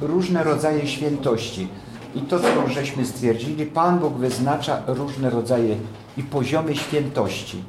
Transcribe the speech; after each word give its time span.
różne 0.00 0.44
rodzaje 0.44 0.86
świętości. 0.86 1.68
I 2.14 2.20
to, 2.20 2.40
co 2.40 2.68
żeśmy 2.68 3.06
stwierdzili, 3.06 3.66
Pan 3.66 3.98
Bóg 3.98 4.14
wyznacza 4.14 4.82
różne 4.86 5.30
rodzaje 5.30 5.76
i 6.16 6.22
poziomy 6.22 6.76
świętości. 6.76 7.62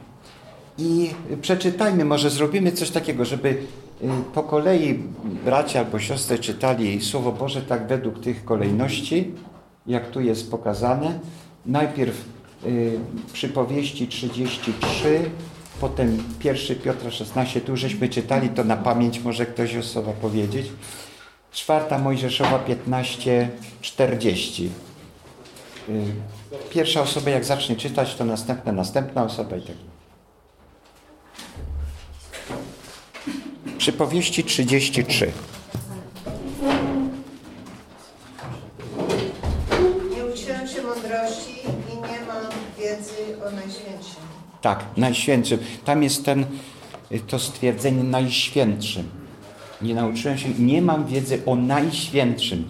I 0.77 1.09
przeczytajmy, 1.41 2.05
może 2.05 2.29
zrobimy 2.29 2.71
coś 2.71 2.89
takiego, 2.89 3.25
żeby 3.25 3.49
y, 3.49 3.57
po 4.33 4.43
kolei 4.43 4.99
bracia 5.45 5.79
albo 5.79 5.99
siostry 5.99 6.39
czytali 6.39 7.01
Słowo 7.01 7.31
Boże 7.31 7.61
tak 7.61 7.87
według 7.87 8.19
tych 8.19 8.45
kolejności, 8.45 9.31
jak 9.87 10.09
tu 10.09 10.21
jest 10.21 10.51
pokazane. 10.51 11.19
Najpierw 11.65 12.25
y, 12.65 12.99
przypowieści 13.33 14.07
33, 14.07 15.29
potem 15.81 16.23
1 16.43 16.77
Piotra 16.77 17.11
16, 17.11 17.61
tu 17.61 17.77
żeśmy 17.77 18.09
czytali 18.09 18.49
to 18.49 18.63
na 18.63 18.77
pamięć, 18.77 19.19
może 19.19 19.45
ktoś 19.45 19.75
osoba 19.75 20.11
powiedzieć. 20.11 20.67
Czwarta 21.57 21.97
Mojżeszowa 21.97 22.59
15, 22.59 23.49
40. 23.81 24.69
Y, 25.89 26.05
pierwsza 26.69 27.01
osoba 27.01 27.29
jak 27.29 27.45
zacznie 27.45 27.75
czytać, 27.75 28.15
to 28.15 28.25
następna, 28.25 28.71
następna 28.71 29.23
osoba 29.23 29.55
i 29.55 29.61
tak 29.61 29.75
Przypowieści 33.77 34.43
33. 34.43 35.31
Nie 40.15 40.25
uczyłem 40.25 40.67
się 40.67 40.81
mądrości 40.81 41.59
i 41.93 41.95
nie 41.95 42.19
mam 42.27 42.51
wiedzy 42.79 43.45
o 43.47 43.51
Najświętszym. 43.51 44.23
Tak, 44.61 44.85
Najświętszym. 44.97 45.59
Tam 45.85 46.03
jest 46.03 46.25
ten, 46.25 46.45
to 47.27 47.39
stwierdzenie 47.39 48.03
Najświętszym. 48.03 49.26
Nie 49.81 49.95
nauczyłem 49.95 50.37
się, 50.37 50.49
nie 50.59 50.81
mam 50.81 51.05
wiedzy 51.05 51.39
o 51.45 51.55
Najświętszym. 51.55 52.65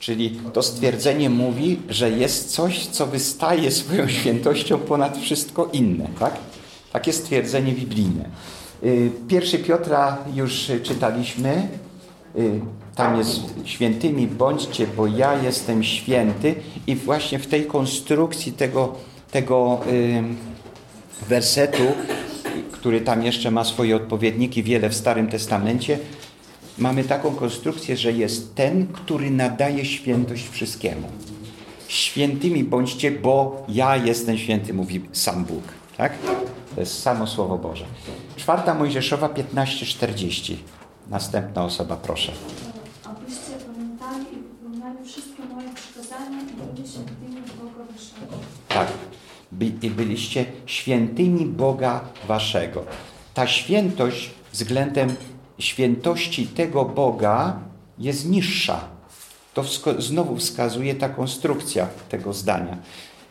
Czyli 0.00 0.38
to 0.52 0.62
stwierdzenie 0.62 1.30
mówi, 1.30 1.78
że 1.88 2.10
jest 2.10 2.50
coś, 2.52 2.86
co 2.86 3.06
wystaje 3.06 3.70
swoją 3.70 4.08
świętością 4.08 4.78
ponad 4.78 5.18
wszystko 5.18 5.68
inne. 5.72 6.06
Tak? 6.18 6.36
Takie 6.92 7.12
stwierdzenie 7.12 7.72
biblijne. 7.72 8.24
Y, 8.84 9.10
pierwszy 9.28 9.58
Piotra 9.58 10.18
już 10.34 10.70
czytaliśmy. 10.82 11.68
Y, 12.38 12.60
tam 12.94 13.18
jest 13.18 13.40
świętymi 13.64 14.26
bądźcie, 14.26 14.86
bo 14.96 15.06
ja 15.06 15.42
jestem 15.42 15.84
święty. 15.84 16.54
I 16.86 16.96
właśnie 16.96 17.38
w 17.38 17.46
tej 17.46 17.64
konstrukcji 17.64 18.52
tego, 18.52 18.94
tego 19.30 19.80
y, 19.86 20.22
wersetu, 21.28 21.82
który 22.72 23.00
tam 23.00 23.24
jeszcze 23.24 23.50
ma 23.50 23.64
swoje 23.64 23.96
odpowiedniki 23.96 24.62
wiele 24.62 24.88
w 24.88 24.94
Starym 24.94 25.28
Testamencie, 25.28 25.98
mamy 26.78 27.04
taką 27.04 27.34
konstrukcję, 27.34 27.96
że 27.96 28.12
jest 28.12 28.54
ten, 28.54 28.86
który 28.86 29.30
nadaje 29.30 29.84
świętość 29.84 30.48
wszystkiemu. 30.48 31.08
Świętymi 31.88 32.64
bądźcie, 32.64 33.10
bo 33.10 33.66
ja 33.68 33.96
jestem 33.96 34.38
święty, 34.38 34.74
mówi 34.74 35.00
sam 35.12 35.44
Bóg. 35.44 35.62
Tak? 35.96 36.12
To 36.74 36.80
jest 36.80 37.02
samo 37.02 37.26
Słowo 37.26 37.58
Boże. 37.58 37.84
Czwarta 38.36 38.74
Mojżeszowa 38.74 39.28
15:40. 39.28 40.56
Następna 41.10 41.64
osoba, 41.64 41.96
proszę. 41.96 42.32
Abyście 43.04 43.52
pamiętali 43.66 44.24
i 44.32 44.36
wypełniali 44.36 45.04
wszystkie 45.04 45.42
moje 45.54 45.68
przykazania 45.74 46.40
i 46.40 46.74
byli 46.74 46.88
świętymi 46.88 47.42
Boga 47.58 47.84
Waszego. 47.92 48.36
Tak. 48.68 48.88
By, 49.52 49.90
byliście 49.90 50.44
świętymi 50.66 51.46
Boga 51.46 52.00
Waszego. 52.28 52.84
Ta 53.34 53.46
świętość 53.46 54.30
względem 54.52 55.14
świętości 55.60 56.46
tego 56.46 56.84
Boga 56.84 57.60
jest 57.98 58.28
niższa. 58.28 58.80
To 59.54 59.64
znowu 59.98 60.36
wskazuje 60.36 60.94
ta 60.94 61.08
konstrukcja 61.08 61.88
tego 62.08 62.32
zdania. 62.32 62.78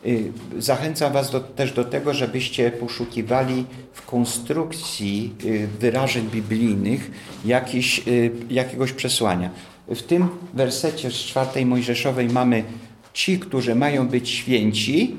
Y, 0.06 0.32
zachęcam 0.58 1.12
Was 1.12 1.30
do, 1.30 1.40
też 1.40 1.72
do 1.72 1.84
tego, 1.84 2.14
żebyście 2.14 2.70
poszukiwali 2.70 3.64
w 3.92 4.06
konstrukcji 4.06 5.34
y, 5.44 5.68
wyrażeń 5.80 6.28
biblijnych 6.28 7.10
jakiś, 7.44 8.08
y, 8.08 8.30
jakiegoś 8.50 8.92
przesłania. 8.92 9.50
W 9.88 10.02
tym 10.02 10.28
wersecie 10.54 11.10
z 11.10 11.14
czwartej 11.14 11.66
Mojżeszowej 11.66 12.28
mamy 12.28 12.64
ci, 13.12 13.38
którzy 13.38 13.74
mają 13.74 14.08
być 14.08 14.28
święci, 14.28 15.16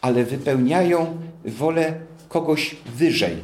ale 0.00 0.24
wypełniają 0.24 1.16
wolę 1.44 1.94
kogoś 2.28 2.76
wyżej, 2.96 3.36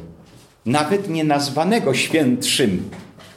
nawet 0.65 1.09
nie 1.09 1.23
nazwanego 1.23 1.93
świętszym, 1.93 2.89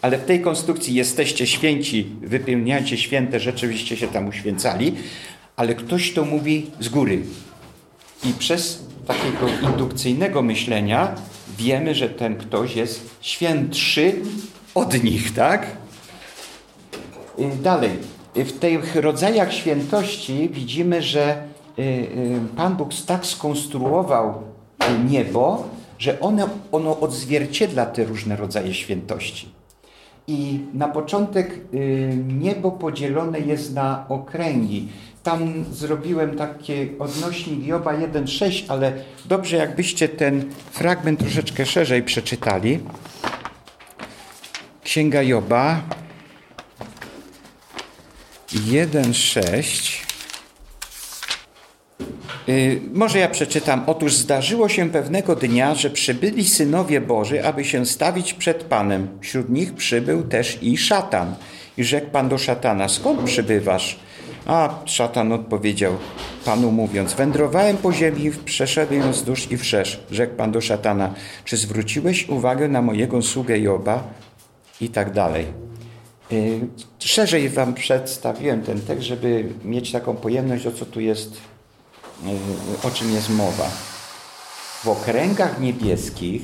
ale 0.03 0.19
w 0.19 0.25
tej 0.25 0.41
konstrukcji 0.41 0.95
jesteście 0.95 1.47
święci, 1.47 2.07
wypełniacie 2.21 2.97
święte, 2.97 3.41
rzeczywiście 3.41 3.97
się 3.97 4.09
tam 4.09 4.29
uświęcali, 4.29 4.95
ale 5.57 5.75
ktoś 5.75 6.13
to 6.13 6.25
mówi 6.25 6.71
z 6.81 6.89
góry. 6.89 7.23
I 8.25 8.33
przez 8.33 8.83
takiego 9.07 9.69
indukcyjnego 9.69 10.43
myślenia 10.43 11.15
wiemy, 11.59 11.95
że 11.95 12.09
ten 12.09 12.37
ktoś 12.37 12.77
jest 12.77 13.11
świętszy 13.21 14.15
od 14.75 15.05
nich, 15.05 15.35
tak? 15.35 15.67
Dalej. 17.63 17.91
W 18.35 18.53
tych 18.59 18.97
rodzajach 18.97 19.53
świętości 19.53 20.49
widzimy, 20.53 21.03
że 21.03 21.43
y, 21.79 21.83
y, 21.83 22.41
Pan 22.57 22.77
Bóg 22.77 22.91
tak 23.07 23.27
skonstruował 23.27 24.43
niebo, 25.09 25.69
że 25.99 26.21
ono, 26.21 26.49
ono 26.73 27.01
odzwierciedla 27.01 27.87
te 27.87 28.05
różne 28.05 28.37
rodzaje 28.37 28.75
świętości. 28.75 29.58
I 30.29 30.61
na 30.75 30.89
początek 30.89 31.61
y, 31.75 32.17
niebo 32.29 32.71
podzielone 32.73 33.41
jest 33.41 33.75
na 33.75 34.05
okręgi. 34.09 34.89
Tam 35.23 35.65
zrobiłem 35.73 36.37
takie 36.37 36.89
odnośnik 36.99 37.67
Joba 37.67 37.93
1,6, 37.93 38.65
ale 38.69 38.93
dobrze 39.25 39.57
jakbyście 39.57 40.09
ten 40.09 40.45
fragment 40.71 41.21
troszeczkę 41.21 41.67
szerzej 41.67 42.03
przeczytali. 42.03 42.79
Księga 44.85 45.23
Joba 45.23 45.81
1,6. 48.53 49.98
Yy, 52.49 52.81
może 52.95 53.19
ja 53.19 53.29
przeczytam. 53.29 53.83
Otóż 53.87 54.15
zdarzyło 54.15 54.69
się 54.69 54.91
pewnego 54.91 55.37
dnia, 55.37 55.75
że 55.75 55.91
przybyli 55.91 56.45
synowie 56.45 57.01
Boży, 57.01 57.45
aby 57.45 57.65
się 57.65 57.87
stawić 57.87 58.35
przed 58.35 58.65
Panem. 58.65 59.09
Wśród 59.21 59.49
nich 59.49 59.75
przybył 59.75 60.23
też 60.23 60.59
i 60.63 60.77
szatan. 60.77 61.35
I 61.77 61.85
rzekł 61.85 62.11
Pan 62.11 62.29
do 62.29 62.39
szatana, 62.39 62.89
skąd 62.89 63.23
przybywasz? 63.23 63.99
A 64.47 64.75
szatan 64.85 65.33
odpowiedział 65.33 65.93
Panu 66.45 66.73
mówiąc, 66.73 67.15
wędrowałem 67.15 67.77
po 67.77 67.93
ziemi, 67.93 68.31
przeszedłem 68.45 69.13
wzdłuż 69.13 69.51
i 69.51 69.57
wszerz. 69.57 70.01
Rzekł 70.11 70.37
Pan 70.37 70.53
do 70.53 70.61
szatana, 70.61 71.15
czy 71.45 71.57
zwróciłeś 71.57 72.29
uwagę 72.29 72.69
na 72.69 72.83
mojego 72.83 73.23
sługę 73.23 73.59
Joba? 73.59 74.05
I 74.81 74.89
tak 74.89 75.13
dalej. 75.13 75.47
Yy, 76.31 76.61
szerzej 76.99 77.49
Wam 77.49 77.75
przedstawiłem 77.75 78.63
ten 78.63 78.81
tekst, 78.81 79.05
żeby 79.05 79.45
mieć 79.65 79.93
taką 79.93 80.17
pojemność, 80.17 80.67
o 80.67 80.73
co 80.73 80.87
tu 80.87 81.01
jest 81.01 81.41
o 82.83 82.91
czym 82.91 83.13
jest 83.13 83.31
mowa. 83.31 83.71
W 84.85 84.89
okręgach 84.89 85.61
niebieskich 85.61 86.43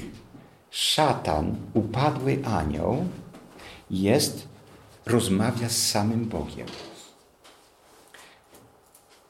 szatan, 0.70 1.56
upadły 1.74 2.38
anioł, 2.44 3.04
jest, 3.90 4.48
rozmawia 5.06 5.68
z 5.68 5.76
samym 5.76 6.24
Bogiem. 6.24 6.66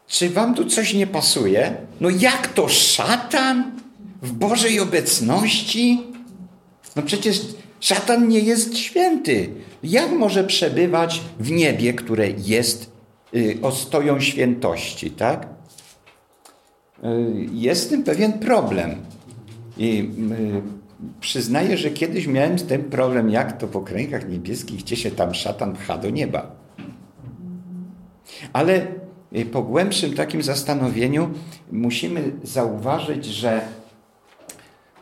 Czy 0.06 0.30
wam 0.30 0.54
tu 0.54 0.64
coś 0.64 0.94
nie 0.94 1.06
pasuje? 1.06 1.76
No 2.00 2.10
jak 2.10 2.46
to 2.46 2.68
szatan 2.68 3.80
w 4.22 4.32
Bożej 4.32 4.80
obecności? 4.80 6.02
No 6.96 7.02
przecież 7.02 7.40
szatan 7.80 8.28
nie 8.28 8.38
jest 8.38 8.78
święty. 8.78 9.50
Jak 9.82 10.10
może 10.10 10.44
przebywać 10.44 11.20
w 11.40 11.50
niebie, 11.50 11.94
które 11.94 12.30
jest 12.30 12.92
y, 13.34 13.58
ostoją 13.62 14.20
świętości, 14.20 15.10
tak? 15.10 15.53
Y, 17.04 17.46
jest 17.52 17.82
z 17.82 17.88
tym 17.88 18.02
pewien 18.02 18.32
problem. 18.32 18.96
I 19.76 20.10
y, 20.32 20.62
przyznaję, 21.20 21.76
że 21.76 21.90
kiedyś 21.90 22.26
miałem 22.26 22.56
tym 22.56 22.84
problem, 22.84 23.30
jak 23.30 23.58
to 23.58 23.66
w 23.66 23.76
okręgach 23.76 24.28
niebieskich, 24.28 24.80
gdzie 24.80 24.96
się 24.96 25.10
tam 25.10 25.34
szatan 25.34 25.72
pcha 25.72 25.98
do 25.98 26.10
nieba. 26.10 26.56
Ale 28.52 28.86
y, 29.36 29.46
po 29.46 29.62
głębszym 29.62 30.14
takim 30.14 30.42
zastanowieniu 30.42 31.30
musimy 31.72 32.32
zauważyć, 32.42 33.24
że 33.24 33.60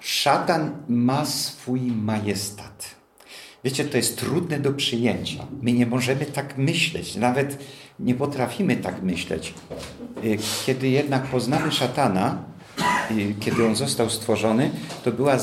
szatan 0.01 0.71
ma 0.89 1.25
swój 1.25 1.81
majestat. 1.81 3.03
Wiecie, 3.65 3.85
to 3.85 3.97
jest 3.97 4.19
trudne 4.19 4.61
do 4.61 4.73
przyjęcia. 4.73 5.47
My 5.63 5.73
nie 5.73 5.87
możemy 5.87 6.27
tak 6.27 6.59
myśleć, 6.59 7.17
nawet 7.17 7.59
nie 8.03 8.15
potrafimy 8.15 8.77
tak 8.77 9.03
myśleć. 9.03 9.55
Y, 10.25 10.39
kiedy 10.67 10.89
jednak 10.89 11.23
poznamy 11.23 11.73
szatana, 11.73 12.43
y, 13.11 13.35
kiedy 13.41 13.67
on 13.67 13.77
został 13.77 14.11
stworzony, 14.11 14.71
to 15.05 15.13
była 15.13 15.37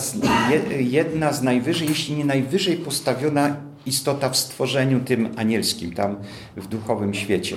jedna 0.80 1.34
z 1.34 1.44
najwyżej, 1.44 1.90
jeśli 1.90 2.16
nie 2.16 2.26
najwyżej 2.26 2.78
postawiona 2.78 3.56
istota 3.86 4.30
w 4.30 4.38
stworzeniu 4.38 5.00
tym 5.00 5.30
anielskim, 5.38 5.94
tam 5.94 6.16
w 6.58 6.68
duchowym 6.68 7.14
świecie. 7.14 7.56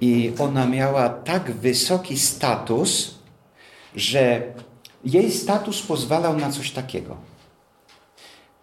I 0.00 0.32
ona 0.38 0.66
miała 0.66 1.08
tak 1.08 1.50
wysoki 1.50 2.18
status, 2.18 3.14
że 3.96 4.42
jej 5.04 5.30
status 5.30 5.82
pozwalał 5.82 6.36
na 6.36 6.50
coś 6.50 6.70
takiego. 6.70 7.16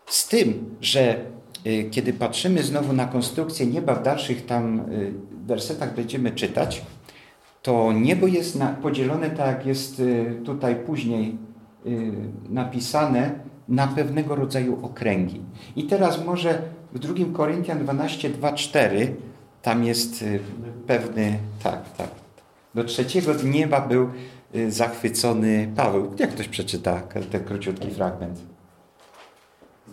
Z 0.07 0.27
tym, 0.27 0.75
że 0.81 1.25
y, 1.68 1.89
kiedy 1.92 2.13
patrzymy 2.13 2.63
znowu 2.63 2.94
na 2.94 3.06
konstrukcję 3.06 3.65
nieba 3.65 3.95
w 3.95 4.04
dalszych 4.04 4.45
tam 4.45 4.86
wersetach 5.45 5.95
będziemy 5.95 6.31
czytać, 6.31 6.86
to 7.62 7.94
niebo 7.94 8.28
jest 8.28 8.60
podzielone 8.81 9.30
tak 9.30 9.48
jak 9.48 9.66
jest 9.66 10.00
y, 10.00 10.42
tutaj 10.45 10.75
później 10.75 11.38
napisane 12.50 13.31
na 13.68 13.88
pewnego 13.88 14.36
rodzaju 14.36 14.86
okręgi. 14.86 15.42
I 15.75 15.84
teraz 15.84 16.25
może 16.25 16.62
w 16.94 17.00
2 17.00 17.13
Koryntian 17.34 17.80
12, 17.80 18.30
2, 18.30 18.54
4 18.54 19.16
tam 19.62 19.84
jest 19.84 20.25
pewny, 20.88 21.38
tak, 21.63 21.94
tak. 21.98 22.10
Do 22.75 22.84
trzeciego 22.84 23.31
nieba 23.44 23.81
był 23.81 24.10
zachwycony 24.69 25.72
Paweł. 25.75 26.12
Jak 26.19 26.31
ktoś 26.31 26.48
przeczyta 26.48 27.01
ten 27.31 27.44
króciutki 27.44 27.92
fragment? 27.92 28.52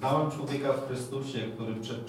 Znałem 0.01 0.31
człowieka 0.31 0.73
w 0.73 0.87
Chrystusie, 0.87 1.39
który 1.55 1.75
przed 1.75 2.07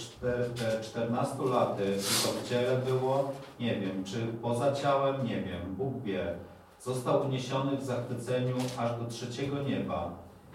14 0.81 1.35
laty, 1.43 1.83
czy 1.83 2.27
to 2.27 2.33
w 2.33 2.49
ciele 2.49 2.77
było, 2.77 3.31
nie 3.59 3.79
wiem, 3.79 4.03
czy 4.03 4.27
poza 4.41 4.71
ciałem, 4.71 5.25
nie 5.25 5.41
wiem, 5.41 5.75
Bóg 5.77 6.03
wie. 6.03 6.35
Został 6.79 7.25
uniesiony 7.25 7.77
w 7.77 7.83
zachwyceniu 7.83 8.55
aż 8.77 8.99
do 8.99 9.05
trzeciego 9.09 9.63
nieba. 9.63 10.11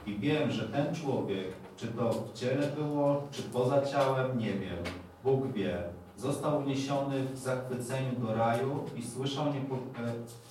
I 0.06 0.18
wiem, 0.18 0.50
że 0.50 0.68
ten 0.68 0.94
człowiek, 0.94 1.46
czy 1.76 1.86
to 1.86 2.10
w 2.10 2.32
ciele 2.32 2.66
było, 2.66 3.22
czy 3.30 3.42
poza 3.42 3.82
ciałem, 3.86 4.38
nie 4.38 4.52
wiem, 4.52 4.78
Bóg 5.24 5.52
wie. 5.52 5.82
Został 6.16 6.58
uniesiony 6.58 7.24
w 7.24 7.38
zachwyceniu 7.38 8.20
do 8.20 8.34
raju 8.34 8.84
i 8.96 9.02
słyszał 9.02 9.46
e, 9.46 9.52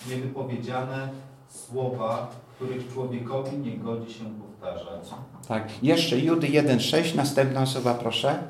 niewypowiedziane 0.10 1.10
słowa, 1.48 2.32
których 2.56 2.94
człowiekowi 2.94 3.58
nie 3.58 3.78
godzi 3.78 4.14
się 4.14 4.24
powtarzać. 4.74 5.20
Tak. 5.48 5.84
Jeszcze 5.84 6.20
Judy 6.20 6.48
1,6. 6.48 7.16
Następna 7.16 7.62
osoba, 7.62 7.94
proszę. 7.94 8.44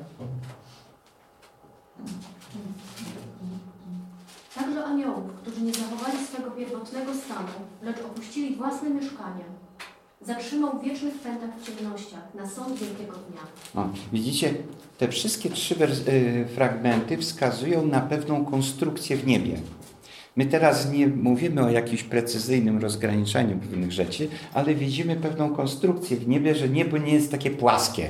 Także 4.54 4.84
aniołów, 4.84 5.32
którzy 5.42 5.62
nie 5.62 5.72
zachowali 5.72 6.26
swego 6.26 6.50
pierwotnego 6.50 7.14
stanu, 7.14 7.48
lecz 7.82 7.98
opuścili 7.98 8.56
własne 8.56 8.90
mieszkanie, 8.90 9.44
zatrzymał 10.22 10.78
w 10.78 10.84
wiecznych 10.84 11.14
pętach 11.14 11.50
w 11.60 11.66
ciemnościach 11.66 12.34
na 12.34 12.48
sąd 12.48 12.78
wielkiego 12.78 13.12
dnia. 13.12 13.40
No, 13.74 13.88
widzicie, 14.12 14.54
te 14.98 15.08
wszystkie 15.08 15.50
trzy 15.50 15.74
y, 16.08 16.46
fragmenty 16.54 17.18
wskazują 17.18 17.86
na 17.86 18.00
pewną 18.00 18.44
konstrukcję 18.44 19.16
w 19.16 19.26
niebie. 19.26 19.60
My 20.36 20.46
teraz 20.46 20.92
nie 20.92 21.06
mówimy 21.06 21.64
o 21.64 21.70
jakimś 21.70 22.02
precyzyjnym 22.02 22.78
rozgraniczeniu 22.78 23.58
pewnych 23.58 23.92
rzeczy, 23.92 24.28
ale 24.54 24.74
widzimy 24.74 25.16
pewną 25.16 25.54
konstrukcję 25.54 26.16
w 26.16 26.28
niebie, 26.28 26.54
że 26.54 26.68
niebo 26.68 26.98
nie 26.98 27.12
jest 27.12 27.30
takie 27.30 27.50
płaskie. 27.50 28.08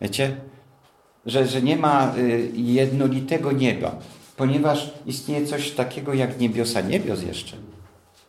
Wiecie? 0.00 0.36
Że, 1.26 1.46
że 1.46 1.62
nie 1.62 1.76
ma 1.76 2.14
y, 2.18 2.50
jednolitego 2.54 3.52
nieba, 3.52 3.98
ponieważ 4.36 4.94
istnieje 5.06 5.46
coś 5.46 5.70
takiego 5.70 6.14
jak 6.14 6.40
niebiosa 6.40 6.80
niebios 6.80 7.22
jeszcze. 7.22 7.56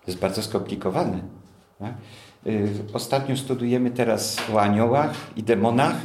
To 0.06 0.12
jest 0.12 0.20
bardzo 0.20 0.44
skomplikowane. 0.44 1.20
Tak? 1.80 1.94
Y, 2.48 2.70
ostatnio 2.94 3.38
studujemy 3.38 3.92
teraz 3.92 4.38
o 4.54 4.62
aniołach 4.62 5.14
i 5.36 5.44
demonach 5.44 5.96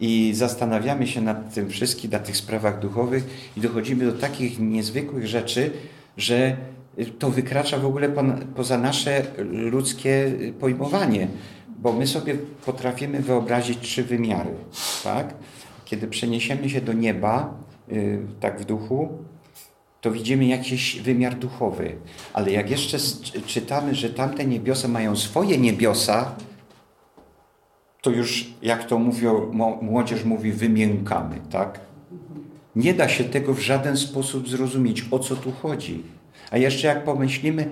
i 0.00 0.32
zastanawiamy 0.34 1.06
się 1.06 1.20
nad 1.20 1.54
tym 1.54 1.70
wszystkim, 1.70 2.10
nad 2.10 2.26
tych 2.26 2.36
sprawach 2.36 2.80
duchowych 2.80 3.52
i 3.56 3.60
dochodzimy 3.60 4.04
do 4.04 4.12
takich 4.12 4.58
niezwykłych 4.58 5.26
rzeczy, 5.26 5.70
że 6.18 6.56
to 7.18 7.30
wykracza 7.30 7.78
w 7.78 7.86
ogóle 7.86 8.08
poza 8.56 8.78
nasze 8.78 9.22
ludzkie 9.48 10.32
pojmowanie, 10.60 11.28
bo 11.78 11.92
my 11.92 12.06
sobie 12.06 12.34
potrafimy 12.66 13.22
wyobrazić 13.22 13.78
trzy 13.78 14.04
wymiary. 14.04 14.50
Tak? 15.04 15.34
Kiedy 15.84 16.08
przeniesiemy 16.08 16.70
się 16.70 16.80
do 16.80 16.92
nieba, 16.92 17.54
y, 17.92 18.20
tak 18.40 18.60
w 18.60 18.64
duchu, 18.64 19.08
to 20.00 20.10
widzimy 20.10 20.46
jakiś 20.46 21.00
wymiar 21.00 21.34
duchowy. 21.34 21.96
Ale 22.32 22.52
jak 22.52 22.70
jeszcze 22.70 22.98
czytamy, 23.46 23.94
że 23.94 24.10
tamte 24.10 24.44
niebiosa 24.44 24.88
mają 24.88 25.16
swoje 25.16 25.58
niebiosa, 25.58 26.34
to 28.02 28.10
już, 28.10 28.50
jak 28.62 28.84
to 28.84 28.98
mówią, 28.98 29.52
młodzież 29.82 30.24
mówi, 30.24 30.52
wymiękamy, 30.52 31.40
tak? 31.50 31.80
Nie 32.78 32.94
da 32.94 33.08
się 33.08 33.24
tego 33.24 33.54
w 33.54 33.60
żaden 33.60 33.96
sposób 33.96 34.48
zrozumieć, 34.48 35.04
o 35.10 35.18
co 35.18 35.36
tu 35.36 35.52
chodzi. 35.52 36.02
A 36.50 36.58
jeszcze 36.58 36.86
jak 36.86 37.04
pomyślimy, 37.04 37.68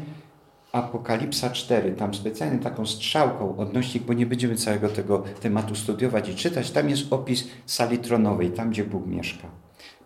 Apokalipsa 0.73 1.51
4, 1.51 1.93
tam 1.93 2.15
specjalnie 2.15 2.59
taką 2.59 2.87
strzałką 2.87 3.57
odnośnik, 3.57 4.03
bo 4.03 4.13
nie 4.13 4.27
będziemy 4.27 4.57
całego 4.57 4.89
tego 4.89 5.25
tematu 5.41 5.75
studiować 5.75 6.29
i 6.29 6.35
czytać, 6.35 6.71
tam 6.71 6.91
jest 6.91 7.13
opis 7.13 7.45
sali 7.67 7.99
tronowej, 7.99 8.51
tam 8.51 8.71
gdzie 8.71 8.85
Bóg 8.85 9.07
mieszka. 9.07 9.49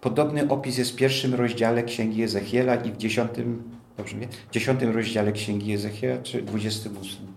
Podobny 0.01 0.49
opis 0.49 0.79
jest 0.79 0.93
w 0.93 0.97
pierwszym 0.97 1.35
rozdziale 1.35 1.83
Księgi 1.83 2.23
Ezechiela 2.23 2.75
i 2.75 2.93
w 2.93 2.97
dziesiątym, 2.97 3.63
dobrze 3.97 4.15
mówię, 4.15 4.29
dziesiątym 4.53 4.91
rozdziale 4.91 5.33
Księgi 5.33 5.73
Ezechiela, 5.73 6.23
czy 6.23 6.43
dwudziestym 6.43 6.97
ósmym. 6.97 7.33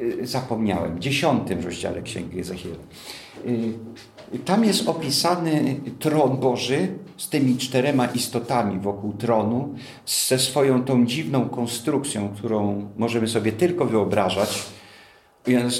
Y, 0.00 0.26
zapomniałem, 0.26 1.00
dziesiątym 1.00 1.64
rozdziale 1.64 2.02
Księgi 2.02 2.40
Ezechiela. 2.40 2.76
Y, 3.46 3.72
tam 4.44 4.64
jest 4.64 4.88
opisany 4.88 5.80
tron 5.98 6.36
Boży 6.36 6.88
z 7.16 7.28
tymi 7.28 7.56
czterema 7.56 8.06
istotami 8.06 8.80
wokół 8.80 9.12
tronu, 9.12 9.74
ze 10.06 10.38
swoją 10.38 10.84
tą 10.84 11.06
dziwną 11.06 11.48
konstrukcją, 11.48 12.28
którą 12.28 12.88
możemy 12.96 13.28
sobie 13.28 13.52
tylko 13.52 13.84
wyobrażać. 13.84 14.62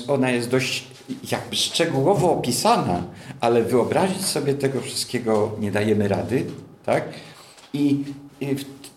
Ona 0.08 0.30
jest 0.30 0.50
dość 0.50 0.84
jakby 1.32 1.56
szczegółowo 1.56 2.32
opisana, 2.32 3.02
ale 3.40 3.62
wyobrazić 3.62 4.24
sobie 4.24 4.54
tego 4.54 4.80
wszystkiego 4.80 5.52
nie 5.60 5.72
dajemy 5.72 6.08
rady. 6.08 6.46
Tak? 6.84 7.04
I 7.72 8.04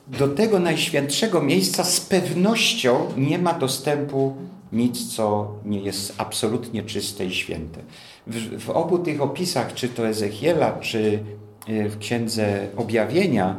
do 0.07 0.27
tego 0.27 0.59
najświętszego 0.59 1.41
miejsca 1.41 1.83
z 1.83 2.01
pewnością 2.01 3.05
nie 3.17 3.39
ma 3.39 3.53
dostępu 3.53 4.35
nic, 4.71 5.15
co 5.15 5.51
nie 5.65 5.79
jest 5.79 6.13
absolutnie 6.17 6.83
czyste 6.83 7.25
i 7.25 7.31
święte. 7.31 7.79
W, 8.27 8.63
w 8.65 8.69
obu 8.69 8.99
tych 8.99 9.21
opisach, 9.21 9.73
czy 9.73 9.89
to 9.89 10.07
Ezechiela, 10.07 10.71
czy 10.71 11.23
e, 11.67 11.89
w 11.89 11.97
Księdze 11.97 12.67
Objawienia, 12.77 13.55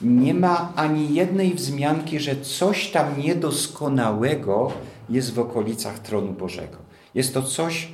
nie 0.00 0.34
ma 0.34 0.72
ani 0.76 1.14
jednej 1.14 1.54
wzmianki, 1.54 2.20
że 2.20 2.36
coś 2.36 2.90
tam 2.90 3.20
niedoskonałego 3.20 4.72
jest 5.10 5.34
w 5.34 5.38
okolicach 5.38 5.98
tronu 5.98 6.32
Bożego. 6.32 6.76
Jest 7.14 7.34
to 7.34 7.42
coś 7.42 7.88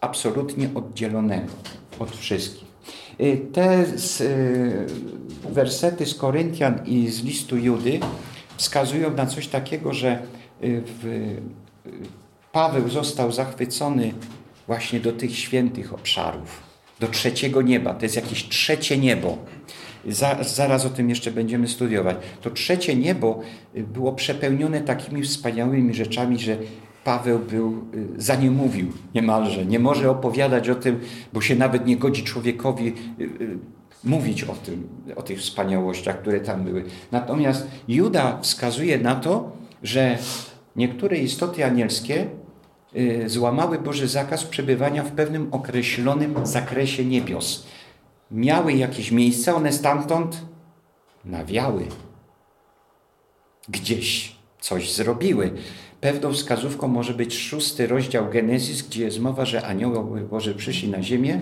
absolutnie 0.00 0.68
oddzielonego 0.74 1.52
od 1.98 2.16
wszystkich. 2.16 2.68
E, 3.18 3.36
te 3.36 3.86
z, 3.98 4.20
e, 4.20 4.24
wersety 5.52 6.06
z 6.06 6.14
Koryntian 6.14 6.86
i 6.86 7.08
z 7.08 7.24
listu 7.24 7.56
Judy 7.56 8.00
wskazują 8.56 9.14
na 9.16 9.26
coś 9.26 9.48
takiego, 9.48 9.92
że 9.92 10.22
w, 10.62 11.36
Paweł 12.52 12.88
został 12.88 13.32
zachwycony 13.32 14.12
właśnie 14.66 15.00
do 15.00 15.12
tych 15.12 15.38
świętych 15.38 15.94
obszarów, 15.94 16.60
do 17.00 17.08
trzeciego 17.08 17.62
nieba. 17.62 17.94
To 17.94 18.04
jest 18.04 18.16
jakieś 18.16 18.48
trzecie 18.48 18.98
niebo. 18.98 19.38
Zaraz 20.40 20.86
o 20.86 20.90
tym 20.90 21.10
jeszcze 21.10 21.30
będziemy 21.30 21.68
studiować. 21.68 22.16
To 22.40 22.50
trzecie 22.50 22.96
niebo 22.96 23.40
y, 23.76 23.82
było 23.82 24.12
przepełnione 24.12 24.80
takimi 24.80 25.22
wspaniałymi 25.22 25.94
rzeczami, 25.94 26.38
że 26.38 26.56
Paweł 27.04 27.38
był, 27.38 27.84
y, 27.94 28.22
za 28.22 28.34
nie 28.34 28.50
mówił 28.50 28.92
niemalże. 29.14 29.66
Nie 29.66 29.78
może 29.78 30.10
opowiadać 30.10 30.68
o 30.68 30.74
tym, 30.74 31.00
bo 31.32 31.40
się 31.40 31.56
nawet 31.56 31.86
nie 31.86 31.96
godzi 31.96 32.24
człowiekowi 32.24 32.94
y, 33.20 33.58
mówić 34.04 34.44
o 34.44 34.54
tym, 34.54 34.88
o 35.16 35.22
tych 35.22 35.38
wspaniałościach, 35.38 36.20
które 36.20 36.40
tam 36.40 36.64
były. 36.64 36.84
Natomiast 37.12 37.66
Juda 37.88 38.38
wskazuje 38.40 38.98
na 38.98 39.14
to, 39.14 39.52
że 39.82 40.18
niektóre 40.76 41.16
istoty 41.16 41.64
anielskie 41.64 42.26
Y, 42.96 43.28
złamały 43.28 43.78
Boży 43.78 44.08
zakaz 44.08 44.44
przebywania 44.44 45.02
w 45.02 45.12
pewnym 45.12 45.48
określonym 45.50 46.46
zakresie 46.46 47.04
niebios. 47.04 47.66
Miały 48.30 48.72
jakieś 48.72 49.10
miejsce, 49.10 49.54
one 49.54 49.72
stamtąd 49.72 50.42
nawiały. 51.24 51.86
Gdzieś 53.68 54.36
coś 54.60 54.92
zrobiły. 54.92 55.52
Pewną 56.00 56.32
wskazówką 56.32 56.88
może 56.88 57.14
być 57.14 57.38
szósty 57.38 57.86
rozdział 57.86 58.30
Genezis, 58.30 58.82
gdzie 58.82 59.04
jest 59.04 59.20
mowa, 59.20 59.44
że 59.44 59.66
aniołowie 59.66 60.22
Boże 60.22 60.54
przyszli 60.54 60.88
na 60.88 61.02
ziemię, 61.02 61.40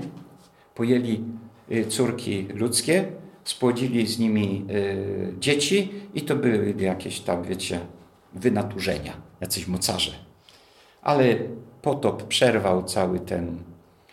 pojęli 0.74 1.24
y, 1.72 1.86
córki 1.86 2.46
ludzkie, 2.54 3.04
spłodzili 3.44 4.06
z 4.06 4.18
nimi 4.18 4.66
y, 4.70 5.34
dzieci 5.40 5.92
i 6.14 6.22
to 6.22 6.36
były 6.36 6.74
jakieś 6.78 7.20
tam, 7.20 7.42
wiecie, 7.42 7.80
wynaturzenia, 8.34 9.12
jacyś 9.40 9.66
mocarze 9.66 10.30
ale 11.02 11.36
potop 11.82 12.22
przerwał 12.22 12.82
cały 12.84 13.20
ten 13.20 13.56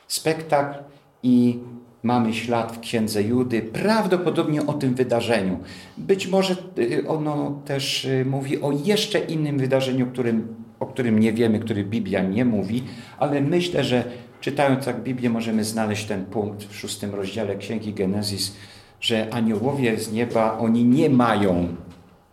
spektakl 0.08 0.80
i 1.24 1.60
mamy 2.04 2.34
ślad 2.34 2.72
w 2.72 2.80
księdze 2.80 3.24
Judy, 3.24 3.62
prawdopodobnie 3.62 4.66
o 4.66 4.74
tym 4.74 4.96
wydarzeniu. 4.96 5.60
Być 5.98 6.28
może 6.28 6.56
y, 6.78 7.08
ono 7.08 7.62
też 7.66 8.06
y, 8.06 8.26
mówi 8.26 8.62
o 8.62 8.72
jeszcze 8.72 9.20
innym 9.20 9.58
wydarzeniu, 9.58 10.08
którym, 10.08 10.56
o 10.80 10.86
którym 10.86 11.20
nie 11.20 11.34
wiemy, 11.34 11.60
który 11.60 11.84
Biblia 11.84 12.22
nie 12.22 12.46
mówi, 12.46 12.84
ale 13.18 13.42
myślę, 13.42 13.84
że 13.84 14.04
czytając 14.42 14.86
tak 14.86 15.04
Biblię 15.04 15.30
możemy 15.30 15.64
znaleźć 15.64 16.06
ten 16.06 16.26
punkt 16.26 16.64
w 16.64 16.76
szóstym 16.76 17.16
rozdziale 17.16 17.56
Księgi 17.56 17.94
Genezis, 17.94 18.56
że 19.02 19.34
aniołowie 19.34 20.00
z 20.00 20.12
nieba, 20.12 20.58
oni 20.58 20.86
nie 20.86 21.10
mają 21.10 21.68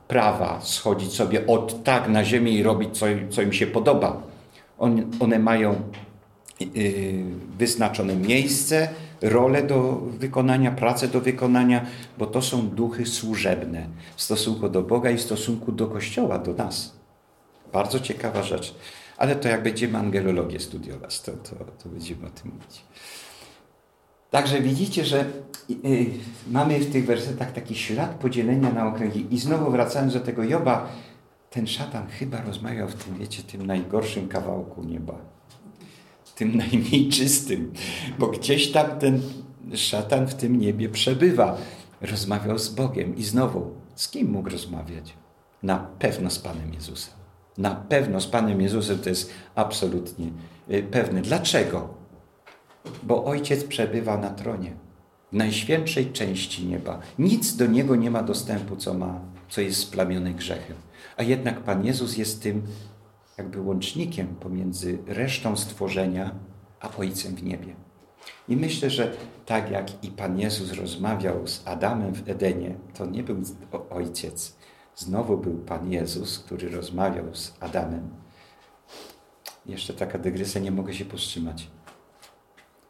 prawa 0.08 0.60
schodzić 0.60 1.12
sobie 1.12 1.46
od 1.46 1.84
tak 1.84 2.08
na 2.08 2.24
ziemię 2.24 2.52
i 2.52 2.62
robić, 2.62 2.98
co, 2.98 3.06
co 3.30 3.42
im 3.42 3.52
się 3.52 3.66
podoba. 3.66 4.22
On, 4.78 5.10
one 5.20 5.38
mają 5.38 5.82
yy, 6.60 7.24
wyznaczone 7.58 8.16
miejsce, 8.16 8.88
rolę 9.22 9.62
do 9.62 10.00
wykonania, 10.10 10.70
pracę 10.70 11.08
do 11.08 11.20
wykonania, 11.20 11.86
bo 12.18 12.26
to 12.26 12.42
są 12.42 12.68
duchy 12.68 13.06
służebne 13.06 13.86
w 14.16 14.22
stosunku 14.22 14.68
do 14.68 14.82
Boga 14.82 15.10
i 15.10 15.16
w 15.16 15.22
stosunku 15.22 15.72
do 15.72 15.86
Kościoła, 15.86 16.38
do 16.38 16.52
nas. 16.52 16.92
Bardzo 17.72 18.00
ciekawa 18.00 18.42
rzecz. 18.42 18.74
Ale 19.16 19.36
to 19.36 19.48
jak 19.48 19.62
będziemy 19.62 19.98
angelologię 19.98 20.60
studiować, 20.60 21.20
to, 21.20 21.32
to, 21.32 21.56
to 21.82 21.88
będziemy 21.88 22.26
o 22.26 22.30
tym 22.30 22.52
mówić. 22.52 22.82
Także 24.34 24.60
widzicie, 24.60 25.04
że 25.04 25.24
y, 25.70 26.06
mamy 26.50 26.78
w 26.80 26.92
tych 26.92 27.06
wersetach 27.06 27.52
taki 27.52 27.74
ślad 27.74 28.14
podzielenia 28.14 28.72
na 28.72 28.86
okręgi. 28.86 29.26
I 29.30 29.38
znowu 29.38 29.70
wracając 29.70 30.12
do 30.12 30.20
tego 30.20 30.44
Joba, 30.44 30.88
ten 31.50 31.66
szatan 31.66 32.06
chyba 32.06 32.42
rozmawiał 32.42 32.88
w 32.88 32.94
tym, 32.94 33.18
wiecie, 33.18 33.42
tym 33.42 33.66
najgorszym 33.66 34.28
kawałku 34.28 34.84
nieba. 34.84 35.18
Tym 36.34 36.56
najmniej 36.66 37.08
czystym. 37.08 37.72
Bo 38.18 38.26
gdzieś 38.26 38.72
tam 38.72 38.98
ten 38.98 39.20
szatan 39.74 40.26
w 40.26 40.34
tym 40.34 40.58
niebie 40.58 40.88
przebywa. 40.88 41.56
Rozmawiał 42.00 42.58
z 42.58 42.68
Bogiem. 42.68 43.16
I 43.16 43.22
znowu, 43.22 43.70
z 43.94 44.08
kim 44.08 44.30
mógł 44.30 44.50
rozmawiać? 44.50 45.14
Na 45.62 45.78
pewno 45.98 46.30
z 46.30 46.38
Panem 46.38 46.74
Jezusem. 46.74 47.14
Na 47.58 47.74
pewno 47.74 48.20
z 48.20 48.26
Panem 48.26 48.60
Jezusem 48.60 48.98
to 48.98 49.08
jest 49.08 49.30
absolutnie 49.54 50.26
y, 50.70 50.82
pewne. 50.82 51.22
Dlaczego? 51.22 52.03
Bo 53.02 53.24
Ojciec 53.24 53.64
przebywa 53.64 54.18
na 54.18 54.30
tronie, 54.30 54.72
w 55.32 55.36
najświętszej 55.36 56.12
części 56.12 56.66
nieba. 56.66 57.00
Nic 57.18 57.56
do 57.56 57.66
Niego 57.66 57.96
nie 57.96 58.10
ma 58.10 58.22
dostępu, 58.22 58.76
co, 58.76 58.94
ma, 58.94 59.20
co 59.48 59.60
jest 59.60 59.80
splamione 59.80 60.30
grzechem. 60.30 60.76
A 61.16 61.22
jednak 61.22 61.60
Pan 61.60 61.86
Jezus 61.86 62.16
jest 62.16 62.42
tym 62.42 62.62
jakby 63.38 63.60
łącznikiem 63.60 64.26
pomiędzy 64.26 64.98
resztą 65.06 65.56
stworzenia, 65.56 66.34
a 66.80 66.96
Ojcem 66.96 67.34
w 67.34 67.42
niebie. 67.42 67.74
I 68.48 68.56
myślę, 68.56 68.90
że 68.90 69.16
tak 69.46 69.70
jak 69.70 70.04
i 70.04 70.10
Pan 70.10 70.38
Jezus 70.40 70.72
rozmawiał 70.72 71.46
z 71.46 71.62
Adamem 71.66 72.14
w 72.14 72.28
Edenie, 72.28 72.74
to 72.94 73.06
nie 73.06 73.22
był 73.22 73.42
Ojciec. 73.90 74.56
Znowu 74.96 75.38
był 75.38 75.58
Pan 75.58 75.92
Jezus, 75.92 76.38
który 76.38 76.68
rozmawiał 76.68 77.34
z 77.34 77.54
Adamem. 77.60 78.10
Jeszcze 79.66 79.94
taka 79.94 80.18
dygresja, 80.18 80.60
nie 80.60 80.70
mogę 80.70 80.94
się 80.94 81.04
powstrzymać. 81.04 81.70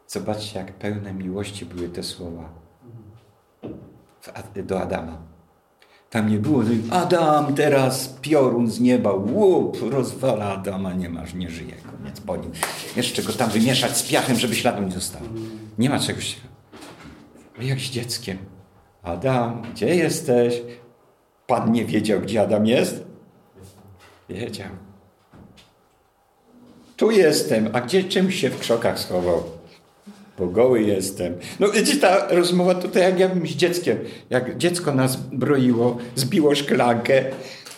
Zobaczcie, 0.07 0.59
jak 0.59 0.73
pełne 0.73 1.13
miłości 1.13 1.65
były 1.65 1.89
te 1.89 2.03
słowa 2.03 2.49
do 4.63 4.81
Adama. 4.81 5.17
Tam 6.09 6.29
nie 6.29 6.37
było, 6.37 6.63
że 6.63 6.71
Adam 6.91 7.55
teraz 7.55 8.07
piorun 8.21 8.71
z 8.71 8.79
nieba, 8.79 9.13
łup, 9.13 9.77
rozwala 9.91 10.45
Adama, 10.45 10.93
nie 10.93 11.09
masz, 11.09 11.33
nie 11.33 11.49
żyje, 11.49 11.73
koniec 11.75 12.21
po 12.21 12.37
nim. 12.37 12.51
Jeszcze 12.95 13.23
go 13.23 13.33
tam 13.33 13.49
wymieszać 13.49 13.97
z 13.97 14.09
piachem, 14.09 14.35
żeby 14.35 14.55
śladu 14.55 14.83
nie 14.83 14.91
zostało. 14.91 15.25
Nie 15.77 15.89
ma 15.89 15.99
czegoś 15.99 16.35
takiego. 16.35 16.53
Jak 17.59 17.79
z 17.79 17.83
dzieckiem. 17.83 18.37
Adam, 19.03 19.61
gdzie 19.73 19.95
jesteś? 19.95 20.61
Pan 21.47 21.71
nie 21.71 21.85
wiedział, 21.85 22.19
gdzie 22.21 22.41
Adam 22.41 22.67
jest? 22.67 23.03
Wiedział. 24.29 24.69
Tu 26.97 27.11
jestem, 27.11 27.69
a 27.73 27.81
gdzie 27.81 28.03
czymś 28.03 28.35
się 28.35 28.49
w 28.49 28.59
krzokach 28.59 28.99
schował? 28.99 29.43
Bo 30.39 30.47
goły 30.47 30.81
jestem. 30.81 31.33
No 31.59 31.69
wiecie, 31.69 31.97
ta 31.97 32.27
rozmowa 32.27 32.75
tutaj 32.75 33.03
jak 33.03 33.19
ja 33.19 33.29
bym 33.29 33.47
z 33.47 33.51
dzieckiem. 33.51 33.97
Jak 34.29 34.57
dziecko 34.57 34.93
nas 34.93 35.15
broiło, 35.15 35.97
zbiło 36.15 36.55
szklankę. 36.55 37.23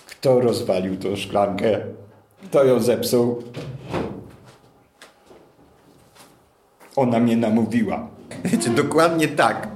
Kto 0.05 0.41
rozwalił 0.41 0.97
tą 0.97 1.15
szklankę? 1.15 1.79
Kto 2.43 2.63
ją 2.63 2.79
zepsuł? 2.79 3.43
Ona 6.95 7.19
mnie 7.19 7.37
namówiła. 7.37 8.07
Wiecie, 8.45 8.69
dokładnie 8.69 9.27
tak. 9.27 9.67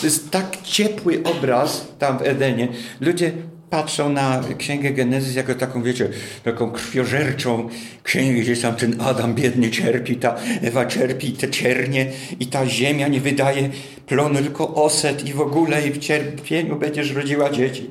To 0.00 0.06
jest 0.06 0.30
tak 0.30 0.62
ciepły 0.62 1.22
obraz 1.24 1.88
tam 1.98 2.18
w 2.18 2.22
Edenie. 2.22 2.68
Ludzie 3.00 3.32
patrzą 3.70 4.08
na 4.08 4.40
Księgę 4.58 4.90
Genezys 4.90 5.34
jako 5.34 5.54
taką, 5.54 5.82
wiecie, 5.82 6.08
taką 6.44 6.70
krwiożerczą 6.70 7.68
księgę, 8.02 8.40
gdzie 8.40 8.56
tam 8.56 8.76
ten 8.76 9.00
Adam 9.00 9.34
biedny 9.34 9.70
cierpi, 9.70 10.16
ta 10.16 10.36
Ewa 10.62 10.86
cierpi, 10.86 11.32
te 11.32 11.50
ciernie 11.50 12.12
i 12.40 12.46
ta 12.46 12.66
ziemia 12.66 13.08
nie 13.08 13.20
wydaje 13.20 13.70
plonu, 14.06 14.38
tylko 14.38 14.74
oset 14.74 15.28
i 15.28 15.32
w 15.32 15.40
ogóle 15.40 15.86
i 15.88 15.90
w 15.90 15.98
cierpieniu 15.98 16.76
będziesz 16.76 17.14
rodziła 17.14 17.50
dzieci. 17.50 17.90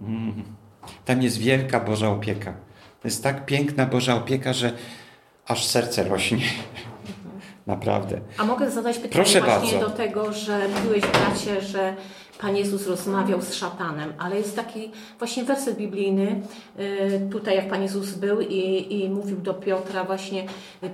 Mm. 0.00 0.42
Tam 1.04 1.22
jest 1.22 1.38
wielka 1.38 1.80
Boża 1.80 2.08
opieka. 2.08 2.52
To 3.02 3.08
jest 3.08 3.22
tak 3.22 3.46
piękna 3.46 3.86
Boża 3.86 4.14
opieka, 4.14 4.52
że 4.52 4.72
aż 5.46 5.66
serce 5.66 6.04
rośnie. 6.04 6.38
Naprawdę. 7.66 8.20
A 8.38 8.44
mogę 8.44 8.70
zadać 8.70 8.96
pytanie 8.96 9.12
Proszę 9.12 9.40
właśnie 9.40 9.78
bardzo. 9.78 9.90
do 9.90 9.96
tego, 9.96 10.32
że 10.32 10.68
mówiłeś 10.68 11.02
bracie, 11.02 11.60
że 11.60 11.96
Pan 12.40 12.56
Jezus 12.56 12.86
rozmawiał 12.86 13.42
z 13.42 13.54
szatanem, 13.54 14.12
ale 14.18 14.36
jest 14.36 14.56
taki 14.56 14.90
właśnie 15.18 15.44
werset 15.44 15.76
biblijny, 15.76 16.40
y, 16.78 17.28
tutaj 17.32 17.56
jak 17.56 17.68
Pan 17.68 17.82
Jezus 17.82 18.10
był 18.14 18.40
i, 18.40 18.86
i 18.90 19.08
mówił 19.10 19.36
do 19.36 19.54
Piotra 19.54 20.04
właśnie, 20.04 20.44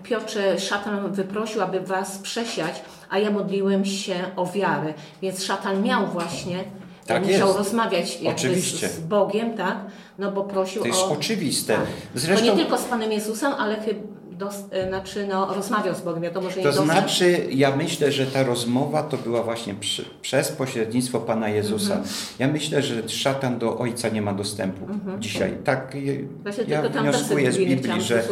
Piotrze, 0.02 0.60
szatan 0.60 1.12
wyprosił, 1.12 1.62
aby 1.62 1.80
was 1.80 2.18
przesiać, 2.18 2.82
a 3.10 3.18
ja 3.18 3.30
modliłem 3.30 3.84
się 3.84 4.14
o 4.36 4.46
wiarę. 4.46 4.94
Więc 5.22 5.44
szatan 5.44 5.82
miał 5.82 6.06
właśnie, 6.06 6.64
Tak 7.06 7.26
musiał 7.26 7.46
jest. 7.46 7.58
rozmawiać 7.58 8.18
Oczywiście. 8.36 8.88
z, 8.88 8.92
z 8.96 9.00
Bogiem, 9.00 9.56
tak? 9.56 9.76
No 10.18 10.32
bo 10.32 10.44
prosił 10.44 10.82
To 10.82 10.88
jest 10.88 11.00
o... 11.00 11.10
oczywiste. 11.10 11.74
Tak. 11.74 11.86
Zresztą, 12.14 12.46
To 12.46 12.52
nie 12.52 12.58
tylko 12.62 12.78
z 12.78 12.84
Panem 12.84 13.12
Jezusem, 13.12 13.52
ale 13.58 13.76
chyba 13.80 14.00
dos, 14.40 14.54
y, 14.84 14.88
znaczy, 14.88 15.26
no, 15.30 15.54
rozmawiał 15.54 15.94
z 15.94 16.00
Bogiem. 16.00 16.22
Wiadomo, 16.22 16.50
że 16.50 16.56
nie 16.56 16.62
To 16.62 16.68
dosyć- 16.72 16.84
znaczy, 16.84 17.46
ja 17.50 17.76
myślę, 17.76 18.12
że 18.12 18.26
ta 18.26 18.42
rozmowa 18.42 19.02
to 19.02 19.16
była 19.16 19.42
właśnie 19.42 19.74
przy, 19.74 20.04
przez 20.22 20.48
pośrednictwo 20.52 21.20
Pana 21.20 21.48
Jezusa. 21.48 21.94
Mhm. 21.94 22.14
Ja 22.38 22.48
myślę, 22.48 22.82
że 22.82 23.08
szatan 23.08 23.58
do 23.58 23.78
Ojca 23.78 24.08
nie 24.08 24.22
ma 24.22 24.32
dostępu 24.34 24.86
dzisiaj. 25.20 25.52
Tak 25.64 25.94
Mhm. 25.94 26.28
Właśnie 26.42 26.64
ja 26.68 26.82
wnioskuję 26.82 27.52
z 27.52 27.58
Biblii, 27.58 28.00
że, 28.02 28.22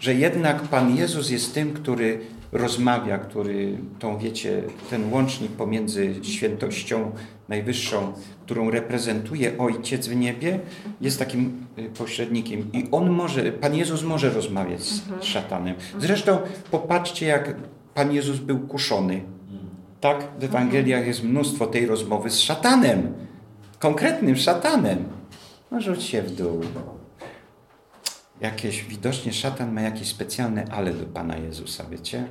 że 0.00 0.14
jednak 0.14 0.62
Pan 0.62 0.96
Jezus 0.96 1.30
jest 1.30 1.54
tym, 1.54 1.72
który 1.74 2.20
rozmawia, 2.52 3.18
który 3.18 3.78
tą, 3.98 4.18
wiecie, 4.18 4.62
ten 4.90 5.12
łącznik 5.12 5.52
pomiędzy 5.52 6.14
świętością 6.22 7.10
najwyższą, 7.48 8.12
którą 8.44 8.70
reprezentuje 8.70 9.58
Ojciec 9.58 10.08
w 10.08 10.16
niebie, 10.16 10.60
jest 11.00 11.18
takim 11.18 11.66
y, 11.78 11.82
pośrednikiem. 11.98 12.72
I 12.72 12.88
On 12.90 13.10
może, 13.10 13.52
Pan 13.52 13.74
Jezus 13.74 14.02
może 14.02 14.30
rozmawiać 14.30 14.82
z 14.82 15.02
Mhm. 15.02 15.22
szatanem. 15.22 15.74
Zresztą 15.98 16.38
popatrzcie, 16.70 17.26
jak 17.26 17.54
Pan 17.94 18.12
Jezus 18.12 18.38
był 18.38 18.58
kuszony. 18.58 19.20
Tak? 20.00 20.28
W 20.40 20.44
Ewangeliach 20.44 21.06
jest 21.06 21.24
mnóstwo 21.24 21.66
tej 21.66 21.86
rozmowy 21.86 22.30
z 22.30 22.38
szatanem. 22.40 23.12
Konkretnym 23.78 24.36
szatanem. 24.36 25.04
No 25.70 25.80
rzuć 25.80 26.02
się 26.02 26.22
w 26.22 26.30
dół. 26.36 26.60
Jakieś, 28.40 28.84
widocznie 28.84 29.32
szatan 29.32 29.72
ma 29.72 29.80
jakieś 29.80 30.08
specjalne 30.08 30.64
ale 30.70 30.92
do 30.92 31.06
Pana 31.06 31.36
Jezusa, 31.36 31.84
wiecie? 31.90 32.28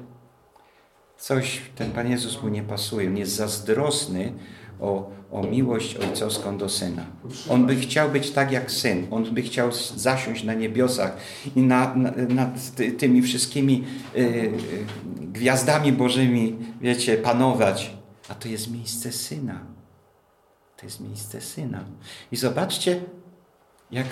Coś, 1.18 1.62
ten 1.76 1.92
Pan 1.92 2.12
Jezus 2.12 2.44
mu 2.44 2.50
nie 2.50 2.64
pasuje. 2.64 3.08
On 3.08 3.18
jest 3.18 3.36
zazdrosny 3.36 4.34
o, 4.80 5.12
o 5.32 5.44
miłość 5.44 5.96
ojcowską 5.96 6.58
do 6.58 6.70
Syna. 6.70 7.06
On 7.50 7.66
by 7.66 7.76
chciał 7.76 8.10
być 8.10 8.32
tak 8.32 8.52
jak 8.52 8.72
Syn. 8.72 9.08
On 9.12 9.24
by 9.24 9.42
chciał 9.42 9.72
zasiąść 9.96 10.44
na 10.44 10.54
niebiosach 10.54 11.18
i 11.56 11.62
na, 11.62 11.96
na, 11.96 12.12
nad 12.12 12.76
ty, 12.76 12.92
tymi 12.92 13.22
wszystkimi 13.22 13.84
y, 14.16 14.20
y, 14.20 14.52
gwiazdami 15.20 15.92
bożymi, 15.92 16.56
wiecie, 16.82 17.18
panować. 17.18 17.94
A 18.30 18.36
to 18.36 18.48
jest 18.48 18.72
miejsce 18.72 19.12
Syna. 19.12 19.60
To 20.78 20.86
jest 20.86 21.00
miejsce 21.00 21.42
Syna. 21.42 21.84
I 22.32 22.36
zobaczcie, 22.36 23.02
jak 23.92 24.08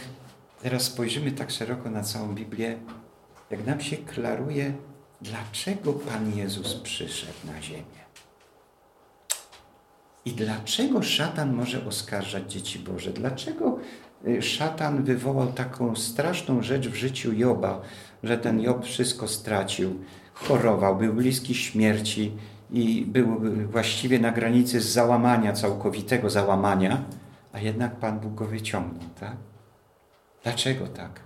teraz 0.63 0.83
spojrzymy 0.83 1.31
tak 1.31 1.51
szeroko 1.51 1.89
na 1.89 2.03
całą 2.03 2.35
Biblię, 2.35 2.77
jak 3.51 3.65
nam 3.65 3.81
się 3.81 3.97
klaruje, 3.97 4.73
dlaczego 5.21 5.93
Pan 5.93 6.37
Jezus 6.37 6.73
przyszedł 6.75 7.37
na 7.45 7.61
ziemię. 7.61 8.03
I 10.25 10.31
dlaczego 10.31 11.03
szatan 11.03 11.53
może 11.53 11.85
oskarżać 11.85 12.53
dzieci 12.53 12.79
Boże? 12.79 13.11
Dlaczego 13.11 13.79
y, 14.27 14.41
szatan 14.41 15.03
wywołał 15.03 15.53
taką 15.53 15.95
straszną 15.95 16.61
rzecz 16.61 16.87
w 16.87 16.95
życiu 16.95 17.33
Joba, 17.33 17.81
że 18.23 18.37
ten 18.37 18.61
Job 18.61 18.85
wszystko 18.85 19.27
stracił, 19.27 19.99
chorował, 20.33 20.95
był 20.95 21.13
bliski 21.13 21.55
śmierci 21.55 22.31
i 22.71 23.05
był 23.05 23.41
właściwie 23.71 24.19
na 24.19 24.31
granicy 24.31 24.81
załamania, 24.81 25.53
całkowitego 25.53 26.29
załamania, 26.29 27.03
a 27.53 27.59
jednak 27.59 27.95
Pan 27.95 28.19
Bóg 28.19 28.33
go 28.33 28.45
wyciągnął, 28.45 29.09
tak? 29.19 29.52
Dlaczego 30.43 30.87
tak? 30.87 31.19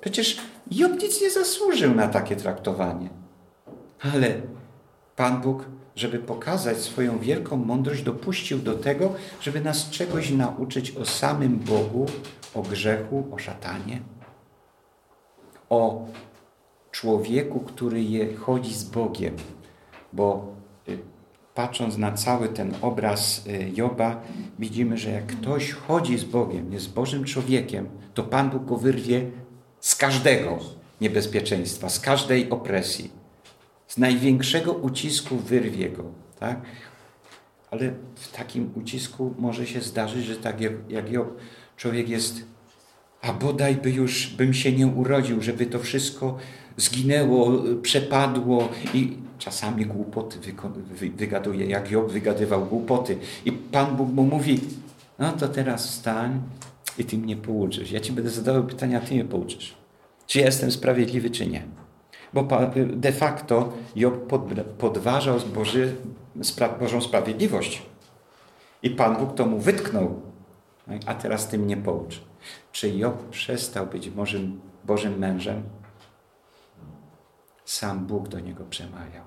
Przecież 0.00 0.40
Job 0.70 1.02
nic 1.02 1.22
nie 1.22 1.30
zasłużył 1.30 1.94
na 1.94 2.08
takie 2.08 2.36
traktowanie. 2.36 3.08
Ale 4.14 4.40
Pan 5.16 5.40
Bóg, 5.40 5.64
żeby 5.96 6.18
pokazać 6.18 6.78
swoją 6.78 7.18
wielką 7.18 7.56
mądrość, 7.56 8.02
dopuścił 8.02 8.58
do 8.58 8.74
tego, 8.74 9.14
żeby 9.40 9.60
nas 9.60 9.90
czegoś 9.90 10.30
nauczyć 10.30 10.90
o 10.96 11.04
samym 11.04 11.58
Bogu, 11.58 12.06
o 12.54 12.62
grzechu, 12.62 13.24
o 13.32 13.38
szatanie, 13.38 14.00
o 15.68 16.06
człowieku, 16.90 17.60
który 17.60 18.02
je 18.02 18.34
chodzi 18.36 18.74
z 18.74 18.84
Bogiem. 18.84 19.36
Bo 20.12 20.55
patrząc 21.56 21.98
na 21.98 22.12
cały 22.12 22.48
ten 22.48 22.74
obraz 22.82 23.46
y, 23.46 23.72
Joba, 23.76 24.22
widzimy, 24.58 24.98
że 24.98 25.10
jak 25.10 25.26
ktoś 25.26 25.72
chodzi 25.72 26.18
z 26.18 26.24
Bogiem, 26.24 26.72
jest 26.72 26.92
Bożym 26.92 27.24
człowiekiem, 27.24 27.88
to 28.14 28.22
Pan 28.22 28.50
Bóg 28.50 28.64
go 28.64 28.76
wyrwie 28.76 29.30
z 29.80 29.94
każdego 29.94 30.58
niebezpieczeństwa, 31.00 31.88
z 31.88 32.00
każdej 32.00 32.50
opresji. 32.50 33.10
Z 33.88 33.98
największego 33.98 34.72
ucisku 34.72 35.36
wyrwie 35.36 35.90
go. 35.90 36.04
Tak? 36.40 36.60
Ale 37.70 37.92
w 38.14 38.32
takim 38.32 38.72
ucisku 38.74 39.34
może 39.38 39.66
się 39.66 39.80
zdarzyć, 39.80 40.24
że 40.24 40.36
tak 40.36 40.60
jak 40.88 41.10
Job, 41.10 41.36
człowiek 41.76 42.08
jest, 42.08 42.44
a 43.22 43.32
bodaj 43.32 43.76
by 43.76 43.90
już 43.90 44.26
bym 44.26 44.54
się 44.54 44.72
nie 44.72 44.86
urodził, 44.86 45.42
żeby 45.42 45.66
to 45.66 45.78
wszystko 45.78 46.38
zginęło, 46.76 47.52
przepadło 47.82 48.68
i 48.94 49.16
czasami 49.38 49.86
głupoty 49.86 50.38
wygaduje, 51.16 51.66
jak 51.66 51.90
Job 51.90 52.12
wygadywał 52.12 52.66
głupoty. 52.66 53.18
I 53.44 53.52
Pan 53.52 53.96
Bóg 53.96 54.12
mu 54.12 54.22
mówi, 54.22 54.60
no 55.18 55.32
to 55.32 55.48
teraz 55.48 55.86
wstań 55.86 56.40
i 56.98 57.04
ty 57.04 57.18
mnie 57.18 57.36
pouczysz. 57.36 57.90
Ja 57.90 58.00
ci 58.00 58.12
będę 58.12 58.30
zadawał 58.30 58.64
pytania, 58.64 58.98
a 58.98 59.00
ty 59.00 59.14
mnie 59.14 59.24
pouczysz. 59.24 59.74
Czy 60.26 60.38
jestem 60.38 60.72
sprawiedliwy, 60.72 61.30
czy 61.30 61.46
nie. 61.46 61.62
Bo 62.34 62.48
de 62.86 63.12
facto 63.12 63.72
Job 63.96 64.32
podważał 64.78 65.40
Boży, 65.54 65.94
Bożą 66.80 67.00
sprawiedliwość. 67.00 67.82
I 68.82 68.90
Pan 68.90 69.16
Bóg 69.16 69.34
to 69.34 69.46
mu 69.46 69.58
wytknął. 69.58 70.20
No 70.86 70.94
a 71.06 71.14
teraz 71.14 71.48
ty 71.48 71.58
mnie 71.58 71.76
poucz. 71.76 72.20
Czy 72.72 72.96
Job 72.96 73.28
przestał 73.30 73.86
być 73.86 74.10
Bożym, 74.10 74.60
Bożym 74.84 75.18
mężem? 75.18 75.62
Sam 77.66 78.06
Bóg 78.06 78.28
do 78.28 78.40
niego 78.40 78.64
przemawiał. 78.70 79.24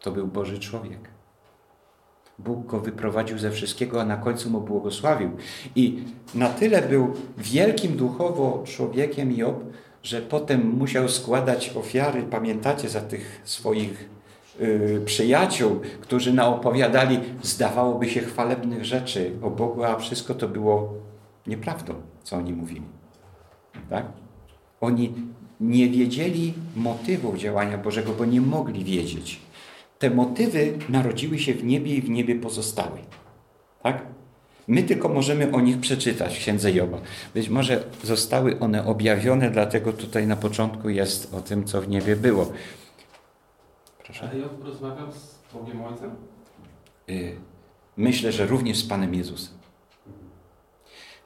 To 0.00 0.12
był 0.12 0.26
Boży 0.26 0.58
człowiek. 0.58 1.08
Bóg 2.38 2.66
go 2.66 2.80
wyprowadził 2.80 3.38
ze 3.38 3.50
wszystkiego, 3.50 4.00
a 4.00 4.04
na 4.04 4.16
końcu 4.16 4.50
mu 4.50 4.60
błogosławił. 4.60 5.30
I 5.76 6.04
na 6.34 6.48
tyle 6.48 6.82
był 6.82 7.14
wielkim 7.38 7.96
duchowo 7.96 8.62
człowiekiem 8.66 9.36
Job, 9.36 9.64
że 10.02 10.22
potem 10.22 10.68
musiał 10.68 11.08
składać 11.08 11.76
ofiary, 11.76 12.22
pamiętacie, 12.22 12.88
za 12.88 13.00
tych 13.00 13.40
swoich 13.44 14.10
yy, 14.60 15.02
przyjaciół, 15.04 15.80
którzy 16.00 16.32
naopowiadali, 16.32 17.20
zdawałoby 17.42 18.08
się, 18.08 18.20
chwalebnych 18.20 18.84
rzeczy 18.84 19.32
o 19.42 19.50
Bogu, 19.50 19.84
a 19.84 19.96
wszystko 19.96 20.34
to 20.34 20.48
było 20.48 20.94
nieprawdą, 21.46 21.94
co 22.22 22.36
oni 22.36 22.52
mówili. 22.52 22.82
Tak? 23.90 24.06
Oni 24.80 25.14
nie 25.60 25.88
wiedzieli 25.88 26.54
motywów 26.76 27.38
działania 27.38 27.78
Bożego, 27.78 28.12
bo 28.12 28.24
nie 28.24 28.40
mogli 28.40 28.84
wiedzieć. 28.84 29.40
Te 29.98 30.10
motywy 30.10 30.78
narodziły 30.88 31.38
się 31.38 31.54
w 31.54 31.64
niebie 31.64 31.94
i 31.96 32.02
w 32.02 32.10
niebie 32.10 32.34
pozostały. 32.34 32.98
Tak? 33.82 34.06
My 34.68 34.82
tylko 34.82 35.08
możemy 35.08 35.52
o 35.52 35.60
nich 35.60 35.80
przeczytać 35.80 36.36
w 36.36 36.38
Księdze 36.38 36.72
Joba. 36.72 36.98
Być 37.34 37.48
może 37.48 37.84
zostały 38.02 38.58
one 38.58 38.86
objawione, 38.86 39.50
dlatego 39.50 39.92
tutaj 39.92 40.26
na 40.26 40.36
początku 40.36 40.88
jest 40.88 41.34
o 41.34 41.40
tym, 41.40 41.64
co 41.64 41.80
w 41.80 41.88
niebie 41.88 42.16
było. 42.16 42.52
Proszę. 44.04 44.28
Ale 44.30 44.38
Job 44.38 44.64
rozmawiał 44.64 45.12
z 45.12 45.54
Bogiem 45.54 45.82
Ojcem? 45.84 46.10
Y, 47.10 47.36
myślę, 47.96 48.32
że 48.32 48.46
również 48.46 48.78
z 48.78 48.88
Panem 48.88 49.14
Jezusem 49.14 49.59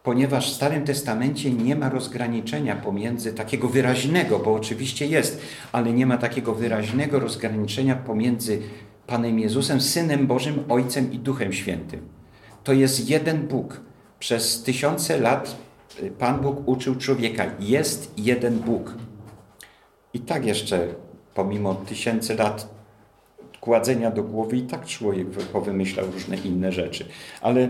ponieważ 0.05 0.53
w 0.53 0.55
Starym 0.55 0.85
Testamencie 0.85 1.51
nie 1.51 1.77
ma 1.77 1.89
rozgraniczenia 1.89 2.77
pomiędzy 2.77 3.33
takiego 3.33 3.69
wyraźnego, 3.69 4.39
bo 4.39 4.55
oczywiście 4.55 5.07
jest, 5.07 5.41
ale 5.73 5.93
nie 5.93 6.07
ma 6.07 6.19
takiego 6.19 6.55
wyraźnego 6.55 7.19
rozgraniczenia 7.19 7.97
pomiędzy 7.97 8.63
Panem 9.07 9.39
Jezusem, 9.39 9.81
Synem 9.81 10.27
Bożym, 10.27 10.65
Ojcem 10.69 11.13
i 11.13 11.19
Duchem 11.19 11.53
Świętym. 11.53 12.09
To 12.65 12.73
jest 12.73 13.11
jeden 13.11 13.49
Bóg. 13.49 13.81
Przez 14.19 14.63
tysiące 14.63 15.21
lat 15.21 15.57
y, 16.03 16.11
Pan 16.11 16.41
Bóg 16.41 16.69
uczył 16.69 16.97
człowieka. 16.97 17.45
Jest 17.61 18.13
jeden 18.17 18.59
Bóg. 18.59 18.95
I 20.15 20.21
tak 20.21 20.47
jeszcze, 20.47 20.89
pomimo 21.35 21.75
tysięcy 21.75 22.35
lat 22.35 22.75
kładzenia 23.61 24.11
do 24.11 24.23
głowy, 24.23 24.57
i 24.57 24.63
tak 24.63 24.87
człowiek 24.87 25.29
powymyślał 25.31 26.07
różne 26.07 26.37
inne 26.37 26.73
rzeczy. 26.73 27.07
Ale 27.41 27.69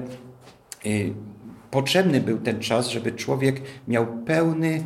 y, 0.87 1.14
potrzebny 1.74 2.20
był 2.20 2.38
ten 2.38 2.60
czas, 2.60 2.88
żeby 2.88 3.12
człowiek 3.12 3.60
miał 3.88 4.06
pełny, 4.06 4.84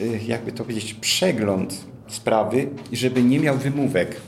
y, 0.00 0.20
jakby 0.26 0.52
to 0.52 0.64
powiedzieć, 0.64 0.94
przegląd 0.94 1.84
sprawy 2.08 2.68
i 2.92 2.96
żeby 2.96 3.22
nie 3.22 3.40
miał 3.40 3.56
wymówek. 3.56 4.20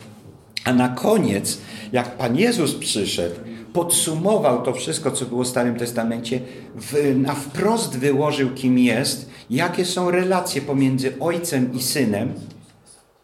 A 0.64 0.72
na 0.72 0.88
koniec, 0.88 1.58
jak 1.92 2.16
Pan 2.16 2.36
Jezus 2.36 2.74
przyszedł, 2.74 3.34
podsumował 3.72 4.62
to 4.62 4.72
wszystko, 4.72 5.10
co 5.10 5.24
było 5.24 5.44
w 5.44 5.48
Starym 5.48 5.76
Testamencie, 5.76 6.40
w, 6.76 7.16
na 7.16 7.34
wprost 7.34 7.98
wyłożył, 7.98 8.50
kim 8.50 8.78
jest, 8.78 9.30
jakie 9.50 9.84
są 9.84 10.10
relacje 10.10 10.62
pomiędzy 10.62 11.12
Ojcem 11.20 11.74
i 11.74 11.82
Synem, 11.82 12.32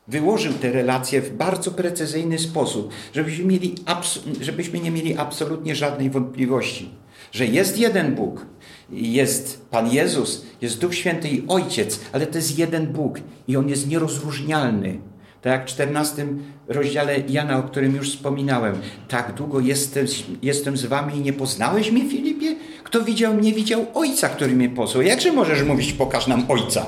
wyłożył 0.09 0.53
te 0.53 0.73
relacje 0.73 1.23
w 1.23 1.37
bardzo 1.37 1.71
precyzyjny 1.71 2.39
sposób, 2.39 2.93
żebyśmy, 3.15 3.45
mieli 3.45 3.75
żebyśmy 4.41 4.81
nie 4.81 4.91
mieli 4.91 5.17
absolutnie 5.17 5.75
żadnej 5.75 6.11
wątpliwości, 6.11 6.91
że 7.33 7.47
jest 7.47 7.79
jeden 7.79 8.15
Bóg, 8.15 8.47
jest 8.91 9.71
Pan 9.71 9.93
Jezus, 9.93 10.47
jest 10.61 10.81
Duch 10.81 10.95
Święty 10.95 11.29
i 11.29 11.45
Ojciec, 11.49 12.01
ale 12.13 12.27
to 12.27 12.39
jest 12.39 12.59
jeden 12.59 12.87
Bóg 12.87 13.21
i 13.49 13.57
On 13.57 13.69
jest 13.69 13.89
nierozróżnialny. 13.89 14.99
Tak 15.43 15.53
jak 15.53 15.63
w 15.63 15.71
14 15.71 16.27
rozdziale 16.69 17.19
Jana, 17.29 17.59
o 17.59 17.63
którym 17.63 17.97
już 17.97 18.11
wspominałem. 18.11 18.81
Tak 19.09 19.33
długo 19.33 19.61
jestem, 19.61 20.07
jestem 20.43 20.77
z 20.77 20.87
wami 20.87 21.17
i 21.17 21.21
nie 21.21 21.33
poznałeś 21.33 21.91
mnie, 21.91 22.09
Filipie? 22.09 22.57
Kto 22.85 23.05
widział 23.05 23.35
mnie, 23.35 23.53
widział 23.53 23.87
Ojca, 23.95 24.29
który 24.29 24.57
mnie 24.57 24.69
posłał. 24.69 25.03
Jakże 25.03 25.33
możesz 25.33 25.63
mówić, 25.63 25.93
pokaż 25.93 26.27
nam 26.27 26.45
Ojca? 26.49 26.87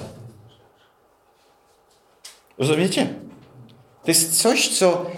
Rozumiecie? 2.58 3.08
To 4.04 4.10
jest 4.10 4.40
coś, 4.40 4.68
co 4.68 5.10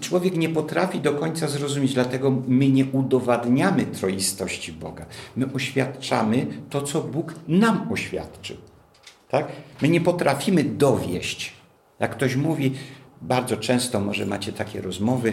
człowiek, 0.00 0.36
nie 0.36 0.48
potrafi 0.48 1.00
do 1.00 1.12
końca 1.12 1.48
zrozumieć, 1.48 1.94
dlatego 1.94 2.30
my 2.48 2.68
nie 2.68 2.84
udowadniamy 2.84 3.86
troistości 3.86 4.72
Boga. 4.72 5.06
My 5.36 5.52
oświadczamy 5.52 6.46
to, 6.70 6.82
co 6.82 7.00
Bóg 7.00 7.34
nam 7.48 7.92
oświadczył. 7.92 8.56
Tak? 9.28 9.46
My 9.82 9.88
nie 9.88 10.00
potrafimy 10.00 10.64
dowieść. 10.64 11.52
Jak 12.00 12.10
ktoś 12.10 12.36
mówi, 12.36 12.72
bardzo 13.22 13.56
często 13.56 14.00
może 14.00 14.26
macie 14.26 14.52
takie 14.52 14.80
rozmowy, 14.80 15.32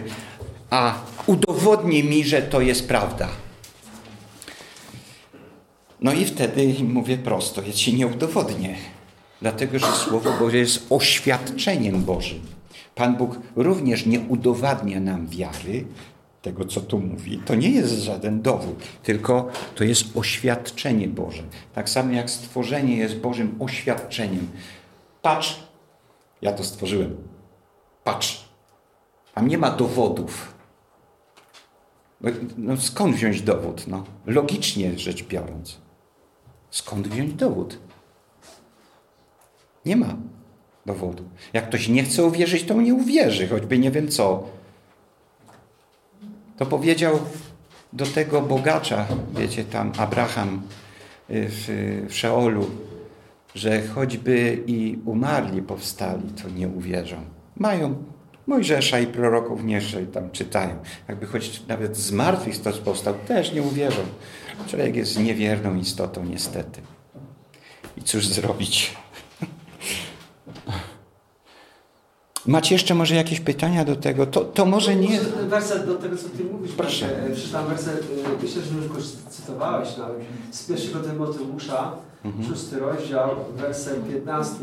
a 0.70 0.94
udowodnij 1.26 2.04
mi, 2.04 2.24
że 2.24 2.42
to 2.42 2.60
jest 2.60 2.88
prawda. 2.88 3.28
No 6.00 6.12
i 6.12 6.24
wtedy 6.24 6.74
mówię 6.84 7.16
prosto, 7.16 7.62
ja 7.62 7.72
ci 7.72 7.94
nie 7.94 8.06
udowodnię. 8.06 8.74
Dlatego, 9.42 9.78
że 9.78 9.86
Słowo 9.86 10.32
Boże 10.38 10.56
jest 10.56 10.86
oświadczeniem 10.90 12.04
Bożym. 12.04 12.59
Pan 13.00 13.16
Bóg 13.16 13.38
również 13.56 14.06
nie 14.06 14.20
udowadnia 14.20 15.00
nam 15.00 15.26
wiary, 15.26 15.84
tego 16.42 16.64
co 16.64 16.80
tu 16.80 16.98
mówi. 16.98 17.38
To 17.38 17.54
nie 17.54 17.70
jest 17.70 17.92
żaden 17.92 18.42
dowód, 18.42 18.82
tylko 19.02 19.48
to 19.74 19.84
jest 19.84 20.16
oświadczenie 20.16 21.08
Boże. 21.08 21.42
Tak 21.74 21.88
samo 21.88 22.12
jak 22.12 22.30
stworzenie 22.30 22.96
jest 22.96 23.16
Bożym 23.16 23.56
oświadczeniem. 23.58 24.50
Patrz, 25.22 25.60
ja 26.42 26.52
to 26.52 26.64
stworzyłem. 26.64 27.16
Patrz. 28.04 28.48
Tam 29.34 29.48
nie 29.48 29.58
ma 29.58 29.70
dowodów. 29.70 30.54
No, 32.56 32.76
skąd 32.76 33.16
wziąć 33.16 33.42
dowód? 33.42 33.86
No, 33.86 34.04
logicznie 34.26 34.98
rzecz 34.98 35.24
biorąc. 35.24 35.78
Skąd 36.70 37.08
wziąć 37.08 37.34
dowód? 37.34 37.78
Nie 39.86 39.96
ma 39.96 40.16
dowodu. 40.86 41.24
Jak 41.52 41.68
ktoś 41.68 41.88
nie 41.88 42.02
chce 42.02 42.24
uwierzyć, 42.24 42.64
to 42.64 42.74
nie 42.74 42.94
uwierzy, 42.94 43.48
choćby 43.48 43.78
nie 43.78 43.90
wiem 43.90 44.08
co. 44.08 44.48
To 46.58 46.66
powiedział 46.66 47.18
do 47.92 48.06
tego 48.06 48.42
bogacza, 48.42 49.06
wiecie, 49.38 49.64
tam 49.64 49.92
Abraham 49.98 50.62
y, 51.30 51.46
w, 51.48 51.66
w 52.08 52.14
Szeolu, 52.14 52.66
że 53.54 53.82
choćby 53.86 54.62
i 54.66 54.98
umarli 55.04 55.62
powstali, 55.62 56.28
to 56.42 56.48
nie 56.48 56.68
uwierzą. 56.68 57.16
Mają, 57.56 57.94
Mojżesza 58.50 59.00
i 59.00 59.06
proroków 59.06 59.64
niżej 59.64 60.06
tam 60.06 60.30
czytają. 60.30 60.76
Jakby 61.08 61.26
choć 61.26 61.66
nawet 61.66 61.96
z 61.96 62.12
martwych 62.12 62.60
ktoś 62.60 62.78
powstał, 62.78 63.14
też 63.14 63.52
nie 63.52 63.62
uwierzą. 63.62 64.02
Człowiek 64.66 64.96
jest 64.96 65.18
niewierną 65.18 65.76
istotą 65.76 66.24
niestety. 66.24 66.80
I 67.96 68.02
cóż 68.02 68.26
zrobić? 68.26 68.96
Macie 72.46 72.74
jeszcze 72.74 72.94
może 72.94 73.14
jakieś 73.14 73.40
pytania 73.40 73.84
do 73.84 73.96
tego? 73.96 74.26
To, 74.26 74.40
to 74.40 74.66
może 74.66 74.96
nie... 74.96 75.18
Ten 75.18 75.48
werset 75.48 75.86
do 75.86 75.94
tego, 75.94 76.16
co 76.16 76.28
Ty 76.28 76.44
mówisz. 76.44 76.72
Proszę. 76.72 77.08
Panie, 77.08 77.34
Przeczytam 77.34 77.66
werset, 77.66 78.02
y, 78.02 78.42
myślę, 78.42 78.62
że 78.62 78.74
już 78.76 78.88
go 78.88 78.94
cytowałeś 79.30 79.96
nawet, 79.96 80.16
z 80.50 80.66
pierwszego 80.68 81.00
Tymoteusza, 81.00 81.92
Mhm. 82.24 82.48
szósty 82.48 82.78
rozdział, 82.78 83.28
werset 83.56 84.08
15. 84.08 84.54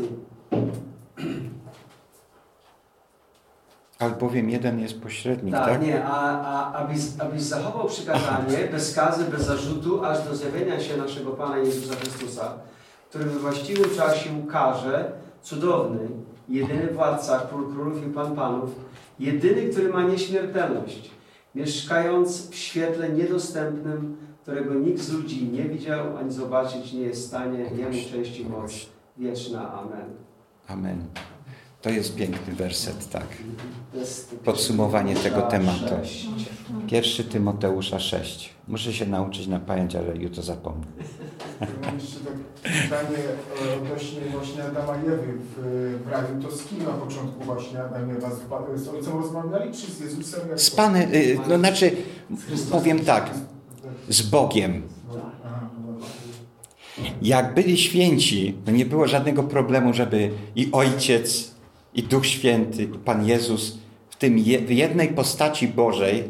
Albowiem 3.98 4.50
jeden 4.50 4.80
jest 4.80 5.00
pośrednik, 5.02 5.54
tak? 5.54 5.64
Tak, 5.68 5.82
nie, 5.82 6.04
a, 6.04 6.40
a 6.40 6.72
abyś, 6.74 6.98
abyś 7.18 7.42
zachował 7.42 7.88
przykazanie 7.88 8.58
bez 8.72 8.90
skazy, 8.90 9.24
bez 9.24 9.42
zarzutu, 9.46 10.04
aż 10.04 10.24
do 10.24 10.36
zjawienia 10.36 10.80
się 10.80 10.96
naszego 10.96 11.30
Pana 11.30 11.58
Jezusa 11.58 11.94
Chrystusa, 11.96 12.52
który 13.10 13.24
we 13.24 13.38
właściwym 13.38 13.96
czasie 13.96 14.30
ukaże, 14.44 15.12
cudowny, 15.42 16.08
jedyny 16.48 16.86
władca, 16.86 17.46
król 17.50 17.72
królów 17.72 18.06
i 18.06 18.10
pan 18.10 18.36
panów, 18.36 18.70
jedyny, 19.20 19.68
który 19.68 19.88
ma 19.88 20.02
nieśmiertelność, 20.02 21.10
mieszkając 21.54 22.50
w 22.50 22.54
świetle 22.54 23.08
niedostępnym, 23.08 24.16
którego 24.42 24.74
nikt 24.74 25.00
z 25.00 25.12
ludzi 25.12 25.48
nie 25.48 25.64
widział 25.64 26.16
ani 26.16 26.32
zobaczyć 26.32 26.92
nie 26.92 27.00
jest 27.00 27.22
w 27.22 27.26
stanie, 27.26 27.58
jemu 27.58 28.10
części 28.12 28.44
moc 28.44 28.72
wieczna. 29.16 29.72
Amen. 29.72 30.10
Amen. 30.68 31.04
To 31.82 31.90
jest 31.90 32.16
piękny 32.16 32.54
werset, 32.54 33.10
tak. 33.10 33.26
Podsumowanie 34.44 35.14
tego 35.14 35.42
tematu. 35.42 35.94
Pierwszy 36.86 37.24
Tymoteusza 37.24 38.00
6. 38.00 38.54
Muszę 38.68 38.92
się 38.92 39.06
nauczyć 39.06 39.46
na 39.46 39.60
pamięć, 39.60 39.96
ale 39.96 40.16
jutro 40.16 40.42
zapomnę. 40.42 40.86
Jeszcze 41.60 42.20
takie 42.20 42.82
pytanie 42.82 43.18
e, 43.18 43.76
odnośnie 43.76 44.20
właśnie 44.32 44.64
Adama 44.64 44.96
i 44.96 45.00
w, 45.00 46.04
w 46.04 46.08
raju. 46.10 46.42
To 46.42 46.56
z 46.56 46.64
kim 46.64 46.78
na 46.78 46.90
początku 46.90 47.44
właśnie 47.44 47.80
Adam 47.80 48.18
i 48.18 48.20
z, 48.78 48.84
z 48.84 48.88
ojcem 48.88 49.12
rozmawiali, 49.12 49.72
czy 49.72 49.92
z 49.92 50.00
Jezusem? 50.00 50.40
Jak 50.48 50.60
Z 50.60 50.70
Panem, 50.70 51.14
y, 51.14 51.38
no 51.48 51.58
znaczy, 51.58 51.92
powiem 52.70 53.00
tak, 53.00 53.30
z 54.08 54.22
Bogiem. 54.22 54.82
Jak 57.22 57.54
byli 57.54 57.78
święci, 57.78 58.56
to 58.64 58.70
nie 58.70 58.86
było 58.86 59.06
żadnego 59.06 59.42
problemu, 59.42 59.94
żeby 59.94 60.30
i 60.56 60.68
Ojciec, 60.72 61.50
i 61.94 62.02
Duch 62.02 62.26
Święty, 62.26 62.82
i 62.82 62.86
Pan 62.86 63.26
Jezus 63.26 63.78
w 64.10 64.16
tym 64.16 64.38
jednej 64.68 65.08
postaci 65.08 65.68
Bożej, 65.68 66.24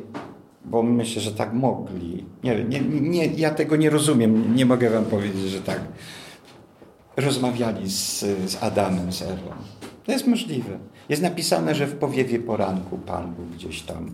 bo 0.71 0.83
myślę, 0.83 1.23
że 1.23 1.33
tak 1.33 1.53
mogli. 1.53 2.25
Nie, 2.45 2.65
nie, 2.65 2.81
nie, 3.01 3.27
ja 3.27 3.51
tego 3.51 3.77
nie 3.77 3.91
rozumiem, 3.91 4.57
nie 4.57 4.67
mogę 4.67 4.91
wam 4.91 5.05
powiedzieć, 5.05 5.43
że 5.51 5.61
tak. 5.61 5.81
Rozmawiali 7.17 7.91
z, 7.91 8.21
z 8.47 8.63
Adamem, 8.63 9.13
z 9.13 9.23
Ewą. 9.23 9.51
To 10.05 10.13
jest 10.13 10.27
możliwe. 10.27 10.79
Jest 11.09 11.23
napisane, 11.23 11.75
że 11.75 11.87
w 11.87 11.95
powiewie 11.95 12.39
poranku 12.39 12.99
Pan 12.99 13.35
był 13.35 13.45
gdzieś 13.47 13.83
tam. 13.83 14.11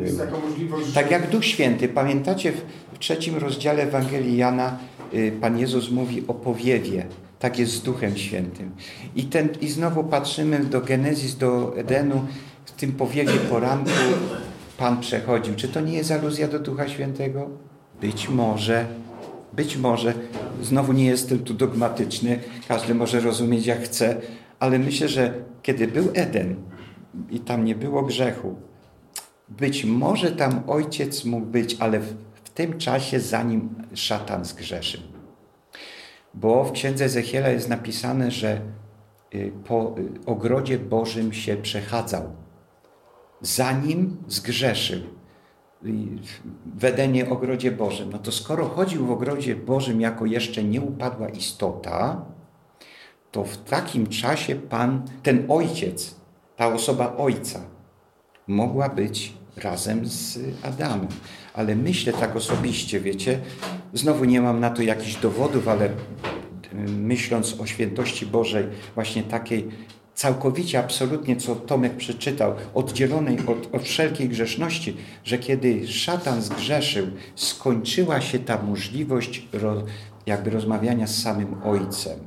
Jest 0.00 0.18
taka 0.18 0.36
możliwość, 0.48 0.92
Tak 0.92 1.10
jak 1.10 1.30
Duch 1.30 1.44
Święty. 1.44 1.88
Pamiętacie 1.88 2.52
w, 2.52 2.64
w 2.92 2.98
trzecim 2.98 3.36
rozdziale 3.36 3.82
Ewangelii 3.82 4.36
Jana 4.36 4.78
y, 5.14 5.32
Pan 5.40 5.58
Jezus 5.58 5.90
mówi 5.90 6.24
o 6.28 6.34
powiewie. 6.34 7.06
Tak 7.38 7.58
jest 7.58 7.72
z 7.72 7.82
Duchem 7.82 8.16
Świętym. 8.16 8.70
I, 9.16 9.24
ten, 9.24 9.48
I 9.60 9.68
znowu 9.68 10.04
patrzymy 10.04 10.64
do 10.64 10.80
Genezis, 10.80 11.36
do 11.36 11.76
Edenu. 11.76 12.24
W 12.64 12.72
tym 12.72 12.92
powiewie 12.92 13.32
poranku 13.32 13.90
Pan 14.78 15.00
przechodził. 15.00 15.54
Czy 15.54 15.68
to 15.68 15.80
nie 15.80 15.92
jest 15.92 16.12
aluzja 16.12 16.48
do 16.48 16.58
Ducha 16.58 16.88
Świętego? 16.88 17.50
Być 18.00 18.28
może. 18.28 18.86
Być 19.52 19.76
może. 19.76 20.14
Znowu 20.62 20.92
nie 20.92 21.06
jestem 21.06 21.38
tu 21.38 21.54
dogmatyczny. 21.54 22.38
Każdy 22.68 22.94
może 22.94 23.20
rozumieć 23.20 23.66
jak 23.66 23.82
chce. 23.82 24.16
Ale 24.58 24.78
myślę, 24.78 25.08
że 25.08 25.34
kiedy 25.62 25.88
był 25.88 26.08
Eden 26.14 26.56
i 27.30 27.40
tam 27.40 27.64
nie 27.64 27.74
było 27.74 28.02
grzechu, 28.02 28.56
być 29.48 29.84
może 29.84 30.32
tam 30.32 30.62
ojciec 30.66 31.24
mógł 31.24 31.46
być, 31.46 31.76
ale 31.80 32.00
w, 32.00 32.14
w 32.44 32.50
tym 32.50 32.78
czasie, 32.78 33.20
zanim 33.20 33.68
szatan 33.94 34.44
zgrzeszył. 34.44 35.00
Bo 36.34 36.64
w 36.64 36.72
księdze 36.72 37.04
Ezechiela 37.04 37.48
jest 37.48 37.68
napisane, 37.68 38.30
że 38.30 38.60
y, 39.34 39.52
po 39.64 39.94
y, 39.98 40.26
ogrodzie 40.26 40.78
Bożym 40.78 41.32
się 41.32 41.56
przechadzał, 41.56 42.22
zanim 43.40 44.16
zgrzeszył. 44.28 45.00
W 46.76 46.84
Edenie 46.84 47.28
ogrodzie 47.30 47.72
Bożym. 47.72 48.12
No 48.12 48.18
to 48.18 48.32
skoro 48.32 48.68
chodził 48.68 49.06
w 49.06 49.10
ogrodzie 49.10 49.56
Bożym 49.56 50.00
jako 50.00 50.26
jeszcze 50.26 50.64
nie 50.64 50.80
upadła 50.80 51.28
istota, 51.28 52.24
to 53.30 53.44
w 53.44 53.56
takim 53.56 54.06
czasie 54.06 54.54
Pan, 54.54 55.02
ten 55.22 55.44
ojciec, 55.48 56.14
ta 56.56 56.74
osoba 56.74 57.16
ojca, 57.16 57.60
mogła 58.46 58.88
być 58.88 59.32
razem 59.56 60.06
z 60.06 60.38
Adamem. 60.62 61.08
Ale 61.54 61.76
myślę 61.76 62.12
tak 62.12 62.36
osobiście, 62.36 63.00
wiecie, 63.00 63.40
znowu 63.94 64.24
nie 64.24 64.40
mam 64.40 64.60
na 64.60 64.70
to 64.70 64.82
jakichś 64.82 65.16
dowodów, 65.16 65.68
ale 65.68 65.86
y, 65.86 65.92
myśląc 66.88 67.60
o 67.60 67.66
świętości 67.66 68.26
Bożej, 68.26 68.66
właśnie 68.94 69.22
takiej 69.22 69.68
całkowicie, 70.16 70.78
absolutnie, 70.78 71.36
co 71.36 71.56
Tomek 71.56 71.96
przeczytał, 71.96 72.54
oddzielonej 72.74 73.38
od, 73.46 73.74
od 73.74 73.82
wszelkiej 73.82 74.28
grzeszności, 74.28 74.96
że 75.24 75.38
kiedy 75.38 75.88
szatan 75.88 76.42
zgrzeszył, 76.42 77.06
skończyła 77.34 78.20
się 78.20 78.38
ta 78.38 78.62
możliwość 78.62 79.48
ro, 79.52 79.82
jakby 80.26 80.50
rozmawiania 80.50 81.06
z 81.06 81.22
samym 81.22 81.62
Ojcem. 81.64 82.18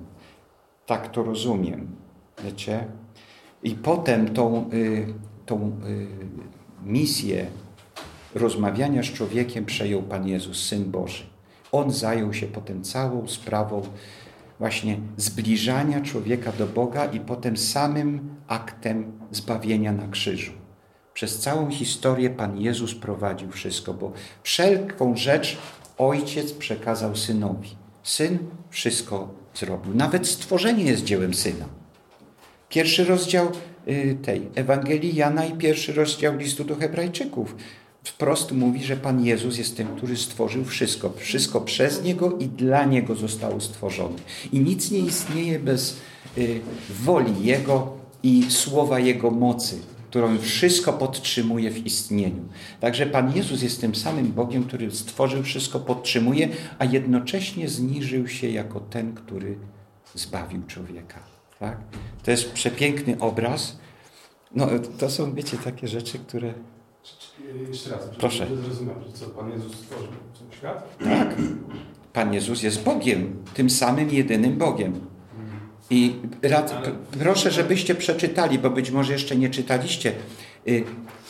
Tak 0.85 1.11
to 1.11 1.23
rozumiem, 1.23 1.87
wiecie? 2.43 2.85
I 3.63 3.71
potem 3.75 4.33
tą, 4.33 4.69
y, 4.73 5.13
tą 5.45 5.71
y, 5.87 6.07
misję 6.83 7.47
rozmawiania 8.35 9.03
z 9.03 9.05
człowiekiem 9.05 9.65
przejął 9.65 10.01
Pan 10.01 10.27
Jezus, 10.27 10.65
Syn 10.65 10.91
Boży. 10.91 11.23
On 11.71 11.91
zajął 11.91 12.33
się 12.33 12.47
potem 12.47 12.83
całą 12.83 13.27
sprawą 13.27 13.81
właśnie 14.59 14.99
zbliżania 15.17 16.01
człowieka 16.01 16.51
do 16.51 16.67
Boga 16.67 17.05
i 17.05 17.19
potem 17.19 17.57
samym 17.57 18.35
aktem 18.47 19.19
zbawienia 19.31 19.91
na 19.91 20.07
krzyżu. 20.07 20.51
Przez 21.13 21.39
całą 21.39 21.71
historię 21.71 22.29
Pan 22.29 22.61
Jezus 22.61 22.95
prowadził 22.95 23.51
wszystko, 23.51 23.93
bo 23.93 24.11
wszelką 24.43 25.17
rzecz 25.17 25.57
Ojciec 25.97 26.53
przekazał 26.53 27.15
Synowi. 27.15 27.69
Syn 28.03 28.37
wszystko 28.69 29.33
zrobił. 29.53 29.95
Nawet 29.95 30.27
stworzenie 30.27 30.83
jest 30.83 31.03
dziełem 31.03 31.33
Syna. 31.33 31.65
Pierwszy 32.69 33.05
rozdział 33.05 33.51
y, 33.87 34.17
tej 34.21 34.49
Ewangelii 34.55 35.15
Jana 35.15 35.45
i 35.45 35.53
pierwszy 35.53 35.93
rozdział 35.93 36.37
listu 36.37 36.63
do 36.63 36.75
Hebrajczyków 36.75 37.55
wprost 38.03 38.51
mówi, 38.51 38.83
że 38.83 38.97
Pan 38.97 39.25
Jezus 39.25 39.57
jest 39.57 39.77
tym, 39.77 39.87
który 39.97 40.17
stworzył 40.17 40.65
wszystko. 40.65 41.13
Wszystko 41.17 41.61
przez 41.61 42.03
Niego 42.03 42.37
i 42.37 42.47
dla 42.47 42.85
Niego 42.85 43.15
zostało 43.15 43.61
stworzone. 43.61 44.15
I 44.51 44.59
nic 44.59 44.91
nie 44.91 44.99
istnieje 44.99 45.59
bez 45.59 45.97
y, 46.37 46.61
woli 46.89 47.43
Jego 47.43 47.93
i 48.23 48.43
słowa 48.49 48.99
Jego 48.99 49.31
mocy, 49.31 49.79
którą 50.09 50.37
wszystko 50.37 50.93
podtrzymuje 50.93 51.71
w 51.71 51.85
istnieniu. 51.85 52.45
Także 52.79 53.05
Pan 53.05 53.35
Jezus 53.35 53.61
jest 53.61 53.81
tym 53.81 53.95
samym 53.95 54.31
Bogiem, 54.31 54.63
który 54.63 54.91
stworzył 54.91 55.43
wszystko, 55.43 55.79
podtrzymuje, 55.79 56.49
a 56.79 56.85
jednocześnie 56.85 57.69
zniżył 57.69 58.27
się 58.27 58.49
jako 58.49 58.79
ten, 58.79 59.13
który 59.13 59.57
zbawił 60.15 60.61
człowieka. 60.67 61.19
Tak? 61.59 61.77
To 62.23 62.31
jest 62.31 62.51
przepiękny 62.51 63.19
obraz. 63.19 63.77
No, 64.55 64.67
to 64.99 65.09
są, 65.09 65.33
wiecie, 65.33 65.57
takie 65.57 65.87
rzeczy, 65.87 66.19
które 66.19 66.53
Jeszcze 67.69 67.89
raz, 67.89 68.09
Proszę. 68.17 68.47
zrozumiał, 68.63 68.95
co 69.13 69.25
Pan 69.25 69.51
Jezus 69.51 69.75
stworzył 69.75 70.07
świat? 70.57 70.97
Tak. 70.99 71.35
Pan 72.13 72.33
Jezus 72.33 72.63
jest 72.63 72.83
Bogiem, 72.83 73.43
tym 73.53 73.69
samym 73.69 74.09
jedynym 74.09 74.57
Bogiem. 74.57 74.99
I 75.89 76.15
rad, 76.41 76.87
proszę, 77.19 77.51
żebyście 77.51 77.95
przeczytali, 77.95 78.59
bo 78.59 78.69
być 78.69 78.91
może 78.91 79.13
jeszcze 79.13 79.35
nie 79.35 79.49
czytaliście. 79.49 80.13
Y, 80.67 80.83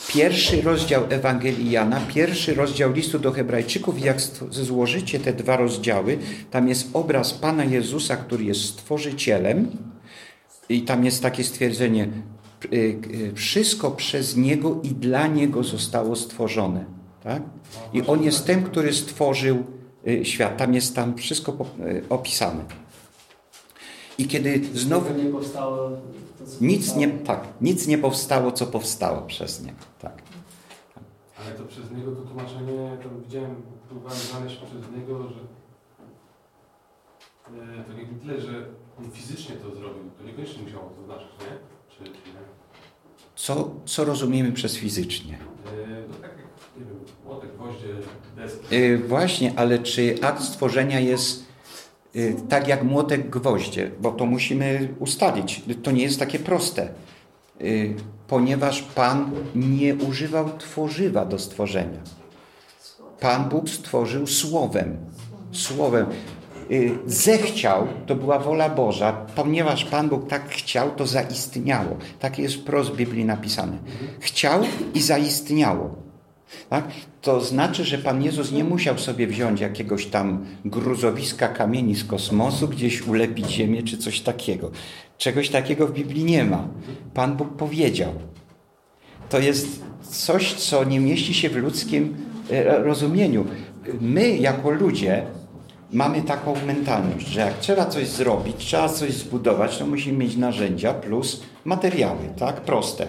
Pierwszy 0.08 0.62
rozdział 0.62 1.04
Ewangelii 1.10 1.72
Jana, 1.72 2.02
pierwszy 2.14 2.56
rozdział 2.56 2.94
listu 2.94 3.20
do 3.20 3.32
Hebrajczyków, 3.32 4.02
jak 4.02 4.22
złożycie 4.50 5.20
te 5.20 5.34
dwa 5.34 5.58
rozdziały, 5.58 6.18
tam 6.52 6.68
jest 6.68 6.90
obraz 6.94 7.34
Pana 7.34 7.64
Jezusa, 7.64 8.18
który 8.18 8.44
jest 8.44 8.62
stworzycielem, 8.62 9.72
i 10.70 10.82
tam 10.82 11.06
jest 11.06 11.22
takie 11.22 11.44
stwierdzenie: 11.44 12.04
y, 12.04 12.08
y, 12.08 12.12
wszystko 13.36 13.92
przez 13.92 14.38
Niego 14.38 14.80
i 14.84 14.88
dla 14.88 15.28
Niego 15.28 15.64
zostało 15.64 16.16
stworzone. 16.16 16.86
Tak? 17.24 17.44
I 17.94 18.02
On 18.02 18.24
jest 18.24 18.46
tym, 18.46 18.64
który 18.64 18.94
stworzył 18.94 19.64
y, 20.08 20.26
świat. 20.26 20.58
Tam 20.58 20.74
jest 20.74 20.96
tam 20.96 21.18
wszystko 21.18 21.52
y, 21.80 22.04
opisane. 22.10 22.64
I 24.18 24.28
kiedy 24.28 24.62
znowu 24.74 25.24
nie 25.24 25.30
powstało 25.30 25.78
to, 25.78 25.98
nic 26.62 26.96
nie, 26.96 27.08
tak, 27.08 27.48
nic 27.62 27.88
nie 27.88 27.98
powstało, 27.98 28.52
co 28.52 28.68
powstało 28.68 29.22
przez 29.22 29.64
niego. 29.64 29.78
Tak. 30.00 30.22
Ale 31.46 31.56
to 31.56 31.64
przez 31.64 31.92
niego 31.92 32.12
to 32.12 32.22
tłumaczenie, 32.22 32.98
tam 33.04 33.22
widziałem, 33.24 33.56
próbowałem 33.88 34.20
znaleźć 34.20 34.56
przez 34.56 34.98
niego, 34.98 35.24
że 35.24 35.40
e, 37.80 37.84
tak 37.84 37.98
jak 37.98 38.08
tyle, 38.22 38.42
że 38.42 38.66
on 39.00 39.12
fizycznie 39.12 39.56
to 39.56 39.76
zrobił, 39.76 40.04
to 40.18 40.24
niekoniecznie 40.24 40.64
musiało 40.64 40.90
to 40.90 41.04
znaczyć, 41.04 41.28
nie? 41.40 41.79
Co, 43.36 43.72
co 43.86 44.06
rozumiemy 44.06 44.52
przez 44.52 44.78
fizycznie? 44.78 45.38
Yy, 48.72 48.98
właśnie, 48.98 49.54
ale 49.56 49.80
czy 49.80 50.16
akt 50.22 50.44
stworzenia 50.44 51.00
jest 51.00 51.46
yy, 52.14 52.36
tak 52.50 52.68
jak 52.68 52.84
młotek 52.84 53.30
gwoździe? 53.30 53.92
Bo 54.02 54.12
to 54.12 54.26
musimy 54.26 54.94
ustalić. 55.00 55.62
To 55.84 55.92
nie 55.92 56.04
jest 56.04 56.20
takie 56.20 56.40
proste. 56.40 56.90
Yy, 57.60 57.96
ponieważ 58.28 58.82
Pan 58.82 59.32
nie 59.56 59.96
używał 59.96 60.58
tworzywa 60.58 61.26
do 61.26 61.40
stworzenia. 61.40 62.00
Pan 63.20 63.50
Bóg 63.50 63.70
stworzył 63.70 64.28
słowem. 64.28 64.98
Słowem. 65.52 66.06
Yy, 66.70 67.00
zechciał, 67.06 67.88
to 68.06 68.16
była 68.16 68.40
wola 68.40 68.70
Boża, 68.70 69.14
ponieważ 69.36 69.86
Pan 69.86 70.10
Bóg 70.10 70.28
tak 70.28 70.50
chciał, 70.50 70.92
to 70.92 71.08
zaistniało. 71.08 71.98
Tak 72.20 72.40
jest 72.40 72.56
wprost 72.56 72.90
w 72.90 72.96
Biblii 72.96 73.26
napisane. 73.26 73.78
Chciał 74.20 74.62
i 74.94 75.02
zaistniało. 75.02 75.96
Tak? 76.70 76.88
To 77.22 77.42
znaczy, 77.42 77.84
że 77.84 77.98
Pan 77.98 78.24
Jezus 78.24 78.52
nie 78.52 78.64
musiał 78.64 78.98
sobie 78.98 79.28
wziąć 79.28 79.62
jakiegoś 79.62 80.06
tam 80.06 80.46
gruzowiska 80.66 81.48
kamieni 81.48 81.96
z 81.96 82.04
kosmosu, 82.04 82.68
gdzieś 82.68 83.08
ulepić 83.08 83.50
ziemię 83.50 83.84
czy 83.84 83.98
coś 83.98 84.22
takiego. 84.22 84.72
Czegoś 85.18 85.50
takiego 85.50 85.88
w 85.88 85.94
Biblii 85.94 86.24
nie 86.24 86.44
ma. 86.46 86.68
Pan 87.14 87.38
Bóg 87.38 87.56
powiedział. 87.56 88.14
To 89.30 89.40
jest 89.40 89.84
coś, 90.02 90.54
co 90.54 90.84
nie 90.84 91.00
mieści 91.00 91.34
się 91.34 91.50
w 91.50 91.56
ludzkim 91.56 92.18
e, 92.52 92.84
rozumieniu. 92.84 93.46
My, 94.02 94.38
jako 94.38 94.70
ludzie, 94.72 95.26
mamy 95.92 96.22
taką 96.22 96.54
mentalność, 96.66 97.28
że 97.28 97.40
jak 97.40 97.60
trzeba 97.60 97.86
coś 97.86 98.08
zrobić, 98.08 98.56
trzeba 98.58 98.90
coś 98.90 99.14
zbudować, 99.14 99.78
to 99.78 99.88
musimy 99.88 100.18
mieć 100.18 100.38
narzędzia 100.38 100.94
plus 100.94 101.42
materiały, 101.66 102.30
tak? 102.40 102.62
Proste. 102.62 103.08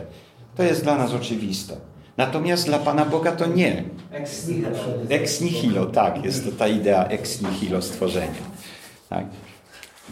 To 0.57 0.63
jest 0.63 0.83
dla 0.83 0.99
nas 0.99 1.15
oczywiste. 1.15 1.77
Natomiast 2.17 2.67
dla 2.67 2.79
Pana 2.79 3.05
Boga 3.05 3.33
to 3.33 3.47
nie. 3.47 3.85
Ex 4.11 4.49
nihilo. 4.49 4.69
Ex 5.09 5.41
nihilo, 5.41 5.87
tak, 5.87 6.25
jest 6.25 6.45
to 6.45 6.53
ta 6.53 6.69
idea 6.69 7.05
ex 7.09 7.43
nihilo 7.43 7.83
stworzenia. 7.83 8.43
Tak. 9.09 9.27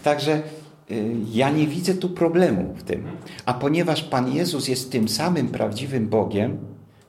Także 0.03 0.43
y, 0.91 1.15
ja 1.33 1.51
nie 1.51 1.67
widzę 1.67 1.95
tu 1.95 2.09
problemu 2.09 2.75
w 2.75 2.83
tym. 2.83 3.05
A 3.47 3.55
ponieważ 3.55 4.03
Pan 4.03 4.33
Jezus 4.33 4.69
jest 4.69 4.93
tym 4.93 5.09
samym 5.09 5.49
prawdziwym 5.49 6.09
Bogiem, 6.09 6.59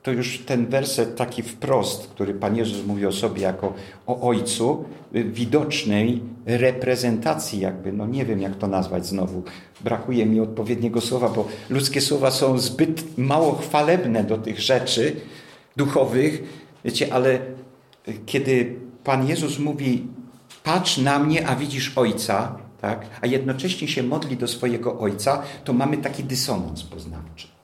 to 0.02 0.12
już 0.12 0.38
ten 0.38 0.66
werset 0.66 1.16
taki 1.16 1.42
wprost, 1.42 2.06
który 2.06 2.34
Pan 2.34 2.56
Jezus 2.56 2.86
mówi 2.86 3.06
o 3.06 3.12
sobie 3.12 3.42
jako 3.42 3.74
o 4.06 4.28
Ojcu, 4.28 4.84
y, 5.14 5.24
widocznej 5.24 6.22
reprezentacji 6.46 7.60
jakby, 7.60 7.92
no 7.92 8.06
nie 8.06 8.24
wiem 8.24 8.40
jak 8.40 8.56
to 8.56 8.66
nazwać 8.66 9.06
znowu, 9.06 9.42
brakuje 9.80 10.26
mi 10.26 10.40
odpowiedniego 10.40 11.00
słowa, 11.00 11.28
bo 11.28 11.48
ludzkie 11.70 12.00
słowa 12.00 12.30
są 12.30 12.58
zbyt 12.58 13.18
mało 13.18 13.54
chwalebne 13.54 14.24
do 14.24 14.38
tych 14.38 14.60
rzeczy 14.60 15.16
duchowych, 15.76 16.42
wiecie, 16.84 17.14
ale 17.14 17.34
y, 18.08 18.14
kiedy 18.26 18.76
Pan 19.04 19.28
Jezus 19.28 19.58
mówi 19.58 20.06
patrz 20.64 20.98
na 20.98 21.18
mnie, 21.18 21.48
a 21.48 21.56
widzisz 21.56 21.98
Ojca, 21.98 22.58
tak, 22.80 23.06
a 23.20 23.26
jednocześnie 23.26 23.88
się 23.88 24.02
modli 24.02 24.36
do 24.36 24.48
swojego 24.48 24.98
Ojca, 24.98 25.42
to 25.64 25.72
mamy 25.72 25.98
taki 25.98 26.24
dysonans 26.24 26.82
poznawczy. 26.82 27.59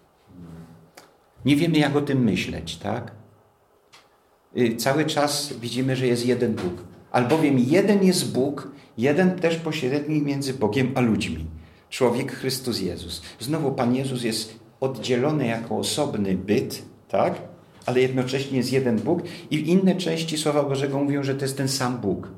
Nie 1.47 1.57
wiemy, 1.57 1.79
jak 1.79 1.97
o 1.97 2.01
tym 2.01 2.25
myśleć, 2.25 2.77
tak? 2.77 3.13
Y, 4.57 4.77
Cały 4.77 5.05
czas 5.05 5.53
widzimy, 5.61 5.97
że 5.97 6.07
jest 6.07 6.27
jeden 6.27 6.55
Bóg. 6.55 6.85
Albowiem 7.13 7.59
jeden 7.59 8.05
jest 8.05 8.33
Bóg, 8.33 8.69
jeden 8.99 9.39
też 9.39 9.57
pośrednik 9.57 10.25
między 10.25 10.55
Bogiem 10.55 10.93
a 10.95 11.01
ludźmi. 11.01 11.47
Człowiek 11.91 12.33
Chrystus 12.33 12.81
Jezus. 12.81 13.23
Znowu 13.41 13.73
Pan 13.73 13.95
Jezus 13.95 14.23
jest 14.23 14.59
oddzielony 14.81 15.47
jako 15.47 15.77
osobny 15.79 16.37
byt, 16.37 16.83
tak? 17.09 17.35
Ale 17.87 18.01
jednocześnie 18.01 18.59
jest 18.59 18.73
jeden 18.73 18.99
Bóg 18.99 19.23
i 19.51 19.71
inne 19.71 19.97
części 19.97 20.39
Słowa 20.39 20.63
Bożego 20.63 20.99
mówią, 20.99 21.23
że 21.23 21.35
to 21.35 21.45
jest 21.45 21.57
ten 21.57 21.69
sam 21.69 21.99
Bóg. 21.99 22.29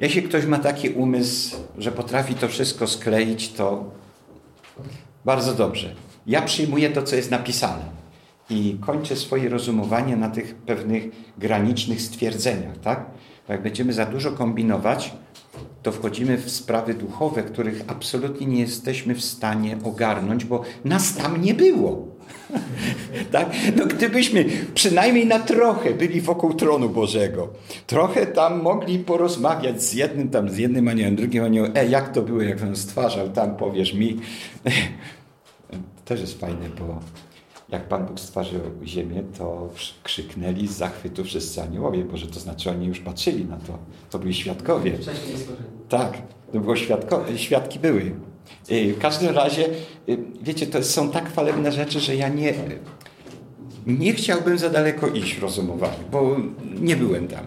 Jeśli 0.00 0.22
ktoś 0.22 0.46
ma 0.46 0.58
taki 0.58 0.90
umysł, 0.90 1.56
że 1.78 1.92
potrafi 1.92 2.34
to 2.34 2.48
wszystko 2.48 2.86
skleić, 2.86 3.52
to 3.52 3.90
bardzo 5.24 5.54
dobrze. 5.54 6.07
Ja 6.28 6.42
przyjmuję 6.42 6.90
to, 6.90 7.02
co 7.02 7.16
jest 7.16 7.30
napisane 7.30 7.98
i 8.50 8.76
kończę 8.80 9.16
swoje 9.16 9.48
rozumowanie 9.48 10.16
na 10.16 10.30
tych 10.30 10.54
pewnych 10.54 11.08
granicznych 11.38 12.02
stwierdzeniach, 12.02 12.78
tak? 12.78 13.04
Bo 13.46 13.52
jak 13.52 13.62
będziemy 13.62 13.92
za 13.92 14.06
dużo 14.06 14.32
kombinować, 14.32 15.12
to 15.82 15.92
wchodzimy 15.92 16.36
w 16.36 16.50
sprawy 16.50 16.94
duchowe, 16.94 17.42
których 17.42 17.84
absolutnie 17.86 18.46
nie 18.46 18.60
jesteśmy 18.60 19.14
w 19.14 19.24
stanie 19.24 19.76
ogarnąć, 19.84 20.44
bo 20.44 20.62
nas 20.84 21.14
tam 21.14 21.42
nie 21.42 21.54
było. 21.54 22.08
tak? 23.32 23.50
No 23.76 23.86
gdybyśmy 23.86 24.44
przynajmniej 24.74 25.26
na 25.26 25.38
trochę 25.38 25.94
byli 25.94 26.20
wokół 26.20 26.54
tronu 26.54 26.88
Bożego, 26.88 27.48
trochę 27.86 28.26
tam 28.26 28.62
mogli 28.62 28.98
porozmawiać 28.98 29.82
z 29.82 29.92
jednym 29.92 30.28
tam, 30.28 30.48
z 30.48 30.58
jednym 30.58 30.88
aniołem, 30.88 31.16
drugim 31.16 31.44
aniołem, 31.44 31.72
e, 31.74 31.86
jak 31.86 32.12
to 32.12 32.22
było, 32.22 32.42
jak 32.42 32.62
on 32.62 32.76
stwarzał, 32.76 33.28
tam 33.28 33.56
powiesz 33.56 33.94
mi. 33.94 34.16
Też 36.08 36.20
jest 36.20 36.40
fajne, 36.40 36.68
bo 36.78 36.98
jak 37.68 37.88
Pan 37.88 38.06
Bóg 38.06 38.20
stworzył 38.20 38.60
ziemię, 38.84 39.22
to 39.38 39.68
krzyknęli 40.02 40.66
z 40.68 40.70
zachwytu 40.76 41.24
wszyscy 41.24 41.62
aniołowie, 41.62 42.04
bo 42.04 42.16
że 42.16 42.26
to 42.26 42.40
znaczy 42.40 42.70
oni 42.70 42.86
już 42.86 43.00
patrzyli 43.00 43.44
na 43.44 43.56
to. 43.56 43.78
To 44.10 44.18
byli 44.18 44.34
świadkowie. 44.34 44.98
Wcześniej. 44.98 45.36
Tak, 45.88 46.18
to 46.52 46.60
było 46.60 46.76
świadko, 46.76 47.24
świadki 47.36 47.78
były. 47.78 48.12
Y, 48.70 48.94
W 48.94 48.98
każdym 48.98 49.34
razie, 49.34 49.66
y, 50.08 50.18
wiecie, 50.42 50.66
to 50.66 50.82
są 50.82 51.10
tak 51.10 51.28
chwalebne 51.28 51.72
rzeczy, 51.72 52.00
że 52.00 52.16
ja 52.16 52.28
nie, 52.28 52.54
nie 53.86 54.12
chciałbym 54.12 54.58
za 54.58 54.70
daleko 54.70 55.08
iść 55.08 55.34
w 55.34 55.42
rozumowaniu, 55.42 56.04
bo 56.12 56.36
nie 56.80 56.96
byłem 56.96 57.28
tam. 57.28 57.44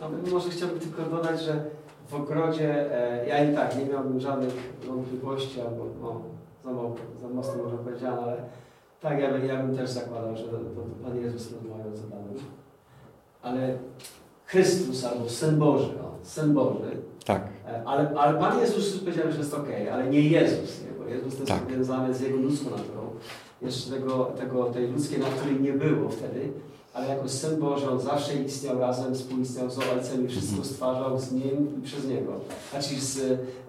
No, 0.00 0.10
może 0.32 0.50
chciałbym 0.50 0.80
tylko 0.80 1.02
dodać, 1.02 1.42
że 1.42 1.64
w 2.08 2.14
ogrodzie 2.14 2.92
e, 3.22 3.28
ja 3.28 3.50
i 3.50 3.54
tak 3.54 3.78
nie 3.78 3.84
miałbym 3.92 4.20
żadnych 4.20 4.72
wątpliwości, 4.86 5.60
albo 5.60 5.86
no, 6.02 6.33
za, 6.64 6.70
mało, 6.72 6.94
za 7.20 7.28
mocno 7.28 7.62
może 7.64 7.76
powiedziane, 7.78 8.22
ale 8.22 8.36
tak, 9.00 9.20
ja, 9.20 9.32
bym- 9.32 9.46
ja 9.46 9.62
bym 9.62 9.76
też 9.76 9.90
zakładał, 9.90 10.36
że 10.36 10.44
to, 10.44 10.50
to, 10.50 10.82
Pan 11.04 11.16
Jezus 11.20 11.52
rozmawiał 11.52 11.96
z 11.96 12.04
Adamem. 12.04 12.34
Ale 13.42 13.78
Chrystus 14.46 15.04
albo 15.04 15.28
Syn 15.28 15.58
Boży, 15.58 15.86
o, 16.00 16.14
Syn 16.22 16.54
Boży, 16.54 16.90
Tak, 17.26 17.42
e, 17.68 17.82
ale, 17.86 18.10
ale 18.16 18.38
Pan 18.38 18.58
Jezus 18.60 18.98
powiedział, 18.98 19.32
że 19.32 19.38
jest 19.38 19.54
okej, 19.54 19.88
ale 19.88 20.06
nie 20.10 20.20
Jezus, 20.20 20.82
nie? 20.84 20.90
bo 20.98 21.04
Jezus 21.10 21.34
jest 21.38 21.46
Tak. 21.52 21.62
powiązany 21.62 22.14
z 22.14 22.20
Jego 22.20 22.36
ludzką 22.36 22.70
naturą, 22.70 23.10
jeszcze 23.62 23.90
tego, 23.90 24.24
tego, 24.24 24.64
tej 24.64 24.88
ludzkiej 24.90 25.18
natury 25.18 25.60
nie 25.60 25.72
było 25.72 26.08
wtedy, 26.10 26.52
ale 26.94 27.08
jako 27.08 27.28
Syn 27.28 27.60
Boży 27.60 27.90
On 27.90 28.00
zawsze 28.00 28.34
istniał 28.36 28.78
razem, 28.78 29.14
współistniał 29.14 29.70
z 29.70 29.78
Ojcem 29.78 30.24
i 30.24 30.28
wszystko 30.28 30.56
Mhm. 30.56 30.68
stwarzał 30.74 31.18
z 31.18 31.32
Nim 31.32 31.74
i 31.78 31.82
przez 31.86 32.06
Niego. 32.08 32.32
Znaczy 32.70 33.00
z, 33.00 33.18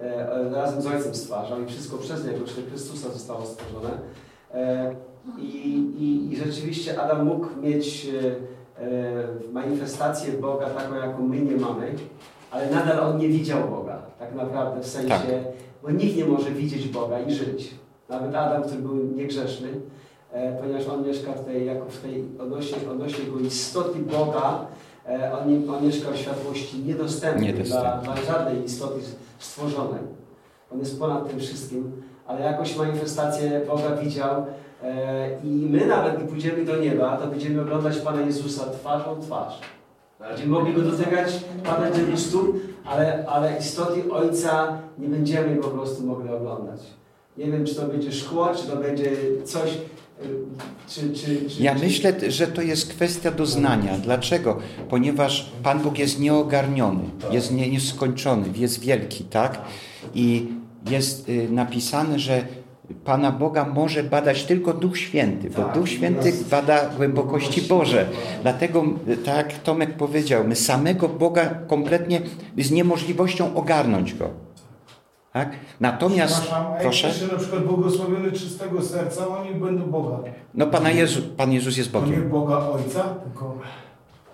e, 0.02 0.32
e, 0.32 0.50
razem 0.50 0.82
z 0.82 0.88
Ojcem 0.88 1.16
stwarzał 1.16 1.62
i 1.62 1.66
wszystko 1.66 1.98
przez 1.98 2.26
Niego, 2.26 2.46
czyli 2.46 2.68
Chrystusa 2.70 3.10
zostało 3.10 3.46
stworzone. 3.46 3.90
E, 4.54 4.96
i, 5.40 5.68
i, 6.00 6.34
I 6.34 6.38
rzeczywiście 6.38 7.02
Adam 7.02 7.26
mógł 7.26 7.48
mieć 7.62 8.08
e, 8.78 8.82
e, 8.84 9.28
manifestację 9.54 10.34
Boga 10.34 10.66
taką, 10.70 10.96
jaką 10.96 11.28
my 11.28 11.40
nie 11.42 11.56
mamy, 11.56 11.94
ale 12.52 12.70
nadal 12.72 13.00
on 13.00 13.18
nie 13.18 13.28
widział 13.30 13.70
Boga, 13.70 14.02
tak 14.20 14.36
naprawdę 14.36 14.82
w 14.82 14.88
sensie, 14.88 15.10
Tak. 15.10 15.22
bo 15.84 15.92
nikt 15.92 16.18
nie 16.18 16.26
może 16.26 16.52
widzieć 16.52 16.88
Boga 16.88 17.20
i 17.20 17.34
żyć. 17.34 17.72
Nawet 18.10 18.36
Adam, 18.36 18.64
który 18.64 18.82
był 18.82 18.96
niegrzeszny, 18.96 19.68
ponieważ 20.62 20.88
on 20.88 21.08
mieszka 21.08 21.32
w 21.32 21.46
tej, 21.46 21.66
jako 21.66 21.86
w 21.86 21.98
tej 21.98 22.24
odnośnie, 22.40 22.78
odnośnie 22.92 23.24
jego 23.24 23.40
istoty 23.40 24.00
Boga, 24.00 24.66
e, 25.10 25.34
on, 25.34 25.70
on 25.76 25.86
mieszka 25.86 26.12
w 26.12 26.18
światłości 26.18 26.80
niedostępnej 26.80 27.54
dla, 27.54 27.98
dla 27.98 28.16
żadnej 28.16 28.66
istoty 28.66 29.00
stworzonej. 29.40 30.02
On 30.74 30.80
jest 30.80 31.00
ponad 31.00 31.30
tym 31.30 31.40
wszystkim, 31.40 32.02
ale 32.28 32.42
jakąś 32.42 32.76
manifestację 32.76 33.62
Boga 33.68 33.96
widział 33.96 34.46
e, 34.84 35.30
i 35.44 35.48
my 35.48 35.86
nawet, 35.86 36.16
gdy 36.16 36.26
pójdziemy 36.26 36.66
do 36.66 36.78
nieba, 36.78 37.18
to 37.18 37.28
będziemy 37.28 37.62
oglądać 37.62 37.98
Pana 37.98 38.22
Jezusa 38.22 38.64
twarzą 38.70 39.16
w 39.16 39.26
twarz. 39.26 39.60
Będziemy 40.20 40.50
mogli 40.50 40.74
Go 40.74 40.82
dotykać, 40.82 41.40
padać 41.64 41.94
do 42.12 42.18
stóp, 42.18 42.56
ale, 42.86 43.26
ale 43.28 43.58
istoty 43.58 44.12
Ojca 44.12 44.78
nie 44.98 45.08
będziemy 45.08 45.56
po 45.56 45.68
prostu 45.68 46.04
mogli 46.04 46.30
oglądać. 46.30 46.80
Nie 47.38 47.46
wiem, 47.46 47.66
czy 47.66 47.76
to 47.76 47.88
będzie 47.88 48.12
szkło, 48.12 48.50
czy 48.56 48.68
to 48.68 48.76
będzie 48.76 49.12
coś, 49.44 49.78
czy, 50.90 51.14
czy, 51.14 51.50
czy, 51.50 51.64
Ja 51.64 51.74
myślę, 51.74 52.14
że 52.28 52.48
to 52.48 52.62
jest 52.62 52.90
kwestia 52.90 53.32
doznania. 53.32 53.98
Dlaczego? 53.98 54.58
Ponieważ 54.90 55.52
Pan 55.64 55.80
Bóg 55.80 56.00
jest 56.00 56.20
nieogarniony, 56.20 57.04
jest 57.32 57.52
nie- 57.52 57.70
nieskończony, 57.70 58.48
jest 58.56 58.80
wielki, 58.80 59.24
tak? 59.24 59.62
I 60.16 60.48
jest 60.90 61.30
y, 61.30 61.48
napisane, 61.52 62.20
że 62.20 62.46
Pana 63.06 63.32
Boga 63.32 63.66
może 63.66 64.04
badać 64.04 64.44
tylko 64.44 64.74
Duch 64.74 64.98
Święty, 64.98 65.50
bo 65.50 65.64
Tak, 65.64 65.74
Duch 65.74 65.90
Święty 65.90 66.34
bada 66.52 66.90
głębokości 66.98 67.62
Boże. 67.62 68.06
Dlatego, 68.42 68.84
y, 69.08 69.18
tak 69.18 69.60
Tomek 69.60 69.94
powiedział, 69.98 70.48
my 70.48 70.56
samego 70.56 71.10
Boga 71.10 71.46
kompletnie 71.68 72.22
z 72.58 72.72
niemożliwością 72.72 73.56
ogarnąć 73.56 74.14
Go. 74.14 74.45
Tak? 75.36 75.50
Natomiast, 75.80 76.52
proszę, 76.82 77.08
pisze 77.08 77.28
na 77.28 77.40
przykład 77.40 77.64
błogosławiony 77.64 78.32
czystego 78.32 78.82
serca, 78.82 79.28
oni 79.28 79.52
będą 79.52 79.84
Boga. 79.86 80.18
no 80.54 80.68
Pana 80.68 80.92
Jezu, 80.92 81.22
Pan 81.38 81.52
Jezus 81.52 81.78
jest 81.78 81.92
To 81.92 82.00
nie 82.00 82.06
Bogiem. 82.06 82.30
Boga 82.30 82.58
Ojca, 82.58 83.04
tylko... 83.24 83.58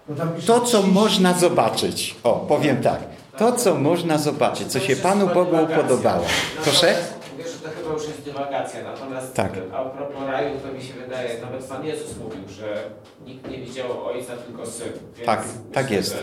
No 0.10 0.16
To, 0.48 0.60
co 0.60 0.78
30 0.78 0.92
można 0.94 1.34
zobaczyć. 1.34 2.16
O, 2.24 2.34
powiem 2.34 2.82
tak. 2.82 3.00
To, 3.38 3.52
co 3.52 3.76
można 3.76 4.18
zobaczyć, 4.18 4.68
co 4.68 4.80
się 4.80 4.96
Panu 4.96 5.28
Bogu 5.28 5.56
upodobało. 5.64 6.26
Proszę? 6.64 6.96
Że 7.38 7.70
to 7.70 7.70
chyba 7.78 7.94
już 7.94 8.08
jest 8.08 8.22
dywagacja, 8.22 8.80
natomiast 8.84 9.34
Tak. 9.34 9.52
a 9.74 9.86
propos 9.86 10.24
raju, 10.28 10.60
to 10.60 10.74
mi 10.74 10.84
się 10.84 10.94
wydaje, 10.94 11.42
nawet 11.42 11.64
Pan 11.64 11.86
Jezus 11.86 12.18
mówił, 12.18 12.42
że 12.50 12.84
nikt 13.26 13.52
nie 13.52 13.58
widział 13.58 14.06
Ojca, 14.06 14.34
tylko 14.38 14.66
Syn. 14.66 14.92
Więc 15.16 15.26
Tak, 15.26 15.40
myślę, 15.40 15.62
tak 15.74 15.92
jest. 15.92 16.14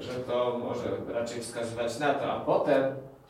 Że, 0.00 0.12
że 0.12 0.14
to 0.20 0.60
może 0.64 1.14
raczej 1.20 1.40
wskazywać 1.40 1.98
na 1.98 2.14
to, 2.14 2.32
a 2.32 2.40
potem 2.40 2.82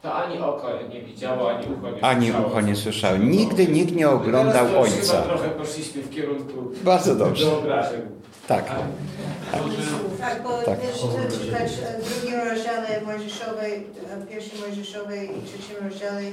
to 0.05 0.15
ani 0.15 0.39
oko 0.39 0.69
nie 0.89 1.01
widziało, 1.03 1.51
ani 1.51 1.67
ucho 1.67 1.91
nie 1.91 2.05
Ani 2.05 2.27
słyszało. 2.27 2.47
ucho 2.49 2.61
nie 2.61 2.77
słyszało. 2.77 3.17
Nigdy 3.17 3.67
nikt 3.67 3.95
nie 3.95 4.09
oglądał 4.09 4.67
Teraz 4.67 4.93
Ojca. 4.93 5.23
Trochę 5.23 5.49
poszliśmy 5.51 6.03
w 6.03 6.11
kierunku 6.11 6.53
Bardzo 6.83 7.15
dobrze. 7.15 7.45
wyobrażeń. 7.51 8.01
Tak. 8.49 8.65
Tak, 10.21 10.43
bo 10.43 10.51
Tak. 10.63 10.81
też 10.81 10.91
chcę 10.97 11.39
czytać 11.45 11.73
e, 11.73 12.01
w 12.03 12.21
drugim 12.21 12.41
rozdziale 12.41 13.01
Mojżeszowej, 13.07 13.87
e, 14.23 14.27
pierwszej 14.27 14.61
Mojżeszowej 14.61 15.31
i 15.39 15.43
trzecim 15.43 15.77
rozdziale, 15.89 16.21
e, 16.21 16.25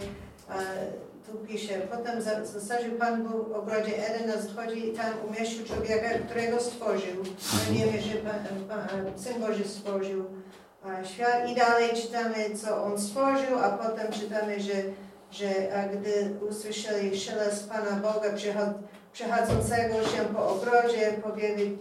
tu 1.31 1.37
pisze, 1.47 1.73
potem 1.91 2.21
za- 2.21 2.45
zasadził 2.45 2.91
Pan 2.91 3.23
Bóg 3.23 3.49
w 3.49 3.53
ogrodzie 3.55 4.07
Eden 4.09 4.27
na 4.27 4.41
zachodzie 4.41 4.75
i 4.75 4.91
tam 4.93 5.05
umieścił 5.29 5.65
człowieka, 5.65 6.09
którego 6.29 6.59
stworzył. 6.59 7.17
My 7.69 7.75
wiemy, 7.77 8.01
że 8.01 8.13
Pan, 8.15 8.43
Pan, 8.69 8.87
Syn 9.15 9.41
Boży 9.41 9.63
stworzył 9.67 10.23
świat 11.03 11.49
i 11.49 11.55
dalej 11.55 11.89
czytamy, 12.01 12.35
co 12.55 12.83
On 12.83 12.99
stworzył, 12.99 13.59
a 13.63 13.69
potem 13.69 14.11
czytamy, 14.11 14.59
że, 14.59 14.73
że 15.31 15.47
a 15.75 15.87
gdy 15.87 16.35
usłyszeli 16.49 17.19
szelest 17.19 17.69
Pana 17.69 17.91
Boga 17.91 18.29
przechadzającego 19.13 19.93
się 20.03 20.25
po 20.35 20.49
ogrodzie, 20.49 21.13
powiedzieli 21.23 21.77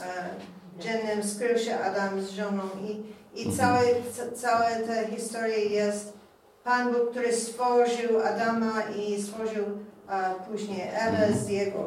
e, 0.00 0.30
dziennym 0.78 1.22
skrył 1.22 1.58
się 1.58 1.78
Adam 1.78 2.22
z 2.22 2.30
żoną. 2.30 2.62
I, 2.82 3.02
i 3.42 3.56
całe, 3.56 3.80
ca, 4.12 4.36
całe 4.36 4.76
ta 4.76 5.06
historia 5.06 5.56
jest 5.56 6.12
Pan 6.64 6.92
Bóg, 6.92 7.10
który 7.10 7.32
stworzył 7.32 8.20
Adama 8.24 8.82
i 8.96 9.22
stworzył 9.22 9.64
a, 10.08 10.34
później 10.34 10.90
Ewę 10.94 11.32
z 11.44 11.48
jego 11.48 11.86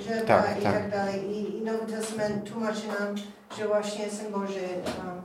drzewa 0.00 0.26
Tak, 0.26 0.58
i 0.60 0.62
tak. 0.62 0.74
tak 0.74 0.90
dalej. 0.90 1.20
I, 1.30 1.58
I 1.58 1.62
Nowy 1.64 1.92
Testament 1.92 2.50
tłumaczy 2.50 2.82
nam, 3.00 3.16
że 3.58 3.68
właśnie 3.68 4.10
Syn 4.10 4.32
Boży 4.32 4.60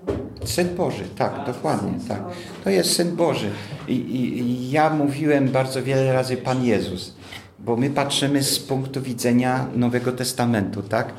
um, 0.08 0.48
Syn 0.48 0.76
Boży, 0.76 1.04
tak, 1.18 1.46
dokładnie, 1.46 1.92
tak. 2.08 2.22
To 2.64 2.70
jest 2.70 2.96
Syn 2.96 3.16
Boży. 3.16 3.50
I, 3.88 3.94
i, 3.94 4.40
I 4.40 4.72
ja 4.72 4.90
mówiłem 4.90 5.50
bardzo 5.50 5.84
wiele 5.84 6.14
razy 6.14 6.38
Pan 6.38 6.66
Jezus, 6.66 7.14
bo 7.60 7.76
my 7.76 7.90
patrzymy 7.90 8.44
z 8.44 8.60
punktu 8.60 9.02
widzenia 9.02 9.66
Nowego 9.76 10.12
Testamentu, 10.12 10.84
tak? 10.84 11.14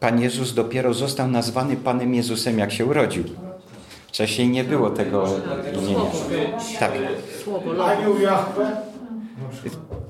Pan 0.00 0.20
Jezus 0.20 0.54
dopiero 0.54 0.94
został 0.94 1.28
nazwany 1.28 1.76
Panem 1.76 2.14
Jezusem, 2.14 2.58
jak 2.58 2.72
się 2.72 2.86
urodził. 2.86 3.24
Wcześniej 4.06 4.48
nie 4.48 4.64
było 4.64 4.90
tego 4.90 5.26
imienia. 5.72 6.00
Tak. 6.80 6.92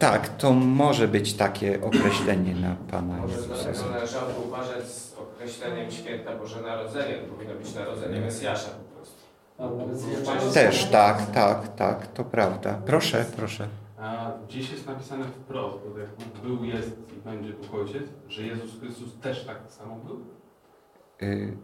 Tak, 0.03 0.29
to 0.37 0.53
może 0.53 1.09
być 1.09 1.35
takie 1.35 1.81
określenie 1.81 2.55
na 2.55 2.77
Pana 2.91 3.17
Może 3.17 3.35
Jezusa. 3.37 3.55
dlatego 3.65 3.91
należało 3.91 4.27
uważać 4.47 4.85
z 4.89 5.15
określeniem 5.19 5.91
święta 5.91 6.37
Boże 6.37 6.63
Narodzenie, 6.63 7.15
to 7.15 7.35
powinno 7.35 7.55
być 7.55 7.75
narodzenie 7.75 8.21
Mesjasza 8.21 8.69
po 8.71 8.97
prostu. 8.97 9.17
Ja- 10.47 10.53
Też, 10.53 10.85
tak, 10.85 11.31
tak, 11.31 11.77
tak, 11.77 12.07
to 12.07 12.25
prawda. 12.25 12.81
Proszę, 12.87 13.25
proszę. 13.37 13.69
A 13.99 14.33
gdzieś 14.49 14.71
jest 14.73 14.87
napisane 14.87 15.25
wprost, 15.25 15.79
bo 15.93 15.99
jak 15.99 16.11
Bóg 16.11 16.39
był, 16.43 16.65
jest 16.65 16.91
i 17.17 17.21
będzie 17.29 17.53
Bóg 17.53 17.75
Ojciec, 17.75 18.03
że 18.29 18.43
Jezus 18.43 18.81
Chrystus 18.81 19.19
też 19.21 19.45
tak 19.47 19.59
samo 19.69 19.97
był? 19.97 20.21
Y, 21.23 21.57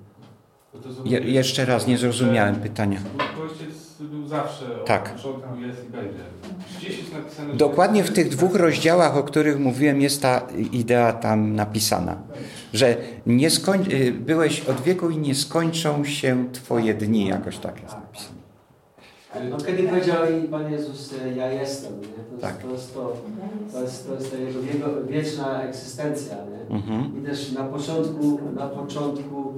Je, 1.05 1.19
jeszcze 1.21 1.65
raz, 1.65 1.87
nie 1.87 1.99
zrozumiałem 1.99 2.57
pytania. 2.57 3.01
Był 4.01 4.27
zawsze, 4.27 4.65
Tak. 4.87 5.15
jest 5.61 5.79
jest 6.83 7.57
Dokładnie 7.57 8.05
w 8.05 8.13
tych 8.13 8.29
dwóch 8.29 8.55
rozdziałach, 8.55 9.17
o 9.17 9.23
których 9.23 9.59
mówiłem, 9.59 10.01
jest 10.01 10.23
ta 10.23 10.47
idea 10.73 11.13
tam 11.13 11.55
napisana. 11.55 12.17
Że 12.73 12.97
nie 13.27 13.51
skoń... 13.51 13.87
y, 13.93 14.13
byłeś 14.13 14.61
od 14.61 14.81
wieku 14.81 15.11
i 15.11 15.19
nie 15.19 15.35
skończą 15.35 16.05
się 16.05 16.49
Twoje 16.53 16.95
dni, 16.95 17.27
jakoś 17.27 17.59
tak 17.59 17.83
jest 17.83 17.95
napisane. 17.95 18.39
No, 19.51 19.57
kiedy 19.57 19.83
powiedział 19.83 20.17
i 20.45 20.49
Pan 20.49 20.73
Jezus, 20.73 21.15
ja 21.37 21.53
jestem, 21.53 22.01
nie? 22.01 22.07
To, 22.07 22.31
jest, 22.33 22.41
Tak. 22.43 22.57
to, 22.63 22.71
jest 22.73 22.95
to, 22.95 23.17
to, 23.73 23.83
jest, 23.83 24.09
to 24.09 24.15
jest 24.15 24.31
ta 24.31 24.37
jego 24.37 24.63
wiego- 24.63 25.05
wieczna 25.09 25.63
egzystencja. 25.63 26.35
Nie? 26.37 26.77
Mhm. 26.77 27.23
I 27.23 27.27
też 27.27 27.53
na 27.53 27.65
początku, 27.65 28.39
na 28.55 28.67
początku, 28.67 29.55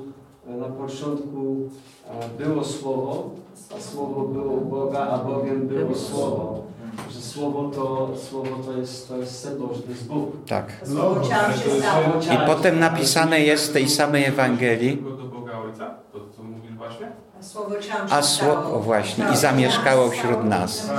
na 0.57 0.69
początku 0.69 1.69
e, 2.11 2.45
było 2.45 2.65
Słowo, 2.65 3.31
a 3.77 3.81
Słowo 3.81 4.21
było 4.21 4.53
u 4.53 4.65
Boga, 4.65 4.99
a 4.99 5.19
Bogiem 5.19 5.69
było 5.69 5.95
Słowo. 5.95 6.63
Że 7.11 7.21
Słowo 7.21 7.71
to, 7.75 8.11
słowo 8.31 8.57
to 8.67 8.73
jest, 8.73 9.09
to 9.09 9.17
jest 9.17 9.39
Syn 9.41 9.59
Boży, 9.59 9.83
to 9.83 9.91
jest 9.91 10.07
Bóg. 10.07 10.31
Tak. 10.47 10.73
Słowo 10.85 11.25
się 11.25 11.31
stało. 11.81 12.23
Słowo 12.23 12.45
I 12.45 12.47
potem 12.47 12.79
napisane 12.79 13.41
jest 13.41 13.71
w 13.71 13.73
tej 13.73 13.89
samej 13.89 14.25
Ewangelii, 14.25 15.03
a 18.11 18.23
słowo 18.23 18.81
właśnie, 18.81 19.25
i 19.33 19.37
zamieszkało 19.37 20.11
wśród 20.11 20.45
nas. 20.45 20.91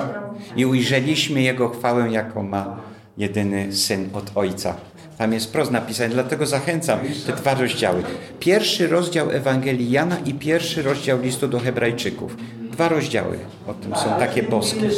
I 0.55 0.65
ujrzeliśmy 0.65 1.41
Jego 1.41 1.69
chwałę, 1.69 2.11
jaką 2.11 2.43
ma 2.43 2.77
jedyny 3.17 3.73
Syn 3.73 4.09
od 4.13 4.31
Ojca. 4.35 4.75
Tam 5.21 5.33
jest 5.33 5.45
wprost 5.45 5.71
napisane, 5.71 6.09
dlatego 6.09 6.45
zachęcam 6.45 6.99
te 7.27 7.33
dwa 7.33 7.53
rozdziały. 7.53 8.03
Pierwszy 8.39 8.87
rozdział 8.87 9.31
Ewangelii 9.31 9.91
Jana 9.91 10.19
i 10.25 10.33
pierwszy 10.33 10.81
rozdział 10.83 11.21
listu 11.21 11.47
do 11.47 11.59
Hebrajczyków. 11.59 12.37
Dwa 12.71 12.89
rozdziały 12.89 13.39
o 13.67 13.73
tym 13.73 13.95
są 13.95 14.09
takie 14.19 14.43
boskie. 14.43 14.89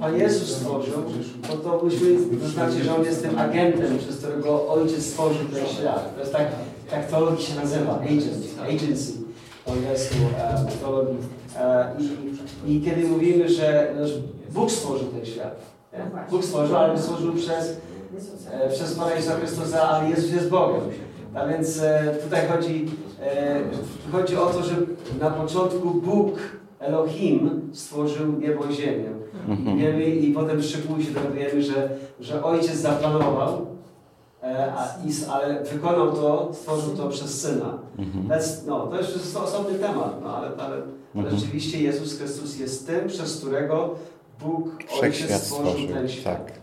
Pan 0.00 0.16
Jezus 0.18 0.56
stworzył, 0.56 0.94
to 1.48 1.56
to 1.56 1.80
musimy 1.84 2.38
zaznaczyć, 2.40 2.84
że 2.84 2.96
On 2.96 3.04
jest 3.04 3.22
tym 3.22 3.38
agentem, 3.38 3.98
przez 3.98 4.16
którego 4.16 4.68
Ojciec 4.68 5.06
stworzył 5.06 5.48
ten 5.48 5.66
świat. 5.66 6.14
To 6.14 6.20
jest 6.20 6.32
tak, 6.32 6.46
tak 6.90 7.06
teologii 7.06 7.46
się 7.46 7.54
nazywa, 7.54 8.00
agent, 8.00 8.24
agency 8.62 9.12
po 9.64 9.72
angielsku 9.72 10.16
e, 10.38 10.66
teologii. 10.80 11.18
E, 11.56 11.90
i, 12.66 12.72
I 12.72 12.82
kiedy 12.82 13.08
mówimy, 13.08 13.48
że, 13.48 13.94
Bóg 14.50 14.70
stworzył 14.70 15.06
ten 15.06 15.26
świat, 15.26 15.60
nie? 15.92 15.98
Bóg 16.30 16.44
stworzył, 16.44 16.76
ale 16.76 16.98
stworzył 16.98 17.32
przez, 17.32 17.76
przez 18.70 18.94
Pana 18.94 19.14
Jezusa 19.14 19.36
Chrystusa, 19.36 19.82
ale 19.88 20.10
Jezus 20.10 20.32
jest 20.32 20.48
Bogiem. 20.48 20.80
A 21.34 21.46
więc 21.46 21.78
e, 21.82 22.16
tutaj 22.24 22.48
chodzi, 22.48 22.86
e, 23.22 23.60
chodzi 24.12 24.36
o 24.36 24.46
to, 24.46 24.62
że 24.62 24.74
na 25.20 25.30
początku 25.30 25.90
Bóg, 25.90 26.38
Elohim, 26.80 27.70
stworzył 27.72 28.32
niebo 28.32 28.64
i 28.64 28.74
ziemię. 28.74 29.10
Mhm. 29.48 29.78
Wiemy 29.78 30.04
i 30.04 30.32
potem 30.32 30.62
szczegóły 30.62 31.02
się 31.02 31.10
dowiadujemy, 31.10 31.62
że, 31.62 31.90
że 32.20 32.44
ojciec 32.44 32.76
zaplanował, 32.76 33.66
e, 34.42 34.72
a, 34.76 34.84
i, 35.06 35.10
ale 35.30 35.62
wykonał 35.64 36.12
to, 36.12 36.50
stworzył 36.52 36.96
to 36.96 37.08
przez 37.08 37.40
syna. 37.40 37.78
Mhm. 37.98 38.40
No, 38.66 38.86
to 38.86 38.96
już 38.96 39.08
jest 39.08 39.36
osobny 39.36 39.78
temat, 39.78 40.14
no, 40.22 40.36
ale, 40.36 40.48
ale, 40.48 40.56
ale 40.66 40.82
Mhm. 41.14 41.36
rzeczywiście 41.38 41.82
Jezus 41.82 42.18
Chrystus 42.18 42.58
jest 42.58 42.86
tym, 42.86 43.08
przez 43.08 43.36
którego 43.40 43.94
Bóg, 44.40 44.68
Ojciec 45.02 45.42
stworzył 45.42 45.88
ten 45.88 46.08
świat. 46.08 46.46
Tak. 46.46 46.60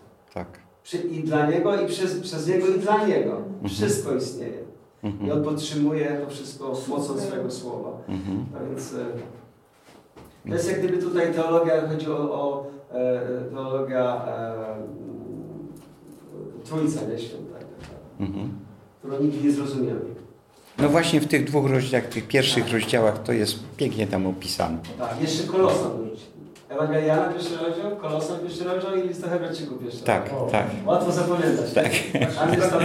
Przy, 0.87 0.97
I 0.97 1.23
dla 1.23 1.45
Niego, 1.51 1.81
i 1.81 1.87
przez, 1.87 2.19
przez 2.19 2.47
Niego, 2.47 2.67
i 2.67 2.79
dla 2.79 3.07
Niego. 3.07 3.37
Mhm. 3.37 3.69
Wszystko 3.69 4.15
istnieje. 4.15 4.57
I 5.03 5.07
Mhm. 5.07 5.31
On 5.31 5.43
podtrzymuje 5.43 6.21
to 6.25 6.29
wszystko 6.29 6.73
mocą 6.87 7.19
swego 7.19 7.51
słowa. 7.51 7.89
Mhm. 8.07 8.45
A 8.55 8.69
więc 8.69 8.93
e, 8.93 9.05
to 10.49 10.53
jest 10.53 10.71
jak 10.71 10.79
gdyby 10.79 10.97
tutaj 10.97 11.33
teologia, 11.33 11.87
chodzi 11.87 12.11
o, 12.11 12.17
o 12.17 12.67
e, 12.91 13.21
teologia 13.51 14.25
e, 14.27 14.75
Trójca, 16.65 16.99
nie 17.11 17.19
święta, 17.19 17.53
tak, 17.53 17.61
tak, 17.89 17.89
Mhm. 18.19 18.49
którą 18.99 19.19
nigdy 19.23 19.47
nie 19.47 19.51
zrozumiemy. 19.53 20.01
No 20.79 20.89
właśnie 20.89 21.21
w 21.21 21.27
tych 21.27 21.43
dwóch 21.43 21.69
rozdziałach, 21.71 22.09
tych 22.09 22.27
pierwszych 22.27 22.71
rozdziałach 22.73 23.23
to 23.23 23.31
jest 23.33 23.59
pięknie 23.77 24.07
tam 24.07 24.27
opisane. 24.27 24.77
Tak, 24.97 25.21
jeszcze 25.21 25.43
Kolosan 25.47 25.91
dorzucili. 25.97 26.36
Ewangeliana 26.69 27.33
pierwszy 27.33 27.57
rozdział, 27.57 27.95
Kolosan 28.01 28.39
pierwszy 28.39 28.63
rozdział 28.63 28.95
i 28.95 29.07
lista 29.07 29.29
Hebrajczyków 29.29 29.79
pierwszy 29.79 30.03
Tak, 30.03 30.21
rozdział. 30.31 30.49
tak. 30.51 30.67
Łatwo 30.85 31.11
zapamiętać. 31.11 31.73
Tak. 31.73 31.85
A 32.41 32.55
jest 32.55 32.69
tam 32.69 32.79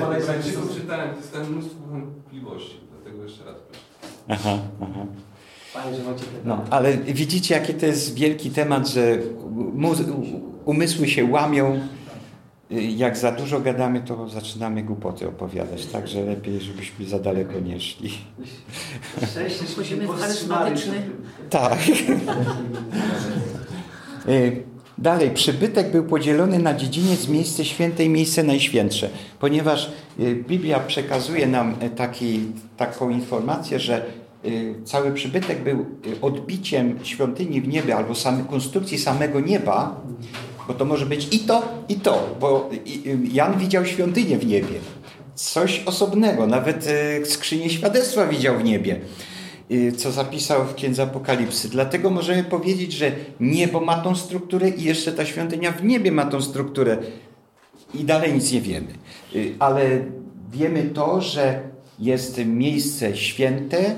Pana 0.00 0.18
Jak 0.18 0.46
Jezusa. 0.46 0.74
czytałem, 0.80 1.10
to 1.10 1.16
jest 1.16 1.32
tam 1.32 1.42
mnóstwo 1.52 1.76
wątpliwości, 1.90 2.80
dlatego 2.92 3.22
jeszcze 3.22 3.44
raz 3.44 3.54
proszę. 3.68 3.84
Aha, 4.28 4.58
aha. 4.82 5.06
Panie, 5.74 5.96
że 5.96 6.02
macie 6.02 6.24
pytania. 6.24 6.42
No, 6.44 6.64
ale 6.70 6.92
widzicie, 6.96 7.54
jaki 7.54 7.74
to 7.74 7.86
jest 7.86 8.14
wielki 8.14 8.50
temat, 8.50 8.88
że 8.88 9.18
umysły 10.64 11.08
się 11.08 11.24
łamią. 11.24 11.80
Jak 12.96 13.16
za 13.16 13.32
dużo 13.32 13.60
gadamy, 13.60 14.00
to 14.00 14.28
zaczynamy 14.28 14.82
głupoty 14.82 15.28
opowiadać, 15.28 15.86
także 15.86 16.24
lepiej, 16.24 16.60
żebyśmy 16.60 17.06
za 17.06 17.18
daleko 17.18 17.60
nie 17.60 17.80
szli. 17.80 18.10
Szczęście, 19.30 19.64
powstrzymali. 20.06 20.20
charyzmatyczny. 20.20 21.02
Tak. 21.50 21.78
Y, 24.28 24.62
Dalej, 24.98 25.30
przybytek 25.30 25.92
był 25.92 26.04
podzielony 26.04 26.58
na 26.58 26.74
dziedziniec, 26.74 27.28
miejsce 27.28 27.64
święte 27.64 28.04
i 28.04 28.08
miejsce 28.08 28.42
najświętsze, 28.42 29.08
ponieważ 29.40 29.92
y, 30.20 30.34
Biblia 30.48 30.80
przekazuje 30.80 31.46
nam 31.46 31.74
y, 31.82 31.90
taki, 31.90 32.40
taką 32.76 33.10
informację, 33.10 33.80
że 33.80 34.06
cały 34.84 35.12
przybytek 35.12 35.62
był 35.62 35.86
odbiciem 36.22 36.98
świątyni 37.02 37.60
w 37.60 37.68
niebie 37.68 37.96
albo 37.96 38.14
konstrukcji 38.50 38.98
samego 38.98 39.40
nieba, 39.40 40.00
bo 40.68 40.74
to 40.74 40.84
może 40.84 41.06
być 41.06 41.34
i 41.34 41.38
to, 41.38 41.84
i 41.88 41.94
to, 41.94 42.36
bo 42.40 42.70
Jan 43.32 43.58
widział 43.58 43.86
świątynię 43.86 44.38
w 44.38 44.46
niebie. 44.46 44.78
Coś 45.34 45.82
osobnego, 45.86 46.46
nawet 46.46 46.86
y, 47.22 47.26
skrzynię 47.26 47.70
świadectwa 47.70 48.26
widział 48.26 48.58
w 48.58 48.64
niebie 48.64 49.00
y, 49.70 49.92
co 49.92 50.12
zapisał 50.12 50.64
w 50.64 50.74
Księdze 50.74 51.02
Apokalipsy. 51.02 51.68
Dlatego 51.68 52.10
możemy 52.10 52.44
powiedzieć, 52.44 52.92
że 52.92 53.12
niebo 53.40 53.80
ma 53.80 53.98
tą 53.98 54.16
strukturę 54.16 54.68
i 54.68 54.84
jeszcze 54.84 55.12
ta 55.12 55.24
świątynia 55.24 55.72
w 55.72 55.84
niebie 55.84 56.12
ma 56.12 56.24
tą 56.24 56.42
strukturę. 56.42 56.96
I 57.94 58.04
dalej 58.04 58.34
nic 58.34 58.52
nie 58.52 58.60
wiemy. 58.60 58.88
Y, 59.34 59.54
Ale 59.58 60.04
wiemy 60.52 60.82
to, 60.82 61.20
że 61.20 61.60
jest 61.98 62.46
miejsce 62.46 63.16
święte, 63.16 63.96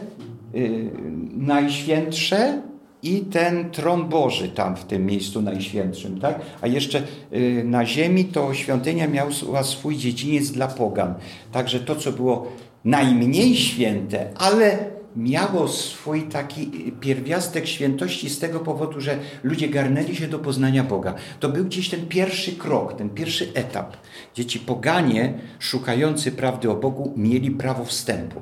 najświętsze 1.36 2.62
i 3.06 3.20
ten 3.20 3.70
tron 3.70 4.08
Boży 4.08 4.48
tam 4.48 4.76
w 4.76 4.84
tym 4.84 5.06
miejscu 5.06 5.42
najświętszym, 5.42 6.20
tak? 6.20 6.40
A 6.60 6.66
jeszcze 6.66 7.02
y, 7.32 7.62
na 7.64 7.86
ziemi 7.86 8.24
to 8.24 8.54
świątynia 8.54 9.08
miała 9.08 9.62
swój 9.62 9.96
dziedziniec 9.96 10.50
dla 10.50 10.68
pogan. 10.68 11.14
Także 11.52 11.80
to, 11.80 11.96
co 11.96 12.12
było 12.12 12.52
najmniej 12.84 13.56
święte, 13.56 14.30
ale 14.34 14.78
miało 15.16 15.68
swój 15.68 16.22
taki 16.22 16.66
pierwiastek 17.00 17.66
świętości 17.66 18.30
z 18.30 18.38
tego 18.38 18.60
powodu, 18.60 19.00
że 19.00 19.18
ludzie 19.42 19.68
garnęli 19.68 20.16
się 20.16 20.28
do 20.28 20.38
poznania 20.38 20.84
Boga. 20.84 21.14
To 21.40 21.48
był 21.48 21.64
gdzieś 21.64 21.88
ten 21.88 22.06
pierwszy 22.06 22.52
krok, 22.52 22.92
ten 22.92 23.10
pierwszy 23.10 23.48
etap. 23.54 23.96
Dzieci 24.34 24.58
poganie 24.58 25.34
szukający 25.58 26.32
prawdy 26.32 26.70
o 26.70 26.74
Bogu 26.74 27.12
mieli 27.16 27.50
prawo 27.50 27.84
wstępu. 27.84 28.40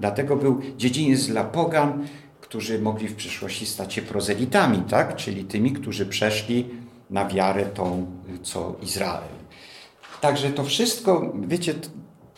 Dlatego 0.00 0.36
był 0.36 0.60
dziedziniec 0.76 1.26
dla 1.26 1.44
pogan, 1.44 2.06
którzy 2.48 2.78
mogli 2.78 3.08
w 3.08 3.14
przyszłości 3.14 3.66
stać 3.66 3.94
się 3.94 4.02
prozelitami, 4.02 4.82
tak? 4.88 5.16
czyli 5.16 5.44
tymi, 5.44 5.72
którzy 5.72 6.06
przeszli 6.06 6.66
na 7.10 7.28
wiarę 7.28 7.64
tą, 7.64 8.06
co 8.42 8.76
Izrael. 8.82 9.28
Także 10.20 10.50
to 10.50 10.64
wszystko, 10.64 11.32
wiecie, 11.48 11.74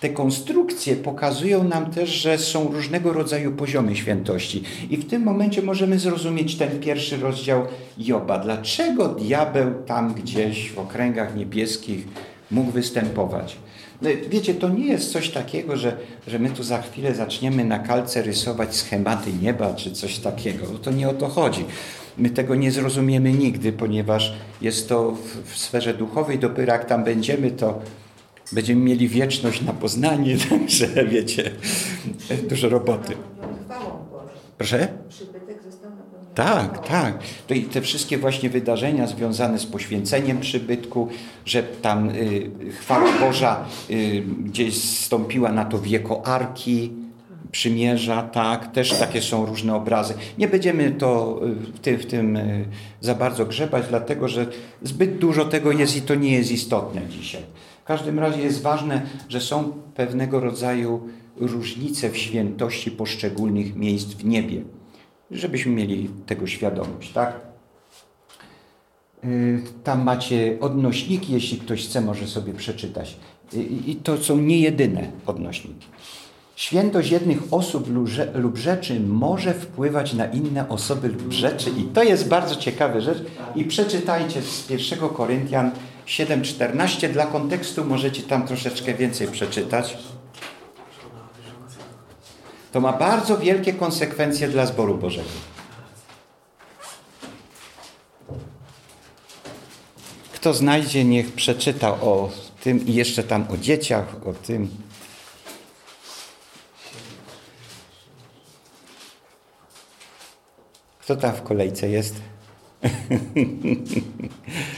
te 0.00 0.08
konstrukcje 0.08 0.96
pokazują 0.96 1.64
nam 1.64 1.90
też, 1.90 2.10
że 2.10 2.38
są 2.38 2.72
różnego 2.72 3.12
rodzaju 3.12 3.52
poziomy 3.52 3.96
świętości. 3.96 4.62
I 4.90 4.96
w 4.96 5.10
tym 5.10 5.22
momencie 5.22 5.62
możemy 5.62 5.98
zrozumieć 5.98 6.56
ten 6.56 6.80
pierwszy 6.80 7.16
rozdział 7.16 7.66
Joba. 7.98 8.38
Dlaczego 8.38 9.08
diabeł 9.08 9.74
tam 9.86 10.14
gdzieś 10.14 10.72
w 10.72 10.78
okręgach 10.78 11.36
niebieskich 11.36 12.04
mógł 12.50 12.70
występować? 12.70 13.56
No, 14.02 14.10
Wiecie, 14.28 14.54
to 14.54 14.68
nie 14.68 14.86
jest 14.86 15.12
coś 15.12 15.30
takiego, 15.30 15.76
że, 15.76 15.96
że 16.26 16.38
my 16.38 16.50
tu 16.50 16.62
za 16.62 16.82
chwilę 16.82 17.14
zaczniemy 17.14 17.64
na 17.64 17.78
kalce 17.78 18.22
rysować 18.22 18.76
schematy 18.76 19.32
nieba 19.42 19.74
czy 19.74 19.92
coś 19.92 20.18
takiego. 20.18 20.66
No 20.72 20.78
To 20.78 20.90
nie 20.90 21.08
o 21.08 21.14
to 21.14 21.28
chodzi. 21.28 21.64
My 22.18 22.30
tego 22.30 22.54
nie 22.54 22.70
zrozumiemy 22.72 23.32
nigdy, 23.32 23.72
ponieważ 23.72 24.34
jest 24.60 24.88
to 24.88 25.10
w, 25.12 25.52
w 25.52 25.58
sferze 25.58 25.94
duchowej. 25.94 26.38
Dopiero 26.38 26.72
jak 26.72 26.84
tam 26.84 27.04
będziemy, 27.04 27.50
to 27.50 27.80
będziemy 28.52 28.80
mieli 28.80 29.08
wieczność 29.08 29.62
na 29.62 29.72
poznanie, 29.72 30.36
także 30.50 31.04
wiecie, 31.04 31.50
dużo 32.48 32.68
roboty. 32.68 33.16
Proszę? 34.58 34.88
Tak, 36.38 36.88
tak. 36.88 37.18
To 37.46 37.54
i 37.54 37.62
te 37.62 37.80
wszystkie 37.80 38.18
właśnie 38.18 38.50
wydarzenia 38.50 39.06
związane 39.06 39.58
z 39.58 39.66
poświęceniem 39.66 40.40
przybytku, 40.40 41.08
że 41.44 41.62
tam 41.62 42.10
y, 42.10 42.50
chwała 42.70 43.18
Boża 43.20 43.64
y, 43.90 44.22
gdzieś 44.44 44.82
zstąpiła 44.82 45.52
na 45.52 45.64
to 45.64 45.78
wieko 45.78 46.26
arki, 46.26 46.92
przymierza, 47.52 48.22
tak, 48.22 48.72
też 48.72 48.92
takie 48.92 49.22
są 49.22 49.46
różne 49.46 49.74
obrazy. 49.74 50.14
Nie 50.38 50.48
będziemy 50.48 50.90
to 50.90 51.40
y, 51.46 51.54
w 51.54 51.78
tym, 51.80 51.96
w 51.96 52.06
tym 52.06 52.36
y, 52.36 52.64
za 53.00 53.14
bardzo 53.14 53.46
grzebać, 53.46 53.84
dlatego 53.88 54.28
że 54.28 54.46
zbyt 54.82 55.18
dużo 55.18 55.44
tego 55.44 55.72
jest 55.72 55.96
i 55.96 56.02
to 56.02 56.14
nie 56.14 56.32
jest 56.32 56.52
istotne 56.52 57.00
dzisiaj. 57.08 57.42
W 57.82 57.84
każdym 57.84 58.18
razie 58.18 58.42
jest 58.42 58.62
ważne, 58.62 59.02
że 59.28 59.40
są 59.40 59.72
pewnego 59.94 60.40
rodzaju 60.40 61.08
różnice 61.36 62.10
w 62.10 62.16
świętości 62.16 62.90
poszczególnych 62.90 63.76
miejsc 63.76 64.08
w 64.08 64.24
niebie 64.24 64.77
żebyśmy 65.30 65.72
mieli 65.72 66.10
tego 66.26 66.46
świadomość, 66.46 67.12
tak? 67.12 67.40
Y, 69.24 69.62
Tam 69.84 70.02
macie 70.02 70.58
odnośniki, 70.60 71.32
jeśli 71.32 71.58
ktoś 71.58 71.86
chce, 71.86 72.00
może 72.00 72.26
sobie 72.26 72.54
przeczytać. 72.54 73.16
I 73.86 73.96
to 73.96 74.18
są 74.18 74.38
nie 74.38 74.60
jedyne 74.60 75.10
odnośniki. 75.26 75.86
Świętość 76.56 77.10
jednych 77.10 77.38
osób 77.50 77.88
lub 78.34 78.56
rzeczy 78.56 79.00
może 79.00 79.54
wpływać 79.54 80.14
na 80.14 80.26
inne 80.26 80.68
osoby 80.68 81.08
lub 81.08 81.32
rzeczy 81.32 81.70
i 81.70 81.82
to 81.82 82.02
jest 82.02 82.28
bardzo 82.28 82.56
ciekawa 82.56 83.00
rzecz. 83.00 83.18
I 83.56 83.64
przeczytajcie 83.64 84.42
z 84.42 84.70
1 84.70 85.08
Koryntian 85.08 85.70
7,14. 86.06 87.12
Dla 87.12 87.26
kontekstu 87.26 87.84
możecie 87.84 88.22
tam 88.22 88.46
troszeczkę 88.46 88.94
więcej 88.94 89.28
przeczytać. 89.28 89.98
To 92.72 92.80
ma 92.80 92.92
bardzo 92.92 93.38
wielkie 93.38 93.72
konsekwencje 93.72 94.48
dla 94.48 94.66
zboru 94.66 94.98
Bożego. 94.98 95.28
Kto 100.32 100.54
znajdzie, 100.54 101.04
niech 101.04 101.32
przeczyta 101.32 101.90
o 101.90 102.30
tym 102.62 102.86
i 102.86 102.94
jeszcze 102.94 103.24
tam 103.24 103.46
o 103.50 103.56
dzieciach, 103.56 104.26
o 104.26 104.32
tym. 104.32 104.68
Kto 111.00 111.16
tam 111.16 111.34
w 111.34 111.42
kolejce 111.42 111.88
jest? 111.88 112.14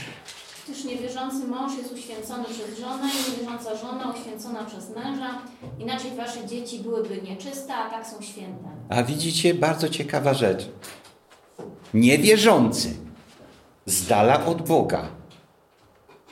Niewierzący 1.21 1.47
mąż 1.47 1.77
jest 1.77 1.93
uświęcony 1.93 2.43
przez 2.43 2.79
żonę 2.79 3.03
i 3.03 3.31
niewierząca 3.31 3.77
żona 3.77 4.13
uświęcona 4.17 4.63
przez 4.63 4.89
męża. 4.89 5.41
Inaczej 5.79 6.11
wasze 6.17 6.47
dzieci 6.47 6.79
byłyby 6.79 7.21
nieczyste, 7.21 7.75
a 7.75 7.89
tak 7.89 8.07
są 8.07 8.21
święte. 8.21 8.69
A 8.89 9.03
widzicie, 9.03 9.53
bardzo 9.53 9.89
ciekawa 9.89 10.33
rzecz. 10.33 10.69
Niewierzący, 11.93 12.93
z 13.85 14.07
dala 14.07 14.45
od 14.45 14.67
Boga. 14.67 15.07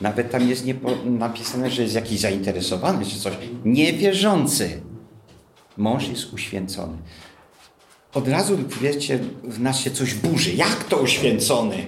Nawet 0.02 0.32
tam 0.32 0.50
jest 0.50 0.64
napisane, 1.06 1.70
że 1.70 1.82
jest 1.82 1.96
jakiś 1.96 2.20
zainteresowany 2.20 3.06
czy 3.06 3.20
coś. 3.20 3.34
Niewierzący. 3.66 4.82
Mąż 5.78 6.08
jest 6.08 6.34
uświęcony. 6.34 6.98
Od 8.14 8.28
razu, 8.28 8.58
wiecie, 8.82 9.20
w 9.44 9.62
nas 9.62 9.80
się 9.80 9.92
coś 9.92 10.14
burzy. 10.14 10.54
Jak 10.54 10.84
to 10.84 10.98
uświęcony? 10.98 11.86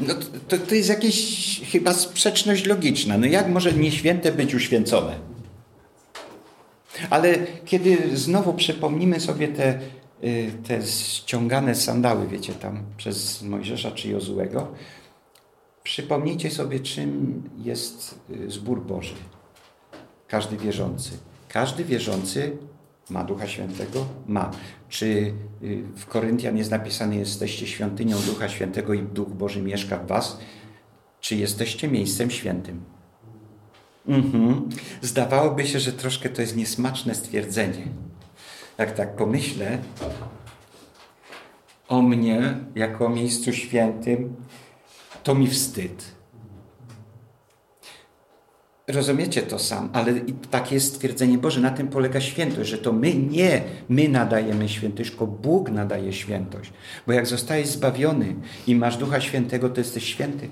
No 0.00 0.14
to, 0.48 0.58
to, 0.58 0.74
jest 0.74 0.88
jakaś 0.88 1.60
chyba 1.72 1.94
sprzeczność 1.94 2.66
logiczna. 2.66 3.18
No 3.18 3.26
jak 3.26 3.48
może 3.48 3.72
nieświęte 3.72 4.32
być 4.32 4.54
uświęcone? 4.54 5.18
Ale 7.10 7.36
kiedy 7.64 8.16
znowu 8.16 8.54
przypomnimy 8.54 9.20
sobie 9.20 9.48
te, 9.48 9.80
y, 10.24 10.52
te 10.68 10.82
ściągane 10.86 11.74
sandały, 11.74 12.28
wiecie, 12.28 12.52
tam 12.52 12.82
przez 12.96 13.42
Mojżesza 13.42 13.90
czy 13.90 14.08
przypomnijcie 15.82 16.50
sobie, 16.50 16.80
czym 16.80 17.42
jest 17.64 18.20
y, 18.30 18.50
zbór 18.50 18.82
Boży. 18.82 19.14
Każdy 20.28 20.56
wierzący. 20.56 21.10
Każdy 21.48 21.84
wierzący 21.84 22.56
ma 23.10 23.24
Ducha 23.24 23.46
Świętego? 23.46 24.06
Ma. 24.26 24.50
Czy 24.88 25.06
y, 25.62 25.82
w 25.96 26.06
Koryntian 26.06 26.56
jest 26.56 26.70
napisane, 26.70 27.16
jesteście 27.16 27.66
świątynią 27.66 28.16
Ducha 28.18 28.48
Świętego 28.48 28.94
i 28.94 29.02
Duch 29.02 29.28
Boży 29.28 29.62
mieszka 29.62 29.96
w 29.96 30.06
was? 30.06 30.38
Czy 31.20 31.36
jesteście 31.36 31.88
miejscem 31.88 32.30
świętym? 32.30 32.84
Mhm. 34.08 34.68
Zdawałoby 35.02 35.66
się, 35.66 35.80
że 35.80 35.92
troszkę 35.92 36.28
to 36.28 36.42
jest 36.42 36.56
niesmaczne 36.56 37.14
stwierdzenie. 37.14 37.86
Jak 38.78 38.94
tak 38.94 39.16
pomyślę, 39.16 39.78
o 41.88 42.02
mnie 42.02 42.56
jako 42.74 43.08
miejscu 43.08 43.52
świętym, 43.52 44.36
to 45.22 45.34
mi 45.34 45.48
wstyd. 45.48 46.15
Rozumiecie 48.88 49.42
to 49.42 49.58
sam, 49.58 49.90
ale 49.92 50.14
takie 50.50 50.74
jest 50.74 50.94
stwierdzenie 50.94 51.38
Boże, 51.38 51.60
na 51.60 51.70
tym 51.70 51.88
polega 51.88 52.20
świętość, 52.20 52.70
że 52.70 52.78
to 52.78 52.92
my 52.92 53.14
nie 53.14 53.62
my 53.88 54.08
nadajemy 54.08 54.68
świętość, 54.68 55.10
tylko 55.10 55.26
Bóg 55.26 55.70
nadaje 55.70 56.12
świętość. 56.12 56.72
Bo 57.06 57.12
jak 57.12 57.26
zostajesz 57.26 57.68
zbawiony 57.68 58.34
i 58.66 58.74
masz 58.74 58.96
Ducha 58.96 59.20
Świętego, 59.20 59.70
to 59.70 59.80
jesteś 59.80 60.04
święty. 60.04 60.48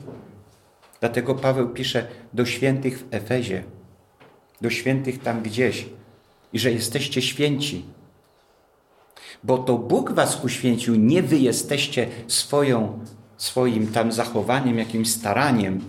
Dlatego 1.01 1.35
Paweł 1.35 1.69
pisze 1.69 2.07
do 2.33 2.47
świętych 2.47 2.99
w 2.99 3.15
Efezie, 3.15 3.65
do 4.61 4.71
świętych 4.71 5.23
tam 5.23 5.43
gdzieś, 5.43 5.87
i 6.53 6.59
że 6.59 6.73
jesteście 6.73 7.23
święci. 7.23 7.85
Bo 9.45 9.59
to 9.59 9.79
Bóg 9.79 10.13
was 10.13 10.45
uświęcił, 10.45 10.95
nie 10.95 11.23
wy 11.23 11.39
jesteście 11.39 12.09
swoją 12.27 12.99
swoim 13.37 13.87
tam 13.87 14.13
zachowaniem, 14.13 14.79
jakimś 14.79 15.11
staraniem 15.11 15.81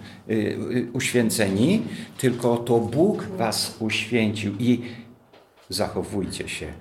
uświęceni, 0.93 1.81
tylko 2.17 2.57
to 2.57 2.79
Bóg 2.79 3.23
was 3.23 3.75
uświęcił 3.79 4.55
i 4.59 4.81
zachowujcie 5.69 6.49
się. 6.49 6.73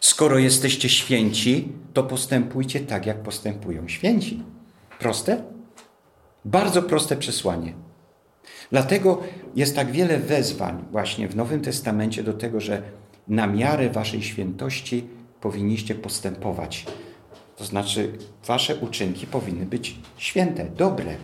Skoro 0.00 0.38
jesteście 0.38 0.88
święci, 0.88 1.68
to 1.92 2.02
postępujcie 2.02 2.80
tak, 2.80 3.06
jak 3.06 3.22
postępują 3.22 3.88
święci. 3.88 4.42
Proste? 4.98 5.42
Bardzo 6.44 6.82
proste 6.82 7.16
przesłanie. 7.16 7.74
Dlatego 8.70 9.22
jest 9.56 9.76
tak 9.76 9.90
wiele 9.92 10.18
wezwań 10.18 10.84
właśnie 10.90 11.28
w 11.28 11.36
Nowym 11.36 11.60
Testamencie 11.60 12.22
do 12.22 12.32
tego, 12.32 12.60
że 12.60 12.82
na 13.28 13.46
miarę 13.46 13.90
waszej 13.90 14.22
świętości 14.22 15.04
powinniście 15.40 15.94
postępować. 15.94 16.86
To 17.56 17.64
znaczy, 17.64 18.12
wasze 18.46 18.76
uczynki 18.76 19.26
powinny 19.26 19.66
być 19.66 19.96
święte, 20.16 20.64
dobre, 20.76 21.16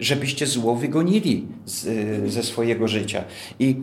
żebyście 0.00 0.46
zło 0.46 0.76
wygonili 0.76 1.46
z, 1.64 1.86
ze 2.32 2.42
swojego 2.42 2.88
życia. 2.88 3.24
I 3.58 3.76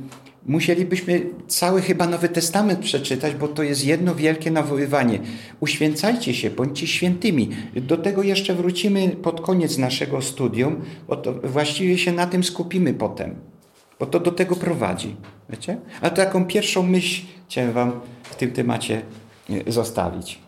musielibyśmy 0.46 1.30
cały 1.48 1.82
chyba 1.82 2.08
Nowy 2.08 2.30
Testament 2.30 2.80
przeczytać, 2.80 3.36
bo 3.36 3.48
to 3.48 3.64
jest 3.64 3.86
jedno 3.86 4.16
wielkie 4.16 4.52
nawoływanie. 4.52 5.20
Uświęcajcie 5.60 6.34
się, 6.34 6.50
bądźcie 6.50 6.88
świętymi. 6.88 7.50
Do 7.76 7.98
tego 7.98 8.24
jeszcze 8.24 8.56
wrócimy 8.56 9.10
pod 9.10 9.42
koniec 9.42 9.78
naszego 9.78 10.22
studium, 10.22 10.82
bo 11.08 11.22
właściwie 11.44 11.98
się 11.98 12.12
na 12.12 12.28
tym 12.28 12.44
skupimy 12.44 12.94
potem, 12.94 13.36
bo 14.00 14.06
to 14.06 14.20
do 14.20 14.32
tego 14.32 14.56
prowadzi. 14.56 15.16
Wiecie? 15.50 15.78
Ale 16.02 16.12
taką 16.12 16.46
pierwszą 16.46 16.84
myśl 16.84 17.26
chciałem 17.50 17.72
wam 17.72 17.92
w 18.24 18.36
tym 18.36 18.52
temacie 18.52 19.02
e, 19.50 19.72
zostawić. 19.72 20.45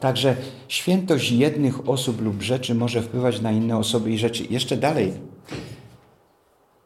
Także 0.00 0.36
świętość 0.68 1.30
jednych 1.30 1.88
osób 1.88 2.20
lub 2.20 2.42
rzeczy 2.42 2.74
może 2.74 3.02
wpływać 3.02 3.40
na 3.40 3.52
inne 3.52 3.76
osoby 3.76 4.10
i 4.10 4.18
rzeczy. 4.18 4.44
Jeszcze 4.50 4.76
dalej. 4.76 5.12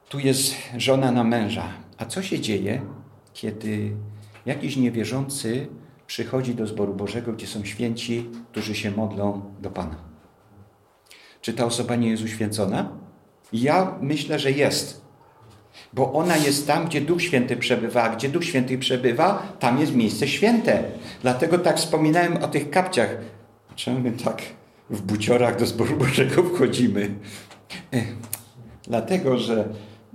Tu 0.09 0.19
jest 0.19 0.55
żona 0.77 1.13
na 1.13 1.25
męża. 1.25 1.69
A 1.99 2.05
co 2.05 2.23
się 2.23 2.41
dzieje, 2.41 2.83
kiedy 3.33 3.93
jakiś 4.47 4.77
niewierzący 4.77 5.67
przychodzi 6.07 6.55
do 6.55 6.67
zboru 6.67 6.95
Bożego, 6.95 7.33
gdzie 7.33 7.47
są 7.47 7.65
święci, 7.65 8.31
którzy 8.51 8.75
się 8.75 8.91
modlą 8.91 9.43
do 9.61 9.71
Pana? 9.71 9.97
Czy 11.41 11.53
ta 11.53 11.65
osoba 11.65 11.97
nie 11.97 12.09
jest 12.09 12.25
uświęcona? 12.25 12.89
Ja 13.53 13.99
myślę, 14.01 14.39
że 14.39 14.51
jest. 14.51 15.04
Bo 15.95 16.13
ona 16.13 16.37
jest 16.37 16.67
tam, 16.67 16.87
gdzie 16.87 17.01
Duch 17.01 17.23
Święty 17.23 17.57
przebywa, 17.57 18.03
a 18.03 18.17
gdzie 18.17 18.29
Duch 18.29 18.45
Święty 18.45 18.79
przebywa, 18.79 19.57
tam 19.59 19.81
jest 19.81 19.95
miejsce 19.95 20.29
święte. 20.29 20.85
Dlatego 21.23 21.59
tak 21.59 21.77
wspominałem 21.77 22.37
o 22.37 22.49
tych 22.49 22.71
kapciach. 22.71 23.17
Czemu 23.77 24.01
my 24.01 24.13
tak 24.13 24.43
w 24.91 25.03
buciorach 25.03 25.59
do 25.59 25.67
zboru 25.67 25.97
Bożego 25.97 26.43
wchodzimy? 26.43 27.15
Dlatego, 28.83 29.39
że 29.39 29.69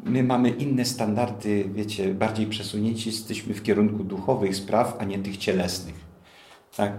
my 0.04 0.24
mamy 0.24 0.50
inne 0.50 0.86
standardy, 0.86 1.66
wiecie, 1.74 2.14
bardziej 2.14 2.48
przesunięci 2.48 3.10
jesteśmy 3.10 3.54
w 3.54 3.64
kierunku 3.64 4.04
duchowych 4.04 4.56
spraw, 4.56 4.98
a 5.00 5.04
nie 5.04 5.20
tych 5.20 5.38
cielesnych. 5.38 5.96
Tak? 6.76 6.94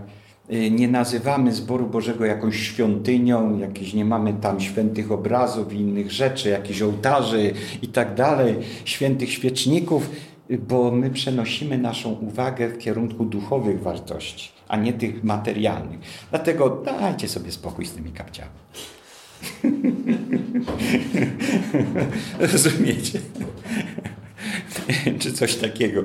Nie 0.70 0.88
nazywamy 0.88 1.52
zboru 1.52 1.86
Bożego 1.86 2.24
jakąś 2.24 2.56
świątynią, 2.56 3.58
jakieś 3.58 3.94
nie 3.94 4.04
mamy 4.04 4.32
tam 4.32 4.60
świętych 4.60 5.12
obrazów 5.12 5.72
i 5.72 5.76
innych 5.76 6.12
rzeczy, 6.12 6.48
jakichś 6.48 6.82
ołtarzy 6.82 7.52
i 7.82 7.88
tak 7.88 8.14
dalej, 8.14 8.56
świętych 8.84 9.32
świeczników, 9.32 10.10
bo 10.58 10.90
my 10.90 11.10
przenosimy 11.10 11.78
naszą 11.78 12.12
uwagę 12.12 12.68
w 12.68 12.78
kierunku 12.78 13.24
duchowych 13.24 13.82
wartości, 13.82 14.50
a 14.68 14.76
nie 14.76 14.92
tych 14.92 15.24
materialnych. 15.24 16.00
Dlatego 16.30 16.82
dajcie 16.84 17.28
sobie 17.28 17.52
spokój 17.52 17.86
z 17.86 17.92
tymi 17.92 18.10
kapciami. 18.12 18.50
Rozumiecie? 22.52 23.20
Czy 25.20 25.32
coś 25.32 25.56
takiego. 25.56 26.02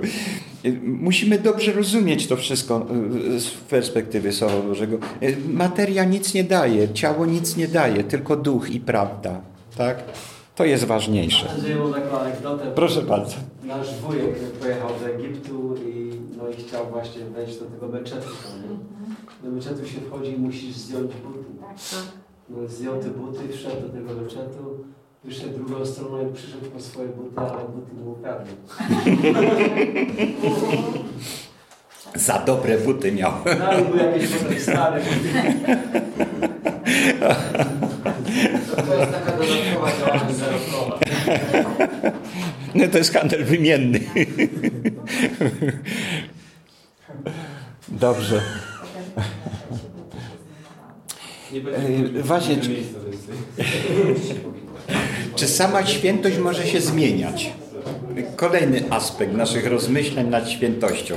Musimy 0.83 1.39
dobrze 1.39 1.71
rozumieć 1.73 2.27
to 2.27 2.37
wszystko 2.37 2.85
z 3.37 3.49
perspektywy 3.49 4.33
Słowa 4.33 4.61
Bożego. 4.61 4.97
Materia 5.47 6.03
nic 6.03 6.33
nie 6.33 6.43
daje, 6.43 6.93
ciało 6.93 7.25
nic 7.25 7.57
nie 7.57 7.67
daje, 7.67 8.03
tylko 8.03 8.35
duch 8.35 8.69
i 8.69 8.79
prawda. 8.79 9.41
Tak? 9.77 10.03
To 10.55 10.65
jest 10.65 10.83
ważniejsze. 10.83 11.47
Taką 11.93 12.19
anegdotę. 12.19 12.71
Proszę 12.75 13.01
bardzo. 13.01 13.35
Nasz 13.63 13.99
wujek 13.99 14.39
pojechał 14.61 14.89
do 14.99 15.07
Egiptu 15.07 15.75
i, 15.75 16.11
no, 16.37 16.49
i 16.49 16.53
chciał 16.53 16.85
właśnie 16.91 17.25
wejść 17.25 17.59
do 17.59 17.65
tego 17.65 17.87
meczetu. 17.87 18.27
Do 19.43 19.51
meczetu 19.51 19.87
się 19.87 20.01
wchodzi 20.01 20.31
i 20.31 20.37
musisz 20.37 20.75
zdjąć 20.75 21.11
buty. 21.11 21.49
No, 22.49 22.67
zdjął 22.67 22.99
te 22.99 23.09
buty, 23.09 23.39
wszedł 23.53 23.81
do 23.81 23.89
tego 23.89 24.21
meczetu, 24.21 24.85
wyszedł 25.25 25.53
drugą 25.53 25.85
stroną 25.85 26.29
i 26.29 26.33
przyszedł 26.33 26.65
po 26.71 26.79
swoje 26.79 27.07
buty, 27.07 27.39
ale 27.39 27.67
buty 27.67 27.93
mu 27.93 28.11
ukradli. 28.11 28.55
Za 32.15 32.39
dobre 32.39 32.77
buty 32.77 33.11
miał. 33.11 33.31
No 33.59 33.79
i 33.79 33.83
były 33.85 33.97
jakieś 33.97 34.29
potem 34.29 34.59
stare. 34.59 35.01
To 38.85 38.95
jest 38.95 39.11
taka 39.11 39.31
dodatkowa 39.31 39.91
działalność 39.99 40.35
zarobkowa. 40.35 40.99
No 42.75 42.87
to 42.87 42.97
jest 42.97 43.13
handel 43.13 43.45
wymienny. 43.45 43.99
Dobrze. 47.87 48.41
Nie 51.53 51.61
będzie 51.61 52.23
właśnie, 52.23 52.57
czy-. 52.57 52.75
Czy 55.35 55.47
sama 55.47 55.85
świętość 55.85 56.37
może 56.37 56.67
się 56.67 56.81
zmieniać? 56.81 57.51
Kolejny 58.35 58.83
aspekt 58.89 59.33
naszych 59.33 59.67
rozmyśleń 59.67 60.29
nad 60.29 60.49
świętością. 60.49 61.15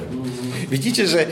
Widzicie, 0.70 1.06
że 1.06 1.26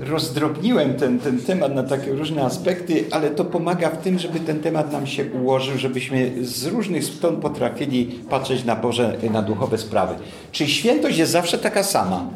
rozdrobniłem 0.00 0.94
ten, 0.94 1.18
ten 1.18 1.38
temat 1.38 1.74
na 1.74 1.82
takie 1.82 2.12
różne 2.12 2.44
aspekty, 2.44 3.04
ale 3.10 3.30
to 3.30 3.44
pomaga 3.44 3.90
w 3.90 4.02
tym, 4.02 4.18
żeby 4.18 4.40
ten 4.40 4.60
temat 4.60 4.92
nam 4.92 5.06
się 5.06 5.24
ułożył, 5.24 5.78
żebyśmy 5.78 6.30
z 6.42 6.66
różnych 6.66 7.04
stron 7.04 7.40
potrafili 7.40 8.06
patrzeć 8.06 8.64
na 8.64 8.76
Boże, 8.76 9.16
na 9.32 9.42
duchowe 9.42 9.78
sprawy. 9.78 10.14
Czy 10.52 10.66
świętość 10.66 11.18
jest 11.18 11.32
zawsze 11.32 11.58
taka 11.58 11.82
sama? 11.82 12.26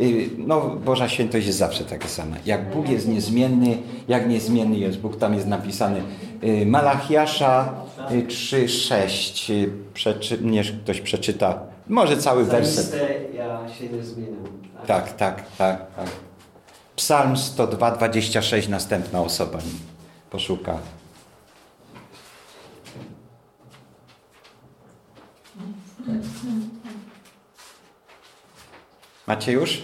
Y, 0.00 0.30
No, 0.38 0.60
Boża 0.60 1.08
świętość 1.08 1.46
jest 1.46 1.58
zawsze 1.58 1.84
taka 1.84 2.08
sama. 2.08 2.36
Jak 2.46 2.70
Bóg 2.70 2.88
jest 2.88 3.08
niezmienny, 3.08 3.78
jak 4.08 4.28
niezmienny 4.28 4.78
jest 4.78 4.98
Bóg, 4.98 5.16
tam 5.16 5.34
jest 5.34 5.46
napisany 5.46 6.02
y, 6.44 6.66
Malachiasza 6.66 7.74
y, 8.10 8.22
3,6. 8.26 9.52
Y, 9.52 9.70
Przeczy, 9.94 10.38
nie, 10.42 10.64
ktoś 10.64 11.00
przeczyta, 11.00 11.60
może 11.88 12.16
cały 12.16 12.44
werset. 12.44 12.84
Zaiste 12.86 13.08
ja 13.34 13.68
się 13.78 13.88
nie 13.88 14.02
zmieniam. 14.02 14.44
Tak, 14.86 15.12
tak, 15.16 15.42
tak, 15.58 15.86
tak. 15.96 16.06
Psalm 16.96 17.36
102, 17.36 17.90
26, 17.90 18.68
następna 18.68 19.22
osoba 19.22 19.58
poszuka. 20.30 20.78
Macie 29.26 29.52
już? 29.52 29.82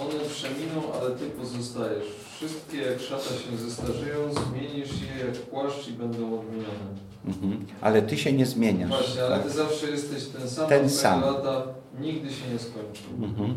One 0.00 0.20
przeminą, 0.30 0.92
ale 1.00 1.10
Ty 1.10 1.26
pozostajesz. 1.26 2.04
Wszystkie 2.36 2.78
jak 2.78 3.00
szata 3.00 3.24
się 3.24 3.56
zestarzeją, 3.56 4.18
zmienisz 4.34 4.90
je 5.02 5.24
jak 5.26 5.34
płaszcz 5.36 5.88
i 5.88 5.92
będą 5.92 6.40
odmienione. 6.40 6.92
Mhm. 7.26 7.66
Ale 7.80 8.02
ty 8.02 8.18
się 8.18 8.32
nie 8.32 8.46
zmieniasz. 8.46 8.88
Właśnie, 8.88 9.22
ale 9.24 9.36
tak? 9.36 9.46
Ty 9.46 9.50
zawsze 9.52 9.86
jesteś 9.90 10.24
ten 10.26 10.50
sam, 10.50 10.68
Ten 10.68 10.90
sam. 10.90 11.20
lata 11.20 11.62
nigdy 12.00 12.30
się 12.30 12.48
nie 12.52 12.58
skończą. 12.58 13.24
Mhm. 13.26 13.54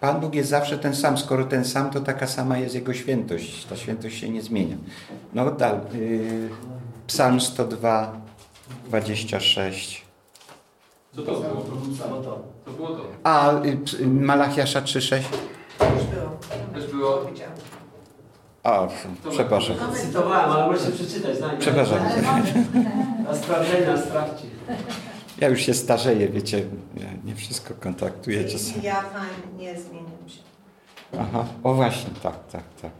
Pan 0.00 0.20
Bóg 0.20 0.34
jest 0.34 0.50
zawsze 0.50 0.78
ten 0.78 0.94
sam. 0.96 1.18
Skoro 1.18 1.44
ten 1.44 1.64
sam, 1.64 1.90
to 1.90 2.00
taka 2.00 2.26
sama 2.26 2.58
jest 2.58 2.74
Jego 2.74 2.94
świętość. 2.94 3.64
Ta 3.64 3.76
świętość 3.76 4.18
się 4.18 4.28
nie 4.28 4.42
zmienia. 4.42 4.76
No 5.34 5.50
dalej. 5.50 5.80
Yy, 5.94 6.48
Psalm 7.06 7.40
102, 7.40 8.20
26. 8.88 10.07
Co 11.18 11.32
to 11.32 11.40
było? 11.40 12.22
To. 12.22 12.42
To 12.64 12.70
było 12.70 12.88
to. 12.88 13.02
A 13.24 13.52
y, 13.64 13.76
ps- 13.76 13.96
Malachiasza 14.06 14.80
3,6? 14.80 15.16
Już 15.94 16.04
było. 16.04 16.30
Też 16.74 16.86
było. 16.92 17.26
A, 18.62 18.86
przepraszam. 19.30 19.76
Cytowałem, 19.94 20.50
ale 20.50 20.66
możecie 20.66 20.92
przeczytać. 20.92 21.36
Znajdę. 21.38 21.56
Przepraszam. 21.58 21.98
Na 23.24 23.34
sprawdzenia, 23.34 23.96
sprawdźcie. 24.02 24.46
Ja 25.38 25.48
już 25.48 25.60
się 25.60 25.74
starzeję, 25.74 26.28
wiecie, 26.28 26.58
ja 26.96 27.06
nie 27.24 27.34
wszystko 27.34 27.74
kontaktuję 27.80 28.44
czasami. 28.44 28.82
Ja 28.82 28.94
Pan 29.02 29.26
nie 29.58 29.80
zmieniam 29.80 30.28
się. 30.28 30.40
Aha, 31.20 31.44
o 31.64 31.74
właśnie, 31.74 32.10
tak, 32.22 32.46
tak, 32.52 32.62
tak. 32.82 32.90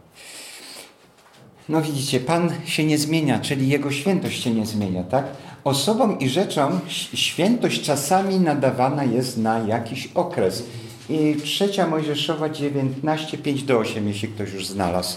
No 1.69 1.83
widzicie, 1.83 2.21
Pan 2.21 2.51
się 2.65 2.85
nie 2.85 2.99
zmienia, 2.99 3.39
czyli 3.39 3.69
Jego 3.69 3.91
świętość 3.91 4.43
się 4.43 4.51
nie 4.51 4.67
zmienia, 4.67 5.03
tak? 5.03 5.27
Osobom 5.65 6.19
i 6.19 6.29
rzeczom 6.29 6.81
świętość 7.15 7.83
czasami 7.83 8.41
nadawana 8.41 9.05
jest 9.05 9.37
na 9.37 9.59
jakiś 9.59 10.09
okres. 10.15 10.63
I 11.09 11.37
trzecia 11.45 11.87
Mojżeszowa 11.87 12.49
19, 12.49 13.39
5 13.39 13.63
do 13.63 13.79
8, 13.79 14.09
jeśli 14.09 14.29
ktoś 14.29 14.53
już 14.53 14.67
znalazł. 14.67 15.17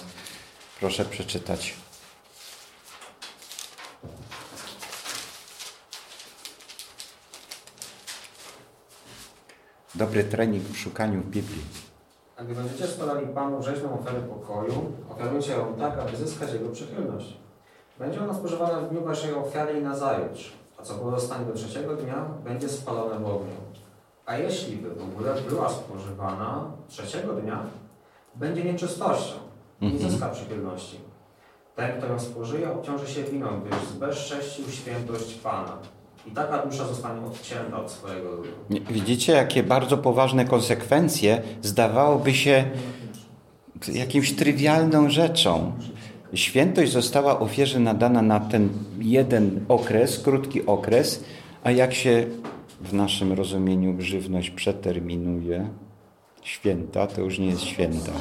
Proszę 0.79 1.05
przeczytać. 1.05 1.73
Dobry 9.95 10.23
trening 10.23 10.63
w 10.63 10.77
szukaniu 10.77 11.21
Biblii. 11.21 11.80
A 12.41 12.43
gdy 12.43 12.55
będziecie 12.55 12.87
składali 12.87 13.27
Panu 13.27 13.63
rzeźną 13.63 13.99
ofiarę 13.99 14.19
pokoju, 14.21 14.91
ofiarujcie 15.09 15.51
ją 15.51 15.73
tak, 15.79 15.99
aby 15.99 16.17
zyskać 16.17 16.53
Jego 16.53 16.69
przychylność. 16.69 17.37
Będzie 17.99 18.23
ona 18.23 18.33
spożywana 18.33 18.79
w 18.79 18.89
dniu 18.89 19.03
Waszej 19.03 19.33
ofiary 19.33 19.79
i 19.79 19.81
nazajutrz, 19.83 20.53
a 20.77 20.83
co 20.83 20.93
pozostanie 20.93 21.45
do 21.45 21.53
trzeciego 21.53 21.95
dnia, 21.95 22.25
będzie 22.43 22.69
spalone 22.69 23.19
w 23.19 23.25
ogniu. 23.25 23.55
A 24.25 24.37
jeśli 24.37 24.77
by 24.77 24.89
w 24.89 25.03
ogóle 25.03 25.33
była 25.49 25.69
spożywana 25.69 26.71
trzeciego 26.87 27.33
dnia, 27.33 27.63
będzie 28.35 28.63
nieczystością 28.63 29.35
i 29.81 29.85
nie 29.85 29.91
Mhm. 29.93 30.11
zyska 30.11 30.29
przychylności. 30.29 30.99
Ten, 31.75 31.97
kto 31.97 32.07
ją 32.07 32.19
spożyje, 32.19 32.71
obciąży 32.73 33.07
się 33.07 33.23
winą, 33.23 33.61
gdyż 33.65 33.79
zbezcześcił 33.79 34.65
świętość 34.69 35.33
Pana. 35.33 35.77
I 36.27 36.31
taka 36.31 36.65
dusza 36.65 36.87
zostanie 36.87 37.25
odcięta 37.25 37.77
od 37.77 37.91
swojego 37.91 38.29
Widzicie, 38.91 39.33
jakie 39.33 39.63
bardzo 39.63 39.97
poważne 39.97 40.45
konsekwencje 40.45 41.41
zdawałoby 41.61 42.33
się 42.33 42.65
jakimś 43.93 44.35
trywialną 44.35 45.09
rzeczą. 45.09 45.71
Świętość 46.33 46.91
została 46.91 47.39
ofierze 47.39 47.79
nadana 47.79 48.21
na 48.21 48.39
ten 48.39 48.69
jeden 48.99 49.65
okres, 49.69 50.19
krótki 50.19 50.65
okres, 50.65 51.23
a 51.63 51.71
jak 51.71 51.93
się 51.93 52.25
w 52.81 52.93
naszym 52.93 53.33
rozumieniu 53.33 54.01
żywność 54.01 54.49
przeterminuje, 54.49 55.69
święta, 56.41 57.07
to 57.07 57.21
już 57.21 57.39
nie 57.39 57.47
jest 57.47 57.61
święta. 57.61 58.11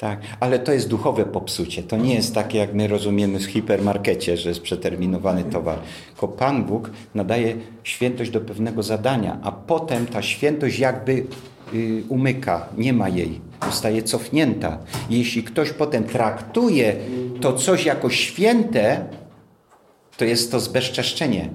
Tak, 0.00 0.20
ale 0.40 0.58
to 0.58 0.72
jest 0.72 0.88
duchowe 0.88 1.24
popsucie. 1.24 1.82
To 1.82 1.96
nie 1.96 2.14
jest 2.14 2.34
takie, 2.34 2.58
jak 2.58 2.74
my 2.74 2.88
rozumiemy 2.88 3.38
w 3.38 3.44
hipermarkecie, 3.44 4.36
że 4.36 4.48
jest 4.48 4.60
przeterminowany 4.60 5.44
towar. 5.44 5.78
Tylko 6.06 6.28
Pan 6.28 6.64
Bóg 6.64 6.90
nadaje 7.14 7.56
świętość 7.82 8.30
do 8.30 8.40
pewnego 8.40 8.82
zadania, 8.82 9.38
a 9.42 9.52
potem 9.52 10.06
ta 10.06 10.22
świętość 10.22 10.78
jakby 10.78 11.26
y, 11.74 12.02
umyka, 12.08 12.68
nie 12.78 12.92
ma 12.92 13.08
jej, 13.08 13.40
zostaje 13.66 14.02
cofnięta. 14.02 14.78
Jeśli 15.10 15.42
ktoś 15.42 15.72
potem 15.72 16.04
traktuje 16.04 16.96
to 17.40 17.52
coś 17.52 17.84
jako 17.84 18.10
święte, 18.10 19.04
to 20.16 20.24
jest 20.24 20.52
to 20.52 20.60
zbezczeszczenie, 20.60 21.48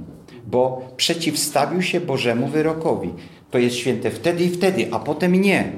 bo 0.47 0.87
przeciwstawił 0.97 1.81
się 1.81 2.01
Bożemu 2.01 2.47
wyrokowi. 2.47 3.13
To 3.51 3.57
jest 3.57 3.75
święte 3.75 4.11
wtedy 4.11 4.43
i 4.43 4.49
wtedy, 4.49 4.87
a 4.91 4.99
potem 4.99 5.35
nie. 5.35 5.71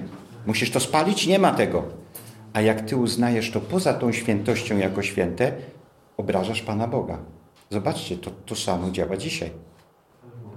Musisz 0.45 0.71
to 0.71 0.79
spalić? 0.79 1.27
Nie 1.27 1.39
ma 1.39 1.51
tego. 1.51 2.06
A 2.53 2.61
jak 2.61 2.81
ty 2.81 2.97
uznajesz 2.97 3.51
to 3.51 3.61
poza 3.61 3.93
tą 3.93 4.11
świętością 4.11 4.77
jako 4.77 5.01
święte, 5.03 5.53
obrażasz 6.17 6.61
Pana 6.61 6.87
Boga. 6.87 7.17
Zobaczcie, 7.69 8.17
to, 8.17 8.31
to 8.45 8.55
samo 8.55 8.91
działa 8.91 9.17
dzisiaj. 9.17 9.51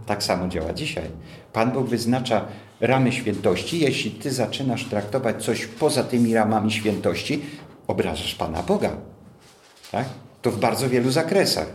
Tak 0.06 0.22
samo 0.22 0.48
działa 0.48 0.72
dzisiaj. 0.72 1.04
Pan 1.52 1.72
Bóg 1.72 1.86
wyznacza 1.86 2.44
ramy 2.80 3.12
świętości. 3.12 3.80
Jeśli 3.80 4.10
ty 4.10 4.30
zaczynasz 4.30 4.84
traktować 4.84 5.44
coś 5.44 5.66
poza 5.66 6.04
tymi 6.04 6.34
ramami 6.34 6.72
świętości, 6.72 7.42
obrażasz 7.86 8.34
Pana 8.34 8.62
Boga. 8.62 8.96
Tak? 9.92 10.08
To 10.42 10.50
w 10.50 10.58
bardzo 10.58 10.88
wielu 10.88 11.10
zakresach. 11.10 11.66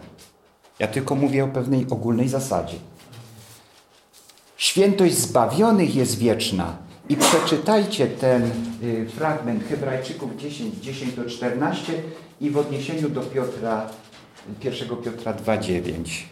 Ja 0.79 0.87
tylko 0.87 1.15
mówię 1.15 1.43
o 1.43 1.47
pewnej 1.47 1.85
ogólnej 1.89 2.27
zasadzie. 2.27 2.77
Świętość 4.57 5.17
zbawionych 5.17 5.95
jest 5.95 6.17
wieczna. 6.17 6.77
I 7.09 7.17
przeczytajcie 7.17 8.07
ten 8.07 8.51
y, 8.83 9.09
fragment 9.09 9.63
Hebrajczyków 9.69 10.37
10, 10.37 10.75
10 10.75 11.13
do 11.13 11.25
14 11.25 11.93
i 12.41 12.49
w 12.49 12.57
odniesieniu 12.57 13.09
do 13.09 13.21
Piotra, 13.21 13.89
1 14.63 14.89
Piotra 15.03 15.33
2,9. 15.33 16.23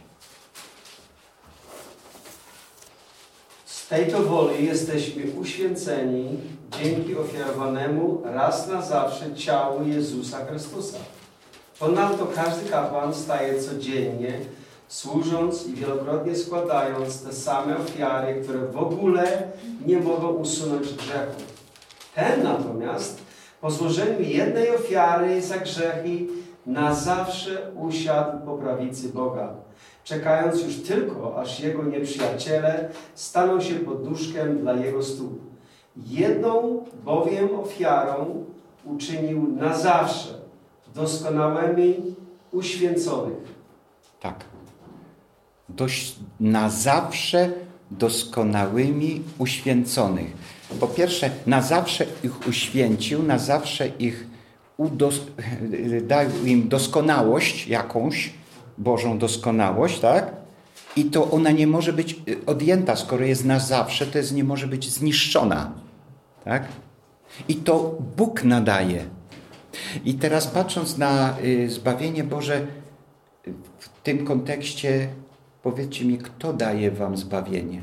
Z 3.65 3.88
tej 3.88 4.11
to 4.11 4.24
woli 4.24 4.65
jesteśmy 4.65 5.24
uświęceni 5.41 6.28
dzięki 6.84 7.15
ofiarowanemu 7.15 8.21
raz 8.26 8.67
na 8.67 8.82
zawsze 8.82 9.36
ciału 9.36 9.88
Jezusa 9.88 10.45
Chrystusa. 10.45 10.97
Ponadto 11.80 12.26
każdy 12.26 12.69
kapłan 12.69 13.13
staje 13.13 13.61
codziennie, 13.61 14.39
służąc 14.94 15.68
i 15.68 15.74
wielokrotnie 15.74 16.36
składając 16.36 17.24
te 17.24 17.34
same 17.34 17.78
ofiary, 17.78 18.41
które 18.44 18.60
w 18.60 18.78
ogóle 18.78 19.52
nie 19.86 20.00
mogą 20.00 20.28
usunąć 20.28 20.94
grzechu. 20.94 21.41
Ten 22.16 22.44
natomiast 22.44 23.22
po 23.62 23.72
złożeniu 23.72 24.22
jednej 24.22 24.76
ofiary 24.76 25.41
za 25.41 25.58
grzechy 25.58 26.28
na 26.66 26.96
zawsze 26.96 27.72
usiadł 27.76 28.46
po 28.46 28.58
prawicy 28.58 29.10
Boga, 29.10 29.54
czekając 30.04 30.64
już 30.64 30.76
tylko, 30.76 31.41
aż 31.41 31.60
jego 31.60 31.84
nieprzyjaciele 31.84 32.89
staną 33.16 33.62
się 33.62 33.76
poduszkiem 33.76 34.58
dla 34.58 34.74
jego 34.74 35.04
stóp. 35.04 35.39
Jedną 36.08 36.86
bowiem 37.04 37.60
ofiarą 37.60 38.46
uczynił 38.86 39.48
na 39.56 39.78
zawsze 39.78 40.30
doskonałymi 40.96 42.16
uświęconych. 42.52 43.54
Tak. 44.20 44.53
Dość 45.70 46.16
na 46.39 46.70
zawsze 46.70 47.49
doskonałymi 47.91 49.22
uświęconych. 49.38 50.32
Po 50.80 50.88
pierwsze, 50.88 51.30
na 51.45 51.61
zawsze 51.61 52.05
ich 52.24 52.47
uświęcił, 52.47 53.24
na 53.24 53.38
zawsze 53.38 53.88
ich 53.88 54.28
udos- 54.80 55.32
dał 56.07 56.26
im 56.45 56.70
doskonałość 56.70 57.68
jakąś, 57.68 58.34
Bożą 58.78 59.18
doskonałość, 59.18 59.99
tak? 59.99 60.32
I 60.95 61.05
to 61.05 61.32
ona 61.32 61.51
nie 61.51 61.68
może 61.68 61.93
być 61.93 62.16
y, 62.28 62.45
odjęta, 62.45 62.95
skoro 62.95 63.26
jest 63.26 63.45
na 63.45 63.59
zawsze, 63.59 64.05
to 64.05 64.18
jest, 64.18 64.34
nie 64.34 64.43
może 64.43 64.68
być 64.68 64.89
zniszczona, 64.89 65.72
tak? 66.45 66.68
I 67.47 67.55
to 67.55 67.97
Bóg 68.18 68.43
nadaje. 68.43 69.05
I 70.05 70.14
teraz 70.14 70.47
patrząc 70.47 70.97
na 70.97 71.36
y, 71.43 71.70
zbawienie 71.70 72.24
Boże 72.24 72.68
w 73.80 73.89
tym 74.03 74.26
kontekście, 74.26 75.07
powiedzcie 75.64 76.05
mi, 76.05 76.18
kto 76.18 76.53
daje 76.53 76.91
wam 76.91 77.18
zbawienie? 77.18 77.82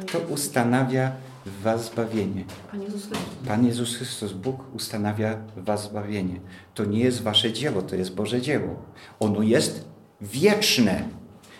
Kto 0.00 0.18
ustanawia 0.18 1.12
w 1.46 1.62
was 1.62 1.84
zbawienie? 1.84 2.44
Pan 2.70 2.82
Jezus 2.82 3.06
Chrystus. 3.06 3.46
Pan 3.46 3.66
Jezus 3.66 3.96
Chrystus, 3.96 4.32
Bóg 4.32 4.74
ustanawia 4.74 5.36
w 5.56 5.64
was 5.64 5.82
zbawienie. 5.84 6.40
To 6.74 6.84
nie 6.84 7.00
jest 7.00 7.22
wasze 7.22 7.52
dzieło, 7.52 7.82
to 7.82 7.96
jest 7.96 8.14
Boże 8.14 8.40
dzieło. 8.40 8.82
Ono 9.20 9.42
jest 9.42 9.84
wieczne, 10.20 11.02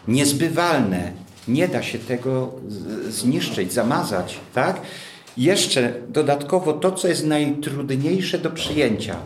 niezbywalne. 0.09 1.13
Nie 1.49 1.69
da 1.69 1.83
się 1.83 1.99
tego 1.99 2.55
zniszczyć, 3.09 3.73
zamazać, 3.73 4.41
tak? 4.55 4.81
Jeszcze 5.37 5.95
dodatkowo 6.09 6.73
to, 6.73 6.93
co 6.93 7.09
jest 7.09 7.27
najtrudniejsze 7.27 8.39
do 8.39 8.51
przyjęcia. 8.51 9.17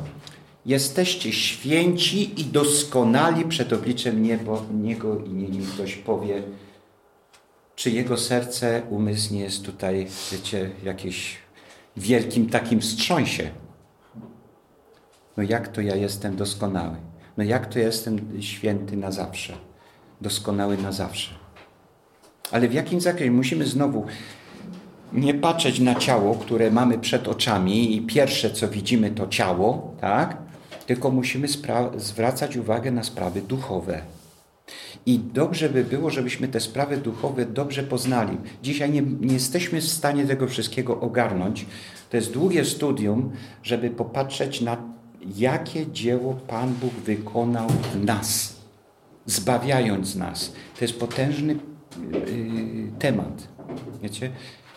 Jesteście 0.67 1.33
święci 1.33 2.41
i 2.41 2.45
doskonali 2.45 3.45
przed 3.45 3.73
obliczem 3.73 4.23
niebo, 4.23 4.63
Niego 4.73 5.25
i 5.25 5.29
nie 5.29 5.49
nim 5.49 5.67
ktoś 5.67 5.97
powie, 5.97 6.43
czy 7.77 7.91
jego 7.91 8.17
serce, 8.17 8.83
umysł 8.91 9.35
nie 9.35 9.41
jest 9.41 9.65
tutaj, 9.65 10.07
wiecie, 10.33 10.71
jakieś 10.85 11.39
wielkim 11.97 12.51
takim 12.51 12.81
wstrząsie. 12.81 13.51
No 15.37 15.43
jak 15.43 15.69
to 15.69 15.81
ja 15.81 15.97
jestem 15.97 16.37
doskonały? 16.37 16.97
No 17.37 17.45
jak 17.45 17.67
to 17.67 17.79
ja 17.79 17.87
jestem 17.87 18.43
święty 18.43 18.97
na 18.97 19.13
zawsze? 19.13 19.53
Doskonały 20.21 20.77
na 20.77 20.93
zawsze. 20.93 21.35
Ale 22.51 22.69
w 22.69 22.75
jakim 22.75 23.01
zakresie? 23.01 23.31
Musimy 23.31 23.67
znowu 23.67 24.07
nie 25.13 25.35
patrzeć 25.35 25.81
na 25.81 25.95
ciało, 25.95 26.35
które 26.35 26.71
mamy 26.71 26.99
przed 26.99 27.29
oczami 27.29 27.97
i 27.97 28.03
pierwsze 28.03 28.51
co 28.51 28.69
widzimy 28.69 29.11
to 29.11 29.27
ciało, 29.27 29.95
tak? 30.01 30.50
Tylko 30.91 31.11
musimy 31.11 31.47
zwracać 31.97 32.57
uwagę 32.57 32.91
na 32.91 33.05
sprawy 33.05 33.43
duchowe. 33.43 34.03
I 35.07 35.19
dobrze 35.19 35.69
by 35.69 35.85
było, 35.85 36.11
żebyśmy 36.11 36.49
te 36.49 36.61
sprawy 36.61 36.97
duchowe 36.97 37.47
dobrze 37.47 37.83
poznali. 37.83 38.37
Dzisiaj 38.63 38.91
nie, 38.91 39.03
nie 39.03 39.35
jesteśmy 39.35 39.81
w 39.81 39.89
stanie 39.89 40.27
tego 40.27 40.49
wszystkiego 40.49 41.01
ogarnąć. 41.01 41.67
To 42.11 42.17
jest 42.17 42.33
długie 42.33 42.65
studium, 42.65 43.33
żeby 43.63 43.91
popatrzeć 43.91 44.61
na 44.61 44.77
jakie 45.37 45.93
dzieło 45.93 46.35
Pan 46.35 46.75
Bóg 46.75 46.93
wykonał 46.93 47.69
w 47.69 48.05
nas, 48.05 48.57
zbawiając 49.27 50.17
nas. 50.17 50.53
To 50.79 50.85
jest 50.85 51.01
potężny 51.01 51.57
yy, 52.13 52.93
temat. 52.99 53.49
Wiecie? 54.03 54.31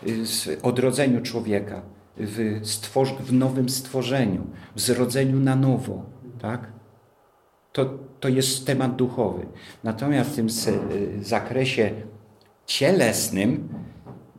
W 0.03 0.57
odrodzeniu 0.63 1.21
człowieka, 1.21 1.81
w, 2.17 2.61
stwor- 2.63 3.21
w 3.21 3.33
nowym 3.33 3.69
stworzeniu, 3.69 4.47
w 4.75 4.81
zrodzeniu 4.81 5.39
na 5.39 5.55
nowo. 5.55 6.05
Tak? 6.39 6.71
To, 7.71 7.85
to 8.19 8.29
jest 8.29 8.67
temat 8.67 8.95
duchowy. 8.95 9.45
Natomiast 9.83 10.29
w 10.29 10.35
tym 10.35 10.47
zakresie 11.21 11.91
cielesnym 12.65 13.69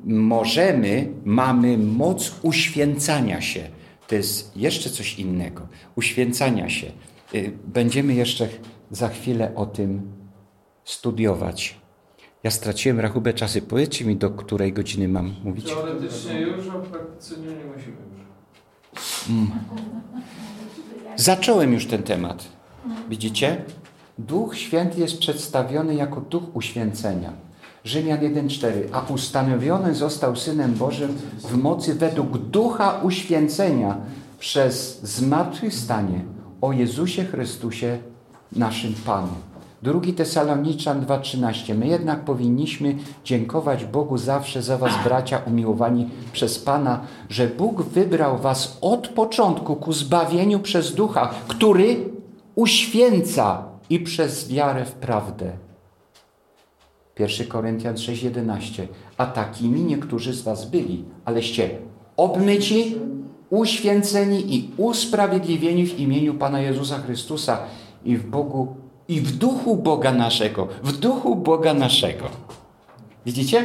możemy, 0.04 1.12
mamy 1.24 1.78
moc 1.78 2.34
uświęcania 2.42 3.40
się. 3.40 3.60
To 4.08 4.14
jest 4.14 4.56
jeszcze 4.56 4.90
coś 4.90 5.18
innego. 5.18 5.68
Uświęcania 5.96 6.68
się. 6.68 6.92
Będziemy 7.64 8.14
jeszcze 8.14 8.48
za 8.90 9.08
chwilę 9.08 9.52
o 9.54 9.66
tym 9.66 10.12
studiować. 10.84 11.80
Ja 12.44 12.50
straciłem 12.50 13.00
rachubę 13.00 13.34
czasu. 13.34 13.60
Powiedzcie 13.68 14.04
mi, 14.04 14.16
do 14.16 14.30
której 14.30 14.72
godziny 14.72 15.08
mam 15.08 15.34
mówić? 15.44 15.66
Teoretycznie 15.66 16.40
już, 16.40 16.68
a 16.68 16.78
praktycznie 16.78 17.46
nie 17.46 17.64
musimy 17.64 17.96
już. 18.12 19.28
Mm. 19.30 19.50
Zacząłem 21.16 21.72
już 21.72 21.86
ten 21.86 22.02
temat. 22.02 22.44
Widzicie? 23.08 23.64
Duch 24.18 24.56
Święty 24.56 25.00
jest 25.00 25.18
przedstawiony 25.18 25.94
jako 25.94 26.20
duch 26.20 26.56
uświęcenia. 26.56 27.32
Rzymian 27.84 28.18
1,4. 28.18 28.70
A 28.92 29.00
ustanowiony 29.12 29.94
został 29.94 30.36
Synem 30.36 30.74
Bożym 30.74 31.18
w 31.38 31.56
mocy 31.56 31.94
według 31.94 32.38
ducha 32.38 33.00
uświęcenia 33.02 33.96
przez 34.38 35.00
zmartwychwstanie 35.02 36.20
o 36.60 36.72
Jezusie 36.72 37.24
Chrystusie, 37.24 37.98
naszym 38.52 38.94
Panu. 39.06 39.53
Drugi 39.84 40.12
Tesaloniczan 40.12 41.06
2,13. 41.06 41.74
My 41.74 41.86
jednak 41.86 42.24
powinniśmy 42.24 42.96
dziękować 43.24 43.84
Bogu 43.84 44.18
zawsze 44.18 44.62
za 44.62 44.78
was, 44.78 44.92
bracia 45.04 45.42
umiłowani 45.46 46.10
przez 46.32 46.58
Pana, 46.58 47.00
że 47.28 47.48
Bóg 47.48 47.82
wybrał 47.82 48.38
was 48.38 48.78
od 48.80 49.08
początku 49.08 49.76
ku 49.76 49.92
zbawieniu 49.92 50.60
przez 50.60 50.94
Ducha, 50.94 51.34
który 51.48 51.96
uświęca 52.54 53.64
i 53.90 54.00
przez 54.00 54.48
wiarę 54.48 54.84
w 54.84 54.92
prawdę. 54.92 55.52
1 57.18 57.46
Koryntian 57.46 57.94
6,11. 57.94 58.86
A 59.16 59.26
takimi 59.26 59.80
niektórzy 59.80 60.32
z 60.32 60.42
was 60.42 60.70
byli, 60.70 61.04
aleście 61.24 61.70
obmyci, 62.16 62.96
uświęceni 63.50 64.56
i 64.56 64.70
usprawiedliwieni 64.76 65.86
w 65.86 65.98
imieniu 65.98 66.34
Pana 66.34 66.60
Jezusa 66.60 66.98
Chrystusa 66.98 67.58
i 68.04 68.16
w 68.16 68.30
Bogu 68.30 68.83
i 69.08 69.20
w 69.20 69.36
duchu 69.36 69.76
Boga 69.76 70.12
naszego, 70.12 70.68
w 70.82 70.92
duchu 70.92 71.36
Boga 71.36 71.74
naszego. 71.74 72.30
Widzicie? 73.26 73.64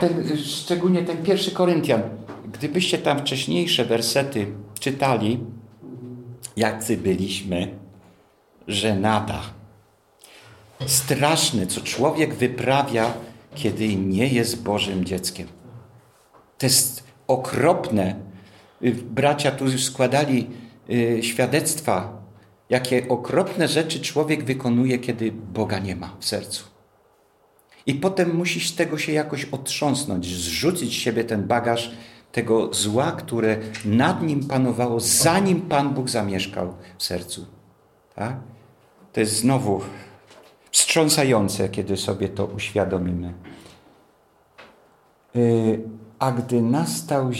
Ten, 0.00 0.36
szczególnie 0.44 1.02
ten 1.02 1.22
pierwszy 1.22 1.50
Koryntian. 1.50 2.02
Gdybyście 2.52 2.98
tam 2.98 3.18
wcześniejsze 3.18 3.84
wersety 3.84 4.46
czytali, 4.80 5.40
jacy 6.56 6.96
byliśmy, 6.96 7.78
że 8.68 8.96
nada. 8.96 9.40
Straszne, 10.86 11.66
co 11.66 11.80
człowiek 11.80 12.34
wyprawia, 12.34 13.14
kiedy 13.54 13.96
nie 13.96 14.28
jest 14.28 14.62
Bożym 14.62 15.04
dzieckiem. 15.04 15.48
To 16.58 16.66
jest 16.66 17.04
okropne. 17.26 18.14
Bracia 19.10 19.50
tu 19.50 19.78
składali 19.78 20.46
świadectwa 21.20 22.21
jakie 22.72 23.08
okropne 23.08 23.68
rzeczy 23.68 24.00
człowiek 24.00 24.44
wykonuje, 24.44 24.98
kiedy 24.98 25.32
Boga 25.32 25.78
nie 25.78 25.96
ma 25.96 26.16
w 26.18 26.24
sercu. 26.24 26.64
I 27.86 27.94
potem 27.94 28.36
musisz 28.36 28.70
z 28.70 28.76
tego 28.76 28.98
się 28.98 29.12
jakoś 29.12 29.44
otrząsnąć, 29.44 30.26
zrzucić 30.26 30.90
z 30.90 30.92
siebie 30.92 31.24
ten 31.24 31.46
bagaż 31.46 31.92
tego 32.32 32.74
zła, 32.74 33.12
które 33.12 33.56
nad 33.84 34.22
nim 34.22 34.48
panowało, 34.48 35.00
zanim 35.00 35.60
Pan 35.60 35.94
Bóg 35.94 36.10
zamieszkał 36.10 36.74
w 36.98 37.04
sercu. 37.04 37.46
Tak? 38.14 38.36
To 39.12 39.20
jest 39.20 39.36
znowu 39.36 39.80
wstrząsające, 40.70 41.68
kiedy 41.68 41.96
sobie 41.96 42.28
to 42.28 42.44
uświadomimy. 42.46 43.34
A 46.22 46.32
gdy 46.32 46.62
nastał 46.62 47.30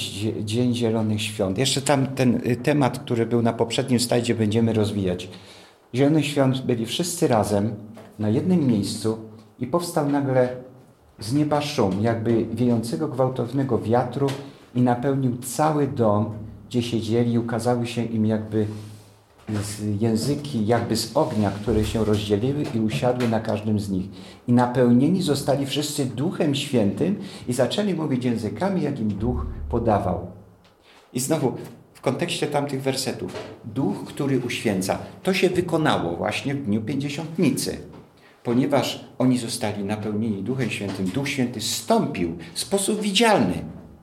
Dzień 0.40 0.74
Zielonych 0.74 1.22
Świąt, 1.22 1.58
jeszcze 1.58 1.82
tam 1.82 2.06
ten 2.06 2.40
temat, 2.62 2.98
który 2.98 3.26
był 3.26 3.42
na 3.42 3.52
poprzednim 3.52 4.00
slajdzie, 4.00 4.34
będziemy 4.34 4.72
rozwijać. 4.72 5.28
Zielonych 5.94 6.26
Świąt 6.26 6.60
byli 6.60 6.86
wszyscy 6.86 7.28
razem 7.28 7.74
na 8.18 8.28
jednym 8.28 8.66
miejscu 8.66 9.18
i 9.58 9.66
powstał 9.66 10.08
nagle 10.08 10.48
z 11.18 11.32
nieba 11.32 11.60
szum, 11.60 12.02
jakby 12.02 12.46
wiejącego 12.52 13.08
gwałtownego 13.08 13.78
wiatru 13.78 14.26
i 14.74 14.82
napełnił 14.82 15.36
cały 15.36 15.86
dom, 15.86 16.34
gdzie 16.68 16.82
siedzieli 16.82 17.32
i 17.32 17.38
ukazały 17.38 17.86
się 17.86 18.04
im 18.04 18.26
jakby 18.26 18.66
języki 20.00 20.66
jakby 20.66 20.96
z 20.96 21.16
ognia, 21.16 21.50
które 21.50 21.84
się 21.84 22.04
rozdzieliły 22.04 22.64
i 22.74 22.80
usiadły 22.80 23.28
na 23.28 23.40
każdym 23.40 23.80
z 23.80 23.90
nich. 23.90 24.06
I 24.48 24.52
napełnieni 24.52 25.22
zostali 25.22 25.66
wszyscy 25.66 26.06
Duchem 26.06 26.54
Świętym 26.54 27.18
i 27.48 27.52
zaczęli 27.52 27.94
mówić 27.94 28.24
językami, 28.24 28.82
jakim 28.82 29.08
Duch 29.08 29.46
podawał. 29.68 30.26
I 31.12 31.20
znowu 31.20 31.52
w 31.94 32.00
kontekście 32.00 32.46
tamtych 32.46 32.82
wersetów. 32.82 33.32
Duch, 33.64 34.04
który 34.04 34.40
uświęca. 34.40 34.98
To 35.22 35.34
się 35.34 35.50
wykonało 35.50 36.16
właśnie 36.16 36.54
w 36.54 36.64
dniu 36.64 36.82
Pięćdziesiątnicy. 36.82 37.78
Ponieważ 38.42 39.04
oni 39.18 39.38
zostali 39.38 39.84
napełnieni 39.84 40.42
Duchem 40.42 40.70
Świętym, 40.70 41.06
Duch 41.06 41.28
Święty 41.28 41.60
stąpił 41.60 42.36
w 42.54 42.60
sposób 42.60 43.00
widzialny, 43.00 43.54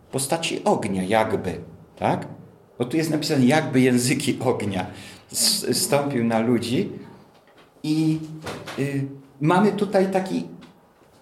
w 0.10 0.12
postaci 0.12 0.64
ognia 0.64 1.04
jakby. 1.04 1.62
Tak? 1.96 2.39
Bo 2.80 2.86
tu 2.86 2.98
jest 2.98 3.10
napisane 3.10 3.46
jakby 3.46 3.82
języki 3.82 4.38
ognia 4.40 4.86
stąpił 5.72 6.24
na 6.24 6.40
ludzi 6.40 6.90
i 7.84 8.20
y, 8.80 9.06
mamy 9.42 9.72
tutaj 9.72 10.12
taki, 10.12 10.44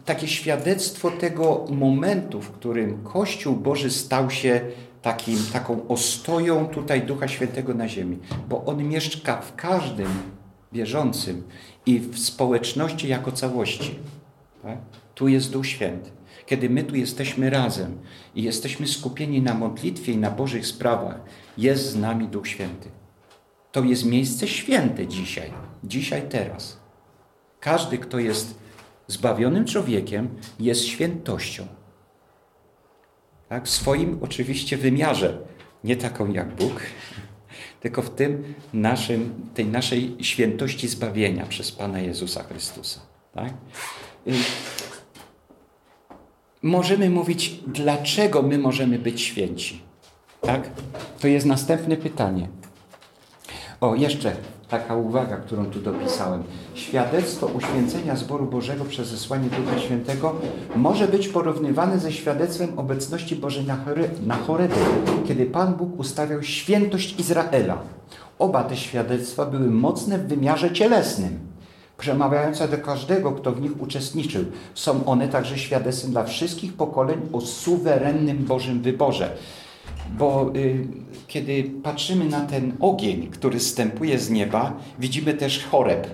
takie 0.05 0.27
świadectwo 0.27 1.11
tego 1.11 1.65
momentu, 1.69 2.41
w 2.41 2.51
którym 2.51 3.03
Kościół 3.03 3.55
Boży 3.55 3.91
stał 3.91 4.29
się 4.29 4.61
takim, 5.01 5.37
taką 5.53 5.87
ostoją 5.87 6.67
tutaj 6.67 7.01
Ducha 7.01 7.27
Świętego 7.27 7.73
na 7.73 7.87
ziemi, 7.87 8.17
bo 8.49 8.65
On 8.65 8.83
mieszka 8.83 9.41
w 9.41 9.55
każdym 9.55 10.09
wierzącym 10.71 11.43
i 11.85 11.99
w 11.99 12.19
społeczności 12.19 13.07
jako 13.07 13.31
całości. 13.31 13.95
Tak? 14.63 14.77
Tu 15.15 15.27
jest 15.27 15.51
Duch 15.51 15.67
Święty. 15.67 16.16
Kiedy 16.47 16.69
my 16.69 16.83
tu 16.83 16.95
jesteśmy 16.95 17.49
razem 17.49 17.99
i 18.35 18.43
jesteśmy 18.43 18.87
skupieni 18.87 19.41
na 19.41 19.53
modlitwie 19.53 20.11
i 20.11 20.17
na 20.17 20.31
Bożych 20.31 20.67
sprawach, 20.67 21.19
jest 21.57 21.85
z 21.85 21.95
nami 21.95 22.27
Duch 22.27 22.47
Święty. 22.47 22.89
To 23.71 23.83
jest 23.83 24.05
miejsce 24.05 24.47
święte 24.47 25.07
dzisiaj, 25.07 25.53
dzisiaj, 25.83 26.29
teraz. 26.29 26.79
Każdy, 27.59 27.97
kto 27.97 28.19
jest 28.19 28.59
zbawionym 29.07 29.65
człowiekiem, 29.65 30.29
jest 30.59 30.85
świętością. 30.85 31.67
Tak? 33.49 33.65
W 33.65 33.69
swoim 33.69 34.19
oczywiście 34.21 34.77
wymiarze, 34.77 35.39
nie 35.83 35.95
taką 35.95 36.31
jak 36.31 36.55
Bóg, 36.55 36.81
tylko 37.81 38.01
w 38.01 38.09
tym 38.09 38.53
naszym, 38.73 39.49
tej 39.53 39.65
naszej 39.65 40.15
świętości 40.21 40.87
zbawienia 40.87 41.45
przez 41.45 41.71
Pana 41.71 41.99
Jezusa 41.99 42.43
Chrystusa. 42.43 42.99
Tak? 43.33 43.53
Możemy 46.67 47.09
mówić, 47.09 47.59
dlaczego 47.67 48.41
my 48.41 48.57
możemy 48.57 48.99
być 48.99 49.21
święci. 49.21 49.81
Tak? 50.41 50.69
To 51.19 51.27
jest 51.27 51.45
następne 51.45 51.97
pytanie. 51.97 52.47
O, 53.81 53.95
jeszcze 53.95 54.31
taka 54.69 54.95
uwaga, 54.95 55.37
którą 55.37 55.65
tu 55.65 55.79
dopisałem. 55.79 56.43
Świadectwo 56.75 57.47
uświęcenia 57.47 58.15
zboru 58.15 58.45
Bożego 58.45 58.85
przez 58.85 59.07
zesłanie 59.07 59.49
Ducha 59.49 59.79
Świętego 59.79 60.35
może 60.75 61.07
być 61.07 61.27
porównywane 61.27 61.99
ze 61.99 62.11
świadectwem 62.11 62.79
obecności 62.79 63.35
Bożej 63.35 63.65
na, 64.25 64.35
Chorebie, 64.35 64.75
kiedy 65.27 65.45
Pan 65.45 65.73
Bóg 65.73 65.99
ustawiał 65.99 66.43
świętość 66.43 67.19
Izraela. 67.19 67.77
Oba 68.39 68.63
te 68.63 68.77
świadectwa 68.77 69.45
były 69.45 69.69
mocne 69.69 70.17
w 70.17 70.27
wymiarze 70.27 70.71
cielesnym, 70.71 71.39
przemawiające 71.97 72.67
do 72.67 72.77
każdego, 72.77 73.31
kto 73.31 73.51
w 73.51 73.61
nich 73.61 73.81
uczestniczył. 73.81 74.45
Są 74.73 75.05
one 75.05 75.27
także 75.27 75.57
świadectwem 75.57 76.11
dla 76.11 76.23
wszystkich 76.23 76.73
pokoleń 76.73 77.19
o 77.33 77.41
suwerennym 77.41 78.37
Bożym 78.37 78.81
wyborze. 78.81 79.37
Bo 80.17 80.51
y, 80.55 80.87
kiedy 81.27 81.63
patrzymy 81.83 82.25
na 82.25 82.41
ten 82.41 82.73
ogień, 82.79 83.27
który 83.27 83.59
stępuje 83.59 84.19
z 84.19 84.29
nieba, 84.29 84.73
widzimy 84.99 85.33
też 85.33 85.65
choreb. 85.65 86.07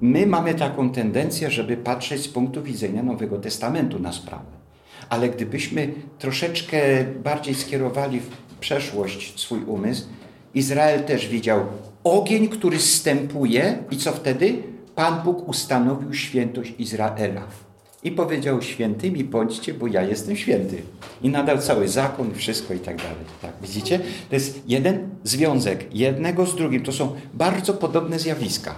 My 0.00 0.26
mamy 0.26 0.54
taką 0.54 0.90
tendencję, 0.90 1.50
żeby 1.50 1.76
patrzeć 1.76 2.22
z 2.22 2.28
punktu 2.28 2.62
widzenia 2.62 3.02
Nowego 3.02 3.38
Testamentu 3.38 3.98
na 3.98 4.12
sprawę. 4.12 4.44
Ale 5.08 5.28
gdybyśmy 5.28 5.92
troszeczkę 6.18 7.04
bardziej 7.04 7.54
skierowali 7.54 8.20
w 8.20 8.28
przeszłość 8.60 9.40
swój 9.40 9.64
umysł, 9.64 10.04
Izrael 10.54 11.04
też 11.04 11.28
widział 11.28 11.60
ogień, 12.04 12.48
który 12.48 12.78
zstępuje 12.78 13.78
i 13.90 13.96
co 13.96 14.12
wtedy? 14.12 14.73
Pan 14.94 15.22
Bóg 15.24 15.48
ustanowił 15.48 16.14
świętość 16.14 16.74
Izraela. 16.78 17.42
I 18.04 18.10
powiedział, 18.10 18.62
świętymi 18.62 19.24
bądźcie, 19.24 19.74
bo 19.74 19.86
ja 19.86 20.02
jestem 20.02 20.36
święty. 20.36 20.82
I 21.22 21.28
nadał 21.28 21.58
cały 21.58 21.88
zakon, 21.88 22.34
wszystko 22.34 22.74
i 22.74 22.78
tak 22.78 22.96
dalej. 22.96 23.24
Tak, 23.42 23.52
widzicie? 23.62 23.98
To 24.28 24.34
jest 24.34 24.62
jeden 24.66 25.08
związek 25.24 25.94
jednego 25.94 26.46
z 26.46 26.56
drugim. 26.56 26.82
To 26.82 26.92
są 26.92 27.12
bardzo 27.34 27.74
podobne 27.74 28.18
zjawiska. 28.18 28.74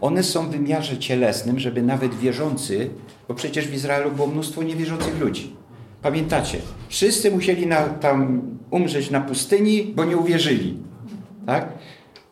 One 0.00 0.22
są 0.22 0.46
w 0.46 0.50
wymiarze 0.50 0.98
cielesnym, 0.98 1.58
żeby 1.58 1.82
nawet 1.82 2.14
wierzący, 2.14 2.90
bo 3.28 3.34
przecież 3.34 3.68
w 3.68 3.74
Izraelu 3.74 4.10
było 4.10 4.26
mnóstwo 4.26 4.62
niewierzących 4.62 5.20
ludzi. 5.20 5.56
Pamiętacie? 6.02 6.58
Wszyscy 6.88 7.30
musieli 7.30 7.66
na, 7.66 7.82
tam 7.82 8.42
umrzeć 8.70 9.10
na 9.10 9.20
pustyni, 9.20 9.92
bo 9.96 10.04
nie 10.04 10.16
uwierzyli. 10.16 10.76
Tak? 11.46 11.68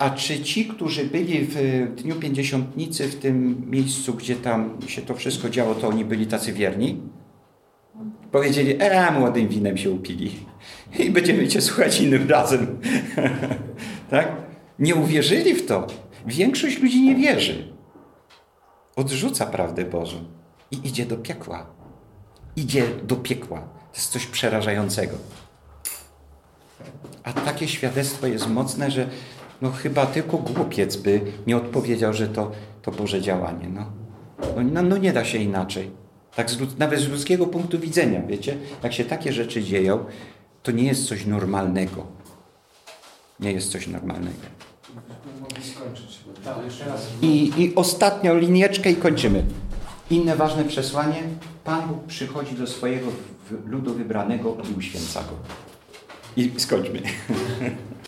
A 0.00 0.10
czy 0.10 0.42
ci, 0.42 0.64
którzy 0.66 1.04
byli 1.04 1.46
w 1.50 1.54
Dniu 1.94 2.14
Pięćdziesiątnicy, 2.14 3.08
w 3.08 3.18
tym 3.18 3.70
miejscu, 3.70 4.14
gdzie 4.14 4.36
tam 4.36 4.78
się 4.86 5.02
to 5.02 5.14
wszystko 5.14 5.50
działo, 5.50 5.74
to 5.74 5.88
oni 5.88 6.04
byli 6.04 6.26
tacy 6.26 6.52
wierni? 6.52 7.00
Powiedzieli, 8.32 8.76
e, 8.78 9.10
młodym 9.10 9.48
winem 9.48 9.76
się 9.76 9.90
upili. 9.90 10.32
I 10.98 11.10
będziemy 11.10 11.48
cię 11.48 11.60
słuchać 11.60 12.00
innym 12.00 12.30
razem. 12.30 12.78
tak? 14.10 14.32
Nie 14.78 14.94
uwierzyli 14.94 15.54
w 15.54 15.66
to. 15.66 15.86
Większość 16.26 16.82
ludzi 16.82 17.02
nie 17.02 17.16
wierzy. 17.16 17.68
Odrzuca 18.96 19.46
prawdę 19.46 19.84
Bożą 19.84 20.24
i 20.70 20.88
idzie 20.88 21.06
do 21.06 21.16
piekła. 21.16 21.66
Idzie 22.56 22.84
do 23.02 23.16
piekła. 23.16 23.60
To 23.60 23.96
jest 23.96 24.10
coś 24.10 24.26
przerażającego. 24.26 25.16
A 27.24 27.32
takie 27.32 27.68
świadectwo 27.68 28.26
jest 28.26 28.48
mocne, 28.48 28.90
że 28.90 29.10
no 29.62 29.70
chyba 29.70 30.06
tylko 30.06 30.38
głupiec 30.38 30.96
by 30.96 31.20
nie 31.46 31.56
odpowiedział, 31.56 32.12
że 32.12 32.28
to, 32.28 32.50
to 32.82 32.90
Boże 32.90 33.20
działanie. 33.20 33.68
No. 33.68 33.86
No, 34.72 34.82
no 34.82 34.96
nie 34.96 35.12
da 35.12 35.24
się 35.24 35.38
inaczej. 35.38 35.90
Tak 36.36 36.50
z, 36.50 36.78
nawet 36.78 37.00
z 37.00 37.08
ludzkiego 37.08 37.46
punktu 37.46 37.78
widzenia, 37.78 38.22
wiecie, 38.22 38.56
jak 38.82 38.92
się 38.92 39.04
takie 39.04 39.32
rzeczy 39.32 39.62
dzieją, 39.62 40.04
to 40.62 40.72
nie 40.72 40.84
jest 40.84 41.08
coś 41.08 41.26
normalnego. 41.26 42.06
Nie 43.40 43.52
jest 43.52 43.72
coś 43.72 43.86
normalnego. 43.86 44.38
I, 47.22 47.52
I 47.58 47.74
ostatnią 47.74 48.38
linieczkę 48.38 48.90
i 48.90 48.96
kończymy. 48.96 49.44
Inne 50.10 50.36
ważne 50.36 50.64
przesłanie. 50.64 51.22
Pan 51.64 51.88
Bóg 51.88 52.04
przychodzi 52.06 52.54
do 52.54 52.66
swojego 52.66 53.06
ludu 53.66 53.94
wybranego 53.94 54.56
i 54.70 54.78
uświęca 54.78 55.20
go. 55.20 55.36
I 56.36 56.52
skończmy. 56.60 57.02